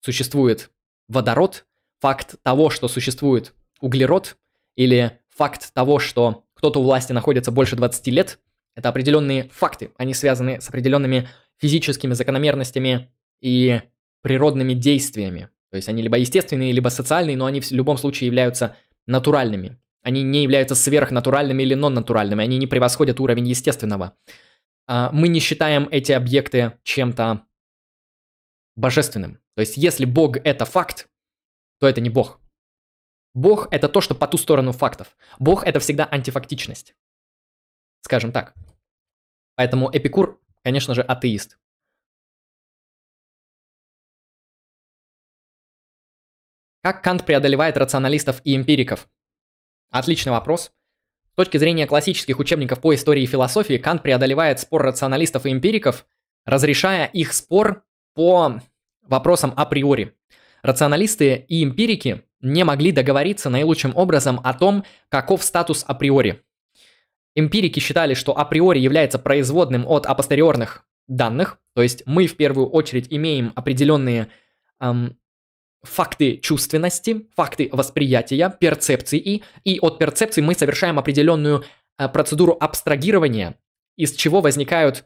существует 0.02 0.72
водород, 1.08 1.66
факт 2.00 2.36
того, 2.44 2.70
что 2.70 2.88
существует 2.88 3.54
углерод, 3.80 4.38
или 4.76 5.20
факт 5.38 5.74
того, 5.74 6.00
что 6.00 6.44
кто-то 6.56 6.80
у 6.80 6.84
власти 6.84 7.14
находится 7.14 7.52
больше 7.52 7.76
20 7.76 8.08
лет, 8.08 8.40
это 8.76 8.90
определенные 8.90 9.50
факты. 9.50 9.92
Они 9.98 10.14
связаны 10.14 10.60
с 10.60 10.70
определенными 10.70 11.30
физическими 11.58 12.14
закономерностями 12.14 13.12
и 13.42 13.82
природными 14.22 14.74
действиями. 14.74 15.50
То 15.72 15.78
есть 15.78 15.90
они 15.90 16.02
либо 16.02 16.18
естественные, 16.18 16.72
либо 16.72 16.90
социальные, 16.90 17.38
но 17.38 17.46
они 17.46 17.62
в 17.62 17.72
любом 17.72 17.98
случае 17.98 18.28
являются 18.28 18.76
натуральными. 19.06 19.78
Они 20.04 20.24
не 20.24 20.44
являются 20.44 20.76
сверхнатуральными 20.76 21.64
или 21.64 21.74
нон-натуральными, 21.74 22.44
они 22.44 22.58
не 22.58 22.68
превосходят 22.68 23.20
уровень 23.20 23.48
естественного. 23.48 24.16
А, 24.88 25.10
мы 25.12 25.28
не 25.28 25.40
считаем 25.40 25.88
эти 25.92 26.14
объекты 26.14 26.74
чем-то 26.84 27.42
божественным. 28.76 29.40
То 29.56 29.62
есть 29.62 29.76
если 29.76 30.06
Бог 30.06 30.38
это 30.38 30.66
факт, 30.66 31.10
то 31.80 31.88
это 31.88 32.00
не 32.00 32.10
Бог. 32.10 32.40
Бог– 33.38 33.68
это 33.72 33.88
то, 33.88 34.02
что 34.02 34.16
по 34.16 34.28
ту 34.28 34.36
сторону 34.40 34.72
фактов. 34.72 35.16
Бог– 35.38 35.64
это 35.66 35.80
всегда 35.80 36.08
антифактичность. 36.12 36.96
Скажем 38.02 38.32
так. 38.32 38.56
Поэтому 39.54 39.92
Эпикур, 39.94 40.42
конечно 40.64 40.96
же, 40.96 41.04
атеист. 41.04 41.60
Как 46.82 47.04
Кант 47.04 47.28
преодолевает 47.28 47.78
рационалистов 47.78 48.42
и 48.44 48.56
эмпириков? 48.56 49.08
Отличный 49.92 50.32
вопрос. 50.32 50.72
С 51.34 51.36
точки 51.36 51.58
зрения 51.58 51.86
классических 51.86 52.40
учебников 52.40 52.82
по 52.82 52.96
истории 52.96 53.22
и 53.22 53.28
философии, 53.28 53.78
Кант 53.78 54.02
преодолевает 54.02 54.60
спор 54.60 54.82
рационалистов 54.82 55.46
и 55.46 55.52
эмпириков, 55.52 56.08
разрешая 56.44 57.06
их 57.06 57.34
спор 57.34 57.86
по 58.16 58.60
вопросам 59.04 59.54
априори. 59.56 60.18
Рационалисты 60.62 61.46
и 61.48 61.64
эмпирики 61.64 62.24
не 62.42 62.64
могли 62.64 62.92
договориться 62.92 63.50
наилучшим 63.50 63.96
образом 63.96 64.40
о 64.44 64.54
том, 64.54 64.84
каков 65.10 65.44
статус 65.44 65.84
априори. 65.88 66.44
Эмпирики 67.36 67.80
считали, 67.80 68.14
что 68.14 68.38
априори 68.38 68.80
является 68.80 69.20
производным 69.20 69.88
от 69.88 70.06
апостериорных 70.06 70.84
данных, 71.08 71.60
то 71.76 71.84
есть 71.84 72.04
мы 72.06 72.28
в 72.28 72.36
первую 72.36 72.68
очередь 72.70 73.08
имеем 73.10 73.54
определенные 73.56 74.30
эм, 74.82 75.18
факты 75.84 76.38
чувственности, 76.38 77.28
факты 77.36 77.70
восприятия, 77.72 78.56
перцепции, 78.60 79.44
и 79.64 79.80
от 79.80 80.00
перцепции 80.00 80.42
мы 80.42 80.54
совершаем 80.54 81.00
определенную 81.00 81.64
э, 81.98 82.10
процедуру 82.10 82.58
абстрагирования, 82.60 83.56
из 83.96 84.14
чего 84.14 84.42
возникают 84.42 85.06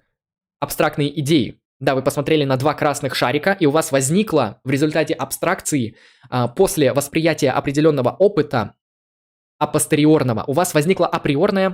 абстрактные 0.59 1.19
идеи. 1.19 1.61
Да, 1.82 1.95
вы 1.95 2.03
посмотрели 2.03 2.43
на 2.43 2.57
два 2.57 2.75
красных 2.75 3.15
шарика, 3.15 3.57
и 3.59 3.65
у 3.65 3.71
вас 3.71 3.91
возникло 3.91 4.61
в 4.63 4.69
результате 4.69 5.15
абстракции 5.15 5.97
а, 6.29 6.47
после 6.47 6.93
восприятия 6.93 7.49
определенного 7.49 8.11
опыта 8.11 8.75
апостериорного, 9.57 10.43
у 10.45 10.53
вас 10.53 10.75
возникла 10.75 11.07
априорная, 11.07 11.71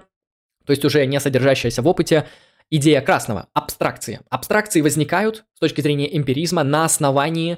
то 0.66 0.72
есть 0.72 0.86
уже 0.86 1.06
не 1.06 1.20
содержащаяся 1.20 1.82
в 1.82 1.88
опыте, 1.90 2.26
идея 2.70 3.02
красного, 3.02 3.50
абстракции. 3.54 4.22
Абстракции 4.30 4.80
возникают 4.80 5.44
с 5.54 5.60
точки 5.60 5.82
зрения 5.82 6.16
эмпиризма 6.16 6.64
на 6.64 6.86
основании 6.86 7.58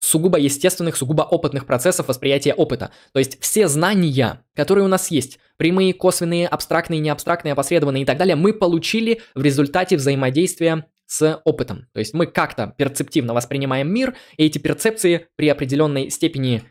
сугубо 0.00 0.38
естественных, 0.38 0.96
сугубо 0.96 1.22
опытных 1.22 1.66
процессов 1.66 2.08
восприятия 2.08 2.54
опыта. 2.54 2.92
То 3.12 3.18
есть 3.18 3.38
все 3.42 3.68
знания, 3.68 4.42
которые 4.54 4.86
у 4.86 4.88
нас 4.88 5.10
есть, 5.10 5.38
прямые, 5.58 5.92
косвенные, 5.92 6.48
абстрактные, 6.48 7.00
неабстрактные, 7.00 7.52
опосредованные 7.52 8.04
и 8.04 8.06
так 8.06 8.16
далее, 8.16 8.36
мы 8.36 8.54
получили 8.54 9.20
в 9.34 9.42
результате 9.42 9.96
взаимодействия 9.96 10.86
с 11.10 11.42
опытом. 11.44 11.88
То 11.92 11.98
есть 11.98 12.14
мы 12.14 12.26
как-то 12.26 12.72
перцептивно 12.78 13.34
воспринимаем 13.34 13.92
мир, 13.92 14.14
и 14.36 14.46
эти 14.46 14.58
перцепции 14.58 15.26
при 15.34 15.48
определенной 15.48 16.08
степени 16.08 16.62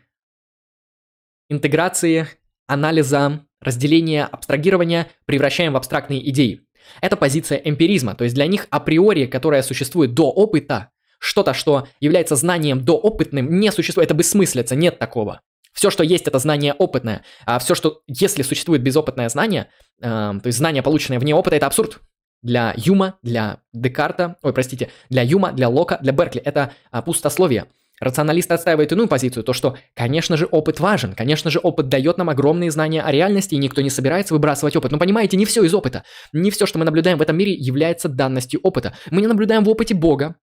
интеграции, 1.50 2.26
анализа, 2.66 3.44
разделения, 3.60 4.24
абстрагирования 4.24 5.08
превращаем 5.26 5.74
в 5.74 5.76
абстрактные 5.76 6.26
идеи. 6.30 6.62
Это 7.02 7.18
позиция 7.18 7.58
эмпиризма, 7.58 8.14
то 8.14 8.24
есть 8.24 8.34
для 8.34 8.46
них 8.46 8.66
априори, 8.70 9.26
которая 9.26 9.62
существует 9.62 10.14
до 10.14 10.30
опыта, 10.30 10.88
что-то, 11.18 11.52
что 11.52 11.86
является 12.00 12.34
знанием 12.34 12.82
доопытным, 12.82 13.60
не 13.60 13.70
существует, 13.70 14.06
это 14.06 14.14
бессмыслица, 14.16 14.74
нет 14.74 14.98
такого. 14.98 15.42
Все, 15.74 15.90
что 15.90 16.02
есть, 16.02 16.26
это 16.26 16.38
знание 16.38 16.72
опытное, 16.72 17.24
а 17.44 17.58
все, 17.58 17.74
что, 17.74 18.00
если 18.06 18.40
существует 18.40 18.82
безопытное 18.82 19.28
знание, 19.28 19.68
э, 20.00 20.02
то 20.08 20.46
есть 20.46 20.56
знание, 20.56 20.82
полученное 20.82 21.20
вне 21.20 21.34
опыта, 21.34 21.56
это 21.56 21.66
абсурд 21.66 22.00
для 22.42 22.74
Юма, 22.76 23.18
для 23.22 23.58
Декарта, 23.72 24.36
ой, 24.42 24.52
простите, 24.52 24.90
для 25.08 25.22
Юма, 25.22 25.52
для 25.52 25.68
Лока, 25.68 25.98
для 26.02 26.12
Беркли. 26.12 26.40
Это 26.40 26.72
а, 26.90 27.02
пустословие. 27.02 27.66
Рационалисты 28.00 28.54
отстаивают 28.54 28.92
иную 28.92 29.08
позицию, 29.08 29.44
то 29.44 29.52
что, 29.52 29.76
конечно 29.94 30.38
же, 30.38 30.46
опыт 30.46 30.80
важен, 30.80 31.12
конечно 31.14 31.50
же, 31.50 31.58
опыт 31.58 31.88
дает 31.88 32.16
нам 32.16 32.30
огромные 32.30 32.70
знания 32.70 33.02
о 33.02 33.12
реальности, 33.12 33.54
и 33.54 33.58
никто 33.58 33.82
не 33.82 33.90
собирается 33.90 34.32
выбрасывать 34.32 34.74
опыт. 34.74 34.90
Но 34.90 34.98
понимаете, 34.98 35.36
не 35.36 35.44
все 35.44 35.62
из 35.64 35.74
опыта. 35.74 36.04
Не 36.32 36.50
все, 36.50 36.64
что 36.64 36.78
мы 36.78 36.86
наблюдаем 36.86 37.18
в 37.18 37.22
этом 37.22 37.36
мире, 37.36 37.52
является 37.52 38.08
данностью 38.08 38.60
опыта. 38.62 38.94
Мы 39.10 39.20
не 39.20 39.26
наблюдаем 39.26 39.64
в 39.64 39.68
опыте 39.68 39.94
Бога, 39.94 40.36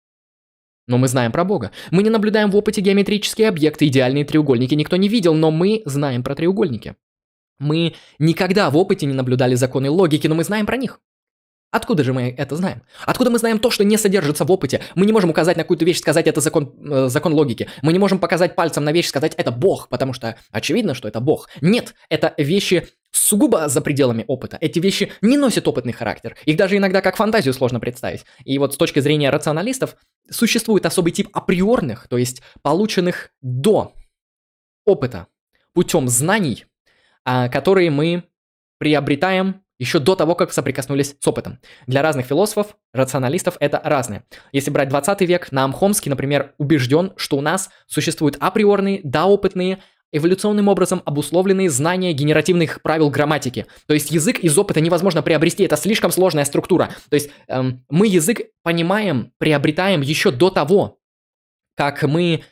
но 0.86 0.99
мы 0.99 1.07
знаем 1.07 1.30
про 1.30 1.45
Бога. 1.45 1.70
Мы 1.92 2.03
не 2.03 2.11
наблюдаем 2.11 2.51
в 2.51 2.57
опыте 2.57 2.80
геометрические 2.80 3.49
объекты, 3.49 3.86
идеальные 3.86 4.24
треугольники 4.24 4.74
никто 4.74 4.97
не 4.97 5.09
видел, 5.09 5.34
но 5.34 5.51
мы 5.51 5.82
знаем 5.86 6.22
про 6.22 6.34
треугольники. 6.34 6.97
Мы 7.59 7.95
никогда 8.18 8.68
в 8.68 8.76
опыте 8.76 9.07
не 9.07 9.14
наблюдали 9.14 9.55
законы 9.55 9.88
логики, 9.88 10.26
но 10.26 10.34
мы 10.34 10.45
знаем 10.45 10.66
про 10.66 10.76
них. 10.76 11.01
Откуда 11.74 12.04
же 12.04 12.12
мы 12.12 12.32
это 12.38 12.54
знаем? 12.54 12.82
Откуда 13.04 13.30
мы 13.30 13.38
знаем 13.38 13.58
то, 13.58 13.68
что 13.68 13.82
не 13.82 13.96
содержится 13.96 14.44
в 14.44 14.52
опыте? 14.52 14.80
Мы 14.94 15.06
не 15.06 15.12
можем 15.12 15.30
указать 15.30 15.56
на 15.56 15.64
какую-то 15.64 15.84
вещь, 15.84 15.98
сказать 15.98 16.28
это 16.28 16.40
закон, 16.40 16.72
э, 16.88 17.08
закон 17.08 17.34
логики. 17.34 17.68
Мы 17.82 17.92
не 17.92 17.98
можем 17.98 18.20
показать 18.20 18.54
пальцем 18.54 18.84
на 18.84 18.92
вещь, 18.92 19.08
сказать 19.08 19.34
это 19.36 19.50
Бог, 19.50 19.88
потому 19.88 20.12
что 20.12 20.36
очевидно, 20.52 20.94
что 20.94 21.08
это 21.08 21.18
Бог. 21.18 21.48
Нет, 21.60 21.96
это 22.08 22.32
вещи 22.38 22.90
сугубо 23.10 23.68
за 23.68 23.80
пределами 23.80 24.24
опыта. 24.28 24.56
Эти 24.60 24.78
вещи 24.78 25.10
не 25.20 25.36
носят 25.36 25.66
опытный 25.66 25.92
характер. 25.92 26.36
Их 26.44 26.56
даже 26.56 26.76
иногда 26.76 27.00
как 27.00 27.16
фантазию 27.16 27.52
сложно 27.52 27.80
представить. 27.80 28.24
И 28.44 28.56
вот 28.58 28.74
с 28.74 28.76
точки 28.76 29.00
зрения 29.00 29.30
рационалистов 29.30 29.96
существует 30.30 30.86
особый 30.86 31.10
тип 31.10 31.28
априорных, 31.32 32.06
то 32.06 32.18
есть 32.18 32.40
полученных 32.62 33.30
до 33.42 33.94
опыта 34.86 35.26
путем 35.72 36.08
знаний, 36.08 36.66
а, 37.24 37.48
которые 37.48 37.90
мы 37.90 38.22
приобретаем 38.78 39.63
еще 39.78 39.98
до 39.98 40.14
того, 40.14 40.34
как 40.34 40.52
соприкоснулись 40.52 41.16
с 41.18 41.26
опытом. 41.26 41.58
Для 41.86 42.02
разных 42.02 42.26
философов, 42.26 42.76
рационалистов 42.92 43.56
это 43.60 43.80
разное. 43.82 44.24
Если 44.52 44.70
брать 44.70 44.88
20 44.88 45.20
век, 45.22 45.50
Наам 45.52 45.72
Хомский, 45.72 46.10
например, 46.10 46.54
убежден, 46.58 47.12
что 47.16 47.36
у 47.36 47.40
нас 47.40 47.70
существуют 47.86 48.36
априорные, 48.40 49.00
доопытные, 49.02 49.80
эволюционным 50.12 50.68
образом 50.68 51.02
обусловленные 51.04 51.68
знания 51.68 52.12
генеративных 52.12 52.82
правил 52.82 53.10
грамматики. 53.10 53.66
То 53.88 53.94
есть 53.94 54.12
язык 54.12 54.38
из 54.38 54.56
опыта 54.56 54.80
невозможно 54.80 55.22
приобрести, 55.22 55.64
это 55.64 55.76
слишком 55.76 56.12
сложная 56.12 56.44
структура. 56.44 56.90
То 57.10 57.14
есть 57.14 57.30
эм, 57.48 57.84
мы 57.90 58.06
язык 58.06 58.42
понимаем, 58.62 59.32
приобретаем 59.38 60.02
еще 60.02 60.30
до 60.30 60.50
того, 60.50 60.98
как 61.76 62.04
мы 62.04 62.44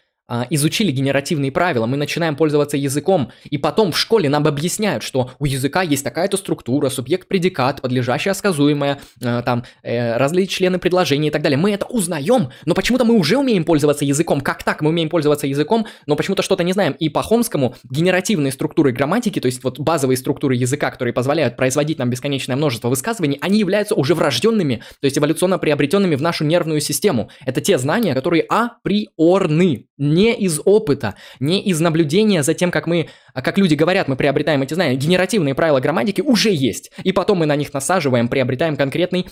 изучили 0.51 0.93
генеративные 0.93 1.51
правила, 1.51 1.87
мы 1.87 1.97
начинаем 1.97 2.37
пользоваться 2.37 2.77
языком, 2.77 3.33
и 3.45 3.59
потом 3.59 3.93
в 3.93 3.99
школе 3.99 4.29
нам 4.29 4.47
объясняют, 4.47 5.03
что 5.03 5.31
у 5.39 5.45
языка 5.45 5.83
есть 5.83 6.05
такая-то 6.05 6.37
структура, 6.37 6.89
субъект-предикат, 6.89 7.83
подлежащее 7.83 8.35
сказуемое, 8.35 9.01
э, 9.21 9.43
там, 9.45 9.65
э, 9.83 10.17
различные 10.17 10.53
члены 10.53 10.79
предложения 10.79 11.29
и 11.29 11.31
так 11.31 11.43
далее. 11.43 11.59
Мы 11.59 11.73
это 11.73 11.87
узнаем, 11.87 12.51
но 12.67 12.75
почему-то 12.75 13.05
мы 13.05 13.15
уже 13.15 13.37
умеем 13.37 13.65
пользоваться 13.65 14.05
языком. 14.05 14.41
Как 14.41 14.63
так? 14.63 14.83
Мы 14.83 14.91
умеем 14.91 15.09
пользоваться 15.09 15.47
языком, 15.47 15.87
но 16.07 16.15
почему-то 16.15 16.43
что-то 16.43 16.63
не 16.63 16.73
знаем. 16.73 16.93
И 16.93 17.09
по 17.09 17.23
Хомскому 17.23 17.75
генеративные 17.91 18.53
структуры 18.53 18.93
грамматики, 18.93 19.41
то 19.41 19.47
есть 19.47 19.65
вот 19.65 19.81
базовые 19.81 20.17
структуры 20.17 20.55
языка, 20.55 20.91
которые 20.91 21.13
позволяют 21.13 21.57
производить 21.57 21.99
нам 21.99 22.11
бесконечное 22.11 22.57
множество 22.57 22.89
высказываний, 22.89 23.39
они 23.41 23.59
являются 23.59 23.95
уже 23.95 24.15
врожденными, 24.15 24.83
то 25.01 25.07
есть 25.07 25.19
эволюционно 25.19 25.59
приобретенными 25.59 26.15
в 26.15 26.23
нашу 26.23 26.45
нервную 26.45 26.81
систему. 26.81 27.31
Это 27.45 27.61
те 27.61 27.79
знания, 27.79 28.15
которые 28.15 28.43
априорны, 28.43 29.87
не 29.99 30.22
из 30.31 30.61
опыта, 30.65 31.17
не 31.41 31.63
из 31.63 31.81
наблюдения 31.81 32.43
за 32.43 32.55
тем, 32.55 32.71
как 32.71 32.87
мы, 32.87 33.09
как 33.35 33.59
люди 33.59 33.75
говорят, 33.75 34.09
мы 34.09 34.17
приобретаем 34.17 34.63
эти 34.63 34.75
знания. 34.75 34.97
Генеративные 34.97 35.55
правила 35.55 35.81
грамматики 35.81 36.21
уже 36.21 36.51
есть, 36.51 36.93
и 37.03 37.13
потом 37.13 37.39
мы 37.39 37.47
на 37.47 37.57
них 37.57 37.73
насаживаем, 37.75 38.29
приобретаем 38.29 38.77
конкретный 38.77 39.27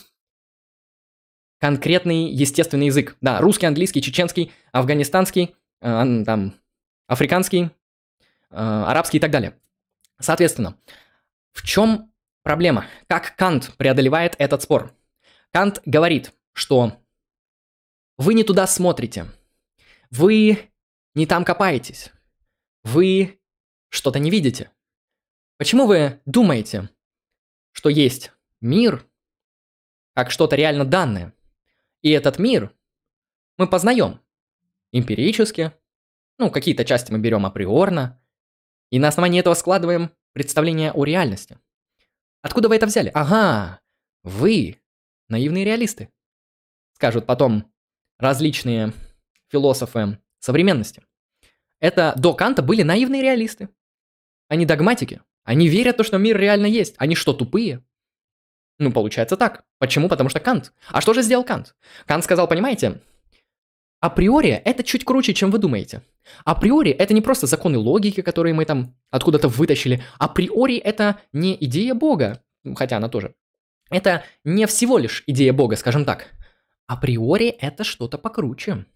конкретный 1.60 2.30
естественный 2.30 2.86
язык. 2.86 3.16
Да, 3.20 3.40
русский, 3.40 3.66
английский, 3.66 4.02
чеченский, 4.02 4.50
афганистанский, 4.72 5.54
э, 5.82 6.22
там, 6.24 6.54
африканский, 7.06 7.70
э, 8.50 8.56
арабский 8.56 9.18
и 9.18 9.20
так 9.20 9.30
далее. 9.30 9.54
Соответственно, 10.18 10.76
в 11.52 11.62
чем 11.62 12.10
проблема? 12.42 12.86
Как 13.08 13.36
Кант 13.36 13.72
преодолевает 13.76 14.34
этот 14.38 14.62
спор? 14.62 14.94
Кант 15.52 15.82
говорит, 15.84 16.32
что 16.52 16.92
вы 18.16 18.34
не 18.34 18.44
туда 18.44 18.66
смотрите. 18.66 19.26
Вы 20.10 20.69
не 21.14 21.26
там 21.26 21.44
копаетесь. 21.44 22.10
Вы 22.84 23.40
что-то 23.88 24.18
не 24.18 24.30
видите. 24.30 24.70
Почему 25.58 25.86
вы 25.86 26.20
думаете, 26.24 26.88
что 27.72 27.88
есть 27.88 28.32
мир, 28.60 29.06
как 30.14 30.30
что-то 30.30 30.56
реально 30.56 30.84
данное, 30.84 31.34
и 32.02 32.10
этот 32.10 32.38
мир 32.38 32.74
мы 33.58 33.68
познаем 33.68 34.20
эмпирически, 34.92 35.72
ну, 36.38 36.50
какие-то 36.50 36.84
части 36.84 37.12
мы 37.12 37.18
берем 37.18 37.44
априорно, 37.44 38.22
и 38.90 38.98
на 38.98 39.08
основании 39.08 39.40
этого 39.40 39.54
складываем 39.54 40.10
представление 40.32 40.92
о 40.92 41.04
реальности. 41.04 41.58
Откуда 42.42 42.68
вы 42.68 42.76
это 42.76 42.86
взяли? 42.86 43.10
Ага, 43.12 43.80
вы 44.22 44.80
наивные 45.28 45.64
реалисты. 45.64 46.10
Скажут 46.94 47.26
потом 47.26 47.70
различные 48.18 48.92
философы 49.48 50.18
современности. 50.40 51.02
Это 51.78 52.12
до 52.16 52.34
Канта 52.34 52.62
были 52.62 52.82
наивные 52.82 53.22
реалисты. 53.22 53.68
Они 54.48 54.66
догматики. 54.66 55.22
Они 55.44 55.68
верят 55.68 55.94
в 55.94 55.98
то, 55.98 56.04
что 56.04 56.18
мир 56.18 56.38
реально 56.38 56.66
есть. 56.66 56.94
Они 56.98 57.14
что, 57.14 57.32
тупые? 57.32 57.82
Ну, 58.78 58.92
получается 58.92 59.36
так. 59.36 59.64
Почему? 59.78 60.08
Потому 60.08 60.30
что 60.30 60.40
Кант. 60.40 60.72
А 60.88 61.00
что 61.00 61.14
же 61.14 61.22
сделал 61.22 61.44
Кант? 61.44 61.74
Кант 62.06 62.24
сказал, 62.24 62.48
понимаете, 62.48 63.00
априори 64.00 64.50
это 64.50 64.82
чуть 64.82 65.04
круче, 65.04 65.34
чем 65.34 65.50
вы 65.50 65.58
думаете. 65.58 66.02
Априори 66.44 66.90
это 66.90 67.14
не 67.14 67.20
просто 67.20 67.46
законы 67.46 67.78
логики, 67.78 68.22
которые 68.22 68.54
мы 68.54 68.64
там 68.64 68.94
откуда-то 69.10 69.48
вытащили. 69.48 70.02
Априори 70.18 70.76
это 70.76 71.20
не 71.32 71.56
идея 71.64 71.94
Бога, 71.94 72.42
хотя 72.74 72.96
она 72.98 73.08
тоже. 73.08 73.34
Это 73.90 74.24
не 74.44 74.66
всего 74.66 74.98
лишь 74.98 75.24
идея 75.26 75.52
Бога, 75.52 75.76
скажем 75.76 76.04
так. 76.04 76.28
Априори 76.86 77.48
это 77.48 77.84
что-то 77.84 78.18
покруче 78.18 78.86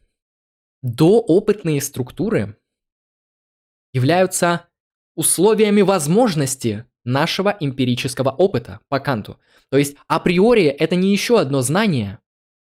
доопытные 0.84 1.80
структуры 1.80 2.58
являются 3.94 4.68
условиями 5.16 5.80
возможности 5.80 6.84
нашего 7.04 7.56
эмпирического 7.58 8.30
опыта 8.30 8.80
по 8.88 9.00
Канту. 9.00 9.40
То 9.70 9.78
есть 9.78 9.96
априори 10.08 10.64
это 10.64 10.94
не 10.94 11.10
еще 11.10 11.40
одно 11.40 11.62
знание 11.62 12.18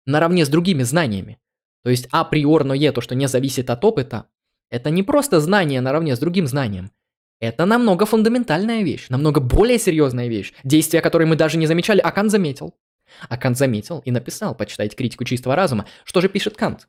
наравне 0.06 0.46
с 0.46 0.50
другими 0.50 0.84
знаниями. 0.84 1.40
То 1.84 1.90
есть 1.90 2.08
априорное, 2.12 2.92
то, 2.92 3.02
что 3.02 3.16
не 3.16 3.28
зависит 3.28 3.72
от 3.72 3.84
опыта, 3.84 4.28
это 4.70 4.92
не 4.92 5.02
просто 5.02 5.40
знание 5.40 5.82
наравне 5.82 6.16
с 6.16 6.20
другим 6.20 6.46
знанием. 6.46 6.92
Это 7.40 7.66
намного 7.66 8.06
фундаментальная 8.06 8.84
вещь, 8.84 9.10
намного 9.10 9.42
более 9.42 9.80
серьезная 9.80 10.28
вещь, 10.28 10.54
действия 10.64 11.02
которой 11.02 11.26
мы 11.26 11.36
даже 11.36 11.58
не 11.58 11.66
замечали, 11.66 12.02
а 12.02 12.12
Кант 12.12 12.32
заметил. 12.32 12.76
А 13.30 13.38
Кант 13.38 13.58
заметил 13.58 14.00
и 14.00 14.12
написал, 14.12 14.56
почитайте 14.56 14.96
критику 14.96 15.24
чистого 15.26 15.56
разума. 15.56 15.86
Что 16.04 16.22
же 16.22 16.30
пишет 16.30 16.56
Кант? 16.56 16.88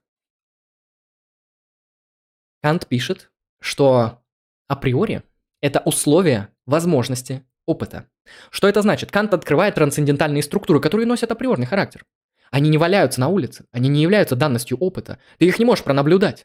Кант 2.66 2.88
пишет, 2.88 3.30
что 3.60 4.24
априори 4.66 5.22
это 5.60 5.78
условие 5.84 6.48
возможности 6.66 7.44
опыта. 7.64 8.08
Что 8.50 8.66
это 8.66 8.82
значит? 8.82 9.12
Кант 9.12 9.32
открывает 9.34 9.76
трансцендентальные 9.76 10.42
структуры, 10.42 10.80
которые 10.80 11.06
носят 11.06 11.30
априорный 11.30 11.66
характер. 11.66 12.04
Они 12.50 12.68
не 12.68 12.76
валяются 12.76 13.20
на 13.20 13.28
улице, 13.28 13.66
они 13.70 13.88
не 13.88 14.02
являются 14.02 14.34
данностью 14.34 14.78
опыта. 14.78 15.20
Ты 15.38 15.46
их 15.46 15.60
не 15.60 15.64
можешь 15.64 15.84
пронаблюдать. 15.84 16.44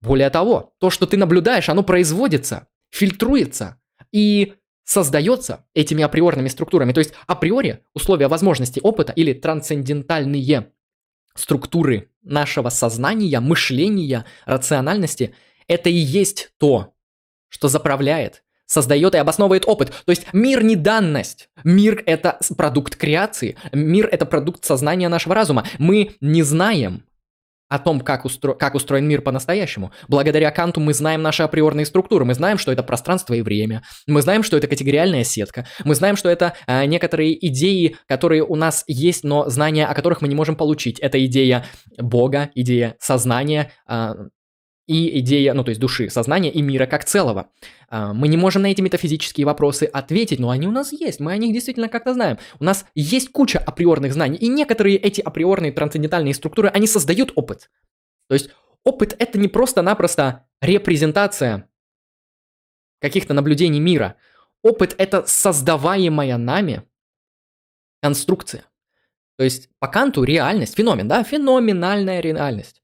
Более 0.00 0.30
того, 0.30 0.72
то, 0.78 0.88
что 0.88 1.04
ты 1.04 1.18
наблюдаешь, 1.18 1.68
оно 1.68 1.82
производится, 1.82 2.68
фильтруется 2.88 3.78
и 4.12 4.54
создается 4.84 5.66
этими 5.74 6.02
априорными 6.02 6.48
структурами. 6.48 6.94
То 6.94 7.00
есть 7.00 7.12
априори 7.26 7.84
условия 7.92 8.28
возможности 8.28 8.80
опыта 8.82 9.12
или 9.12 9.34
трансцендентальные 9.34 10.72
структуры 11.34 12.08
нашего 12.22 12.70
сознания, 12.70 13.40
мышления, 13.40 14.24
рациональности– 14.46 15.34
это 15.70 15.88
и 15.88 15.94
есть 15.94 16.50
то, 16.58 16.92
что 17.48 17.68
заправляет, 17.68 18.42
создает 18.66 19.14
и 19.14 19.18
обосновывает 19.18 19.64
опыт. 19.66 19.92
То 20.04 20.10
есть 20.10 20.26
мир 20.32 20.64
не 20.64 20.74
данность. 20.74 21.48
Мир– 21.62 22.02
это 22.06 22.38
продукт 22.56 22.96
креации. 22.96 23.56
Мир– 23.72 24.08
это 24.12 24.26
продукт 24.26 24.64
сознания 24.64 25.08
нашего 25.08 25.34
разума. 25.34 25.64
Мы 25.78 26.16
не 26.20 26.42
знаем, 26.42 27.04
о 27.68 27.78
том, 27.78 28.00
как, 28.00 28.24
устро... 28.24 28.54
как 28.54 28.74
устроен 28.74 29.06
мир 29.06 29.22
по-настоящему. 29.22 29.92
Благодаря 30.08 30.50
Канту 30.50 30.80
мы 30.80 30.92
знаем 30.92 31.22
наши 31.22 31.44
априорные 31.44 31.86
структуры, 31.86 32.24
мы 32.24 32.34
знаем, 32.34 32.58
что 32.58 32.72
это 32.72 32.82
пространство 32.82 33.34
и 33.34 33.42
время, 33.42 33.84
мы 34.08 34.22
знаем, 34.22 34.42
что 34.42 34.56
это 34.56 34.66
категориальная 34.66 35.22
сетка, 35.22 35.68
мы 35.84 35.94
знаем, 35.94 36.16
что 36.16 36.28
это 36.28 36.54
э, 36.66 36.84
некоторые 36.86 37.46
идеи, 37.46 37.96
которые 38.08 38.42
у 38.42 38.56
нас 38.56 38.82
есть, 38.88 39.22
но 39.22 39.48
знания, 39.48 39.86
о 39.86 39.94
которых 39.94 40.20
мы 40.20 40.26
не 40.26 40.34
можем 40.34 40.56
получить. 40.56 40.98
Это 40.98 41.24
идея 41.24 41.64
Бога, 41.96 42.50
идея 42.56 42.96
сознания, 42.98 43.70
э, 43.88 44.14
и 44.90 45.20
идея, 45.20 45.54
ну 45.54 45.62
то 45.62 45.68
есть 45.68 45.80
души, 45.80 46.10
сознания 46.10 46.50
и 46.50 46.60
мира 46.62 46.86
как 46.86 47.04
целого. 47.04 47.48
А, 47.88 48.12
мы 48.12 48.26
не 48.26 48.36
можем 48.36 48.62
на 48.62 48.72
эти 48.72 48.80
метафизические 48.80 49.46
вопросы 49.46 49.84
ответить, 49.84 50.40
но 50.40 50.50
они 50.50 50.66
у 50.66 50.72
нас 50.72 50.92
есть, 50.92 51.20
мы 51.20 51.30
о 51.32 51.36
них 51.36 51.54
действительно 51.54 51.88
как-то 51.88 52.12
знаем. 52.12 52.38
У 52.58 52.64
нас 52.64 52.84
есть 52.96 53.30
куча 53.30 53.60
априорных 53.60 54.12
знаний, 54.12 54.36
и 54.36 54.48
некоторые 54.48 54.96
эти 54.96 55.20
априорные 55.20 55.70
трансцендентальные 55.70 56.34
структуры, 56.34 56.70
они 56.70 56.88
создают 56.88 57.30
опыт. 57.36 57.70
То 58.26 58.34
есть 58.34 58.50
опыт 58.82 59.14
это 59.16 59.38
не 59.38 59.46
просто-напросто 59.46 60.48
репрезентация 60.60 61.68
каких-то 63.00 63.32
наблюдений 63.32 63.78
мира. 63.78 64.16
Опыт 64.64 64.96
это 64.98 65.24
создаваемая 65.24 66.36
нами 66.36 66.82
конструкция. 68.02 68.64
То 69.38 69.44
есть 69.44 69.68
по 69.78 69.86
Канту 69.86 70.24
реальность, 70.24 70.74
феномен, 70.76 71.06
да, 71.06 71.22
феноменальная 71.22 72.18
реальность, 72.18 72.82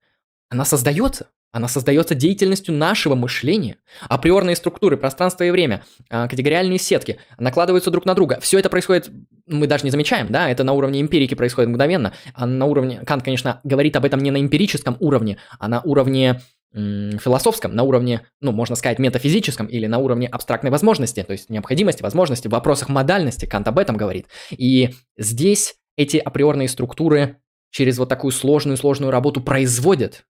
она 0.48 0.64
создается. 0.64 1.30
Она 1.56 1.68
создается 1.68 2.14
деятельностью 2.14 2.74
нашего 2.74 3.14
мышления. 3.14 3.78
Априорные 4.10 4.56
структуры, 4.56 4.98
пространство 4.98 5.42
и 5.42 5.50
время, 5.50 5.82
а, 6.10 6.28
категориальные 6.28 6.78
сетки 6.78 7.16
накладываются 7.38 7.90
друг 7.90 8.04
на 8.04 8.12
друга. 8.12 8.38
Все 8.42 8.58
это 8.58 8.68
происходит, 8.68 9.08
мы 9.46 9.66
даже 9.66 9.84
не 9.84 9.90
замечаем, 9.90 10.26
да, 10.28 10.50
это 10.50 10.64
на 10.64 10.74
уровне 10.74 11.00
эмпирики 11.00 11.32
происходит 11.32 11.70
мгновенно. 11.70 12.12
А 12.34 12.44
на 12.44 12.66
уровне, 12.66 13.00
Кант, 13.06 13.22
конечно, 13.22 13.62
говорит 13.64 13.96
об 13.96 14.04
этом 14.04 14.20
не 14.20 14.30
на 14.30 14.38
эмпирическом 14.38 14.98
уровне, 15.00 15.38
а 15.58 15.68
на 15.68 15.80
уровне 15.80 16.42
философском, 16.74 17.74
на 17.74 17.84
уровне, 17.84 18.20
ну, 18.42 18.52
можно 18.52 18.76
сказать, 18.76 18.98
метафизическом 18.98 19.64
или 19.64 19.86
на 19.86 19.96
уровне 19.96 20.26
абстрактной 20.26 20.70
возможности, 20.70 21.22
то 21.22 21.32
есть 21.32 21.48
необходимости, 21.48 22.02
возможности, 22.02 22.48
в 22.48 22.50
вопросах 22.50 22.90
модальности, 22.90 23.46
Кант 23.46 23.66
об 23.66 23.78
этом 23.78 23.96
говорит. 23.96 24.26
И 24.50 24.90
здесь 25.16 25.76
эти 25.96 26.18
априорные 26.18 26.68
структуры 26.68 27.38
через 27.70 27.96
вот 27.96 28.10
такую 28.10 28.32
сложную-сложную 28.32 29.10
работу 29.10 29.40
производят 29.40 30.26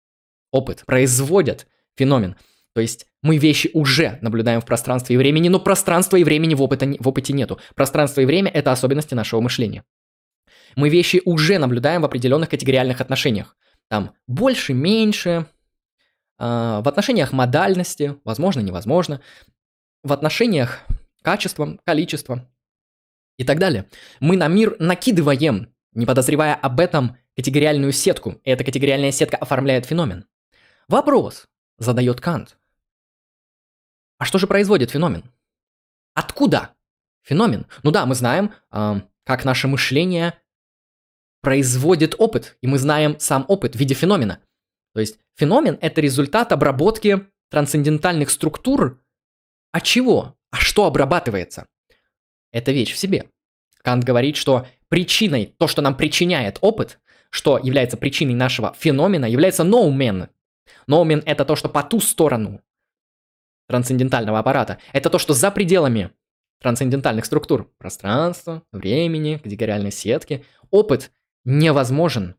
опыт, 0.50 0.84
производят 0.86 1.66
феномен. 1.96 2.36
То 2.74 2.80
есть 2.80 3.06
мы 3.22 3.38
вещи 3.38 3.70
уже 3.72 4.18
наблюдаем 4.20 4.60
в 4.60 4.66
пространстве 4.66 5.14
и 5.14 5.16
времени, 5.16 5.48
но 5.48 5.58
пространства 5.58 6.16
и 6.16 6.24
времени 6.24 6.54
в, 6.54 6.62
опыта, 6.62 6.86
в 6.98 7.08
опыте 7.08 7.32
нету. 7.32 7.58
Пространство 7.74 8.20
и 8.20 8.26
время– 8.26 8.50
это 8.54 8.70
особенности 8.70 9.14
нашего 9.14 9.40
мышления. 9.40 9.82
Мы 10.76 10.90
вещи 10.90 11.22
уже 11.24 11.58
наблюдаем 11.58 12.02
в 12.02 12.04
определенных 12.04 12.50
категориальных 12.50 13.00
отношениях. 13.00 13.56
Там 13.88 14.12
больше, 14.26 14.74
меньше, 14.74 15.46
э, 16.38 16.44
в 16.44 16.86
отношениях 16.86 17.32
модальности, 17.32 18.16
возможно, 18.24 18.60
невозможно, 18.60 19.22
в 20.02 20.12
отношениях 20.12 20.80
качества, 21.22 21.78
количества 21.84 22.46
и 23.38 23.44
так 23.44 23.58
далее. 23.58 23.88
Мы 24.20 24.36
на 24.36 24.48
мир 24.48 24.76
накидываем, 24.78 25.72
не 25.92 26.04
подозревая 26.04 26.54
об 26.54 26.78
этом, 26.78 27.16
категориальную 27.36 27.92
сетку, 27.92 28.40
и 28.44 28.50
эта 28.50 28.64
категориальная 28.64 29.12
сетка 29.12 29.36
оформляет 29.36 29.86
феномен. 29.86 30.26
Вопрос, 30.88 31.46
задает 31.78 32.20
Кант. 32.20 32.58
А 34.18 34.24
что 34.24 34.38
же 34.38 34.46
производит 34.46 34.90
феномен? 34.90 35.24
Откуда 36.14 36.74
феномен? 37.22 37.66
Ну 37.82 37.90
да, 37.90 38.06
мы 38.06 38.14
знаем, 38.14 38.52
э, 38.70 39.00
как 39.24 39.44
наше 39.44 39.66
мышление 39.66 40.34
производит 41.42 42.14
опыт, 42.18 42.56
и 42.60 42.66
мы 42.66 42.78
знаем 42.78 43.18
сам 43.18 43.44
опыт 43.48 43.74
в 43.74 43.78
виде 43.78 43.94
феномена. 43.94 44.40
То 44.94 45.00
есть 45.00 45.18
феномен– 45.34 45.76
это 45.80 46.00
результат 46.00 46.52
обработки 46.52 47.26
трансцендентальных 47.50 48.30
структур. 48.30 49.02
А 49.72 49.80
чего? 49.80 50.36
А 50.50 50.56
что 50.56 50.86
обрабатывается? 50.86 51.66
Это 52.52 52.72
вещь 52.72 52.92
в 52.92 52.96
себе. 52.96 53.28
Кант 53.82 54.04
говорит, 54.04 54.36
что 54.36 54.66
причиной, 54.88 55.54
то, 55.58 55.66
что 55.66 55.82
нам 55.82 55.96
причиняет 55.96 56.58
опыт, 56.60 57.00
что 57.30 57.58
является 57.58 57.96
причиной 57.96 58.34
нашего 58.34 58.72
феномена, 58.72 59.26
является 59.26 59.64
ноумен, 59.64 60.28
Ноумен— 60.86 61.22
это 61.26 61.44
то, 61.44 61.56
что 61.56 61.68
по 61.68 61.82
ту 61.82 62.00
сторону 62.00 62.62
трансцендентального 63.68 64.38
аппарата. 64.38 64.78
Это 64.92 65.10
то, 65.10 65.18
что 65.18 65.34
за 65.34 65.50
пределами 65.50 66.10
трансцендентальных 66.60 67.24
структур. 67.24 67.70
Пространства, 67.78 68.62
времени, 68.72 69.38
категориальной 69.42 69.92
сетки. 69.92 70.44
Опыт 70.70 71.10
невозможен 71.44 72.36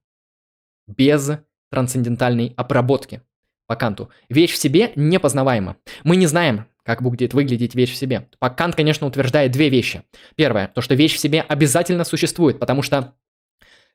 без 0.88 1.32
трансцендентальной 1.70 2.54
обработки 2.56 3.22
по 3.68 3.76
Канту. 3.76 4.10
Вещь 4.30 4.54
в 4.54 4.58
себе 4.58 4.94
непознаваема. 4.96 5.78
Мы 6.04 6.16
не 6.16 6.28
знаем, 6.28 6.68
как 6.84 7.02
будет 7.02 7.34
выглядеть 7.34 7.76
вещь 7.76 7.92
в 7.92 7.98
себе. 7.98 8.30
По 8.40 8.50
Кант, 8.50 8.76
конечно, 8.76 9.06
утверждает 9.06 9.52
две 9.52 9.70
вещи. 9.70 10.04
Первое, 10.36 10.70
то, 10.70 10.82
что 10.82 10.96
вещь 10.96 11.16
в 11.16 11.20
себе 11.20 11.42
обязательно 11.42 12.06
существует, 12.06 12.60
потому 12.60 12.82
что 12.82 13.16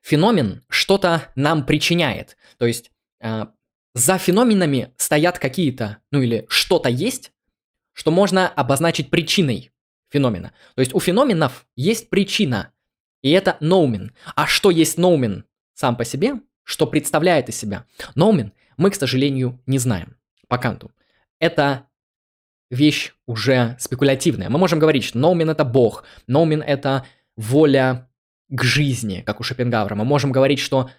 феномен 0.03 0.63
что-то 0.69 1.31
нам 1.35 1.65
причиняет. 1.65 2.37
То 2.57 2.67
есть 2.67 2.91
а, 3.19 3.51
за 3.93 4.17
феноменами 4.17 4.93
стоят 4.97 5.39
какие-то, 5.39 5.97
ну 6.11 6.21
или 6.21 6.45
что-то 6.49 6.89
есть, 6.89 7.31
что 7.93 8.11
можно 8.11 8.47
обозначить 8.47 9.09
причиной 9.09 9.71
феномена. 10.09 10.53
То 10.75 10.81
есть 10.81 10.93
у 10.93 10.99
феноменов 10.99 11.65
есть 11.75 12.09
причина, 12.09 12.71
и 13.21 13.31
это 13.31 13.57
ноумен. 13.59 14.13
А 14.35 14.47
что 14.47 14.71
есть 14.71 14.97
ноумен 14.97 15.45
сам 15.73 15.95
по 15.95 16.05
себе, 16.05 16.35
что 16.63 16.87
представляет 16.87 17.49
из 17.49 17.57
себя? 17.57 17.85
Ноумен 18.15 18.53
мы, 18.77 18.89
к 18.89 18.95
сожалению, 18.95 19.59
не 19.65 19.77
знаем 19.77 20.17
по 20.47 20.57
Канту. 20.57 20.91
Это 21.39 21.87
вещь 22.69 23.13
уже 23.27 23.75
спекулятивная. 23.79 24.49
Мы 24.49 24.57
можем 24.57 24.79
говорить, 24.79 25.03
что 25.03 25.19
ноумен 25.19 25.49
это 25.49 25.63
бог, 25.63 26.03
ноумен 26.27 26.61
это 26.61 27.05
воля 27.35 28.09
к 28.49 28.63
жизни, 28.63 29.23
как 29.25 29.39
у 29.39 29.43
Шопенгауэра. 29.43 29.95
Мы 29.95 30.05
можем 30.05 30.31
говорить, 30.31 30.59
что 30.59 30.89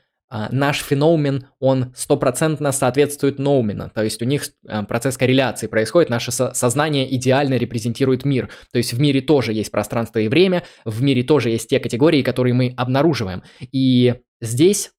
наш 0.51 0.82
феномен, 0.82 1.47
он 1.61 1.93
стопроцентно 1.95 2.72
соответствует 2.72 3.39
ноумена, 3.39 3.91
то 3.91 4.03
есть 4.03 4.20
у 4.20 4.24
них 4.24 4.43
а, 4.66 4.82
процесс 4.82 5.16
корреляции 5.16 5.68
происходит, 5.68 6.11
наше 6.11 6.32
сознание 6.32 7.14
идеально 7.14 7.55
репрезентирует 7.55 8.24
мир, 8.24 8.51
то 8.72 8.78
есть 8.78 8.93
в 8.93 9.01
мире 9.01 9.20
тоже 9.20 9.53
есть 9.53 9.70
пространство 9.70 10.18
и 10.18 10.26
время, 10.26 10.64
в 10.85 11.03
мире 11.03 11.22
тоже 11.22 11.51
есть 11.51 11.68
те 11.68 11.78
категории, 11.78 12.22
которые 12.22 12.53
мы 12.53 12.74
обнаруживаем. 12.76 13.45
И 13.70 14.14
здесь 14.41 14.93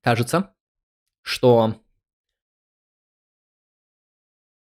кажется, 0.00 0.54
что 1.22 1.74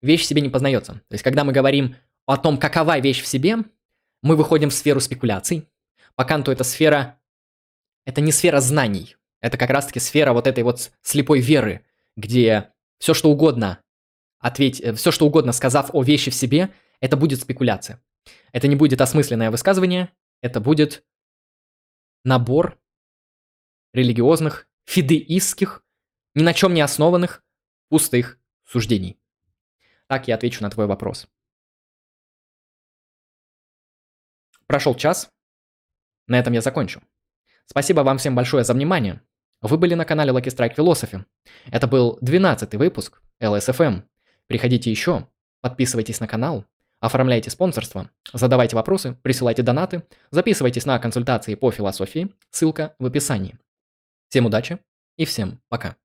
вещь 0.03 0.21
в 0.21 0.25
себе 0.25 0.41
не 0.41 0.49
познается. 0.49 0.93
То 0.93 1.13
есть 1.13 1.23
когда 1.23 1.43
мы 1.43 1.53
говорим 1.53 1.95
о 2.27 2.37
том, 2.37 2.59
какова 2.59 2.99
вещь 2.99 3.23
в 3.23 3.27
себе, 3.27 3.57
мы 4.21 4.35
выходим 4.35 4.69
в 4.69 4.73
сферу 4.73 4.99
спекуляций. 4.99 5.67
По 6.15 6.23
Канту 6.23 6.51
эта 6.51 6.63
сфера, 6.63 7.19
это 8.05 8.21
не 8.21 8.31
сфера 8.31 8.59
знаний, 8.59 9.15
это 9.41 9.57
как 9.57 9.69
раз-таки 9.69 9.99
сфера 9.99 10.33
вот 10.33 10.47
этой 10.47 10.63
вот 10.63 10.91
слепой 11.01 11.41
веры, 11.41 11.85
где 12.15 12.71
все 12.99 13.13
что 13.13 13.29
угодно, 13.29 13.83
ответь, 14.39 14.79
э, 14.79 14.93
все 14.93 15.11
что 15.11 15.25
угодно 15.25 15.51
сказав 15.51 15.89
о 15.93 16.03
вещи 16.03 16.31
в 16.31 16.35
себе, 16.35 16.73
это 16.99 17.17
будет 17.17 17.41
спекуляция. 17.41 18.01
Это 18.51 18.67
не 18.67 18.75
будет 18.75 19.01
осмысленное 19.01 19.49
высказывание, 19.49 20.13
это 20.41 20.61
будет 20.61 21.03
набор 22.23 22.79
религиозных, 23.93 24.67
фидеистских, 24.85 25.83
ни 26.35 26.43
на 26.43 26.53
чем 26.53 26.73
не 26.73 26.81
основанных, 26.81 27.43
пустых 27.89 28.39
суждений. 28.63 29.19
Так 30.07 30.27
я 30.27 30.35
отвечу 30.35 30.61
на 30.61 30.69
твой 30.69 30.85
вопрос. 30.85 31.27
Прошел 34.67 34.95
час. 34.95 35.29
На 36.27 36.39
этом 36.39 36.53
я 36.53 36.61
закончу. 36.61 37.01
Спасибо 37.65 38.01
вам 38.01 38.17
всем 38.17 38.35
большое 38.35 38.63
за 38.63 38.73
внимание. 38.73 39.21
Вы 39.61 39.77
были 39.77 39.93
на 39.93 40.05
канале 40.05 40.31
Lucky 40.31 40.47
Strike 40.47 40.75
Philosophy. 40.75 41.23
Это 41.71 41.87
был 41.87 42.17
12 42.21 42.73
выпуск 42.75 43.21
LSFM. 43.39 44.03
Приходите 44.47 44.89
еще, 44.89 45.27
подписывайтесь 45.61 46.19
на 46.19 46.27
канал, 46.27 46.65
оформляйте 46.99 47.51
спонсорство, 47.51 48.09
задавайте 48.33 48.75
вопросы, 48.75 49.17
присылайте 49.21 49.61
донаты, 49.61 50.03
записывайтесь 50.31 50.85
на 50.85 50.97
консультации 50.97 51.53
по 51.53 51.69
философии, 51.69 52.33
ссылка 52.49 52.95
в 52.97 53.05
описании. 53.05 53.59
Всем 54.29 54.47
удачи 54.47 54.79
и 55.15 55.25
всем 55.25 55.61
пока. 55.69 56.00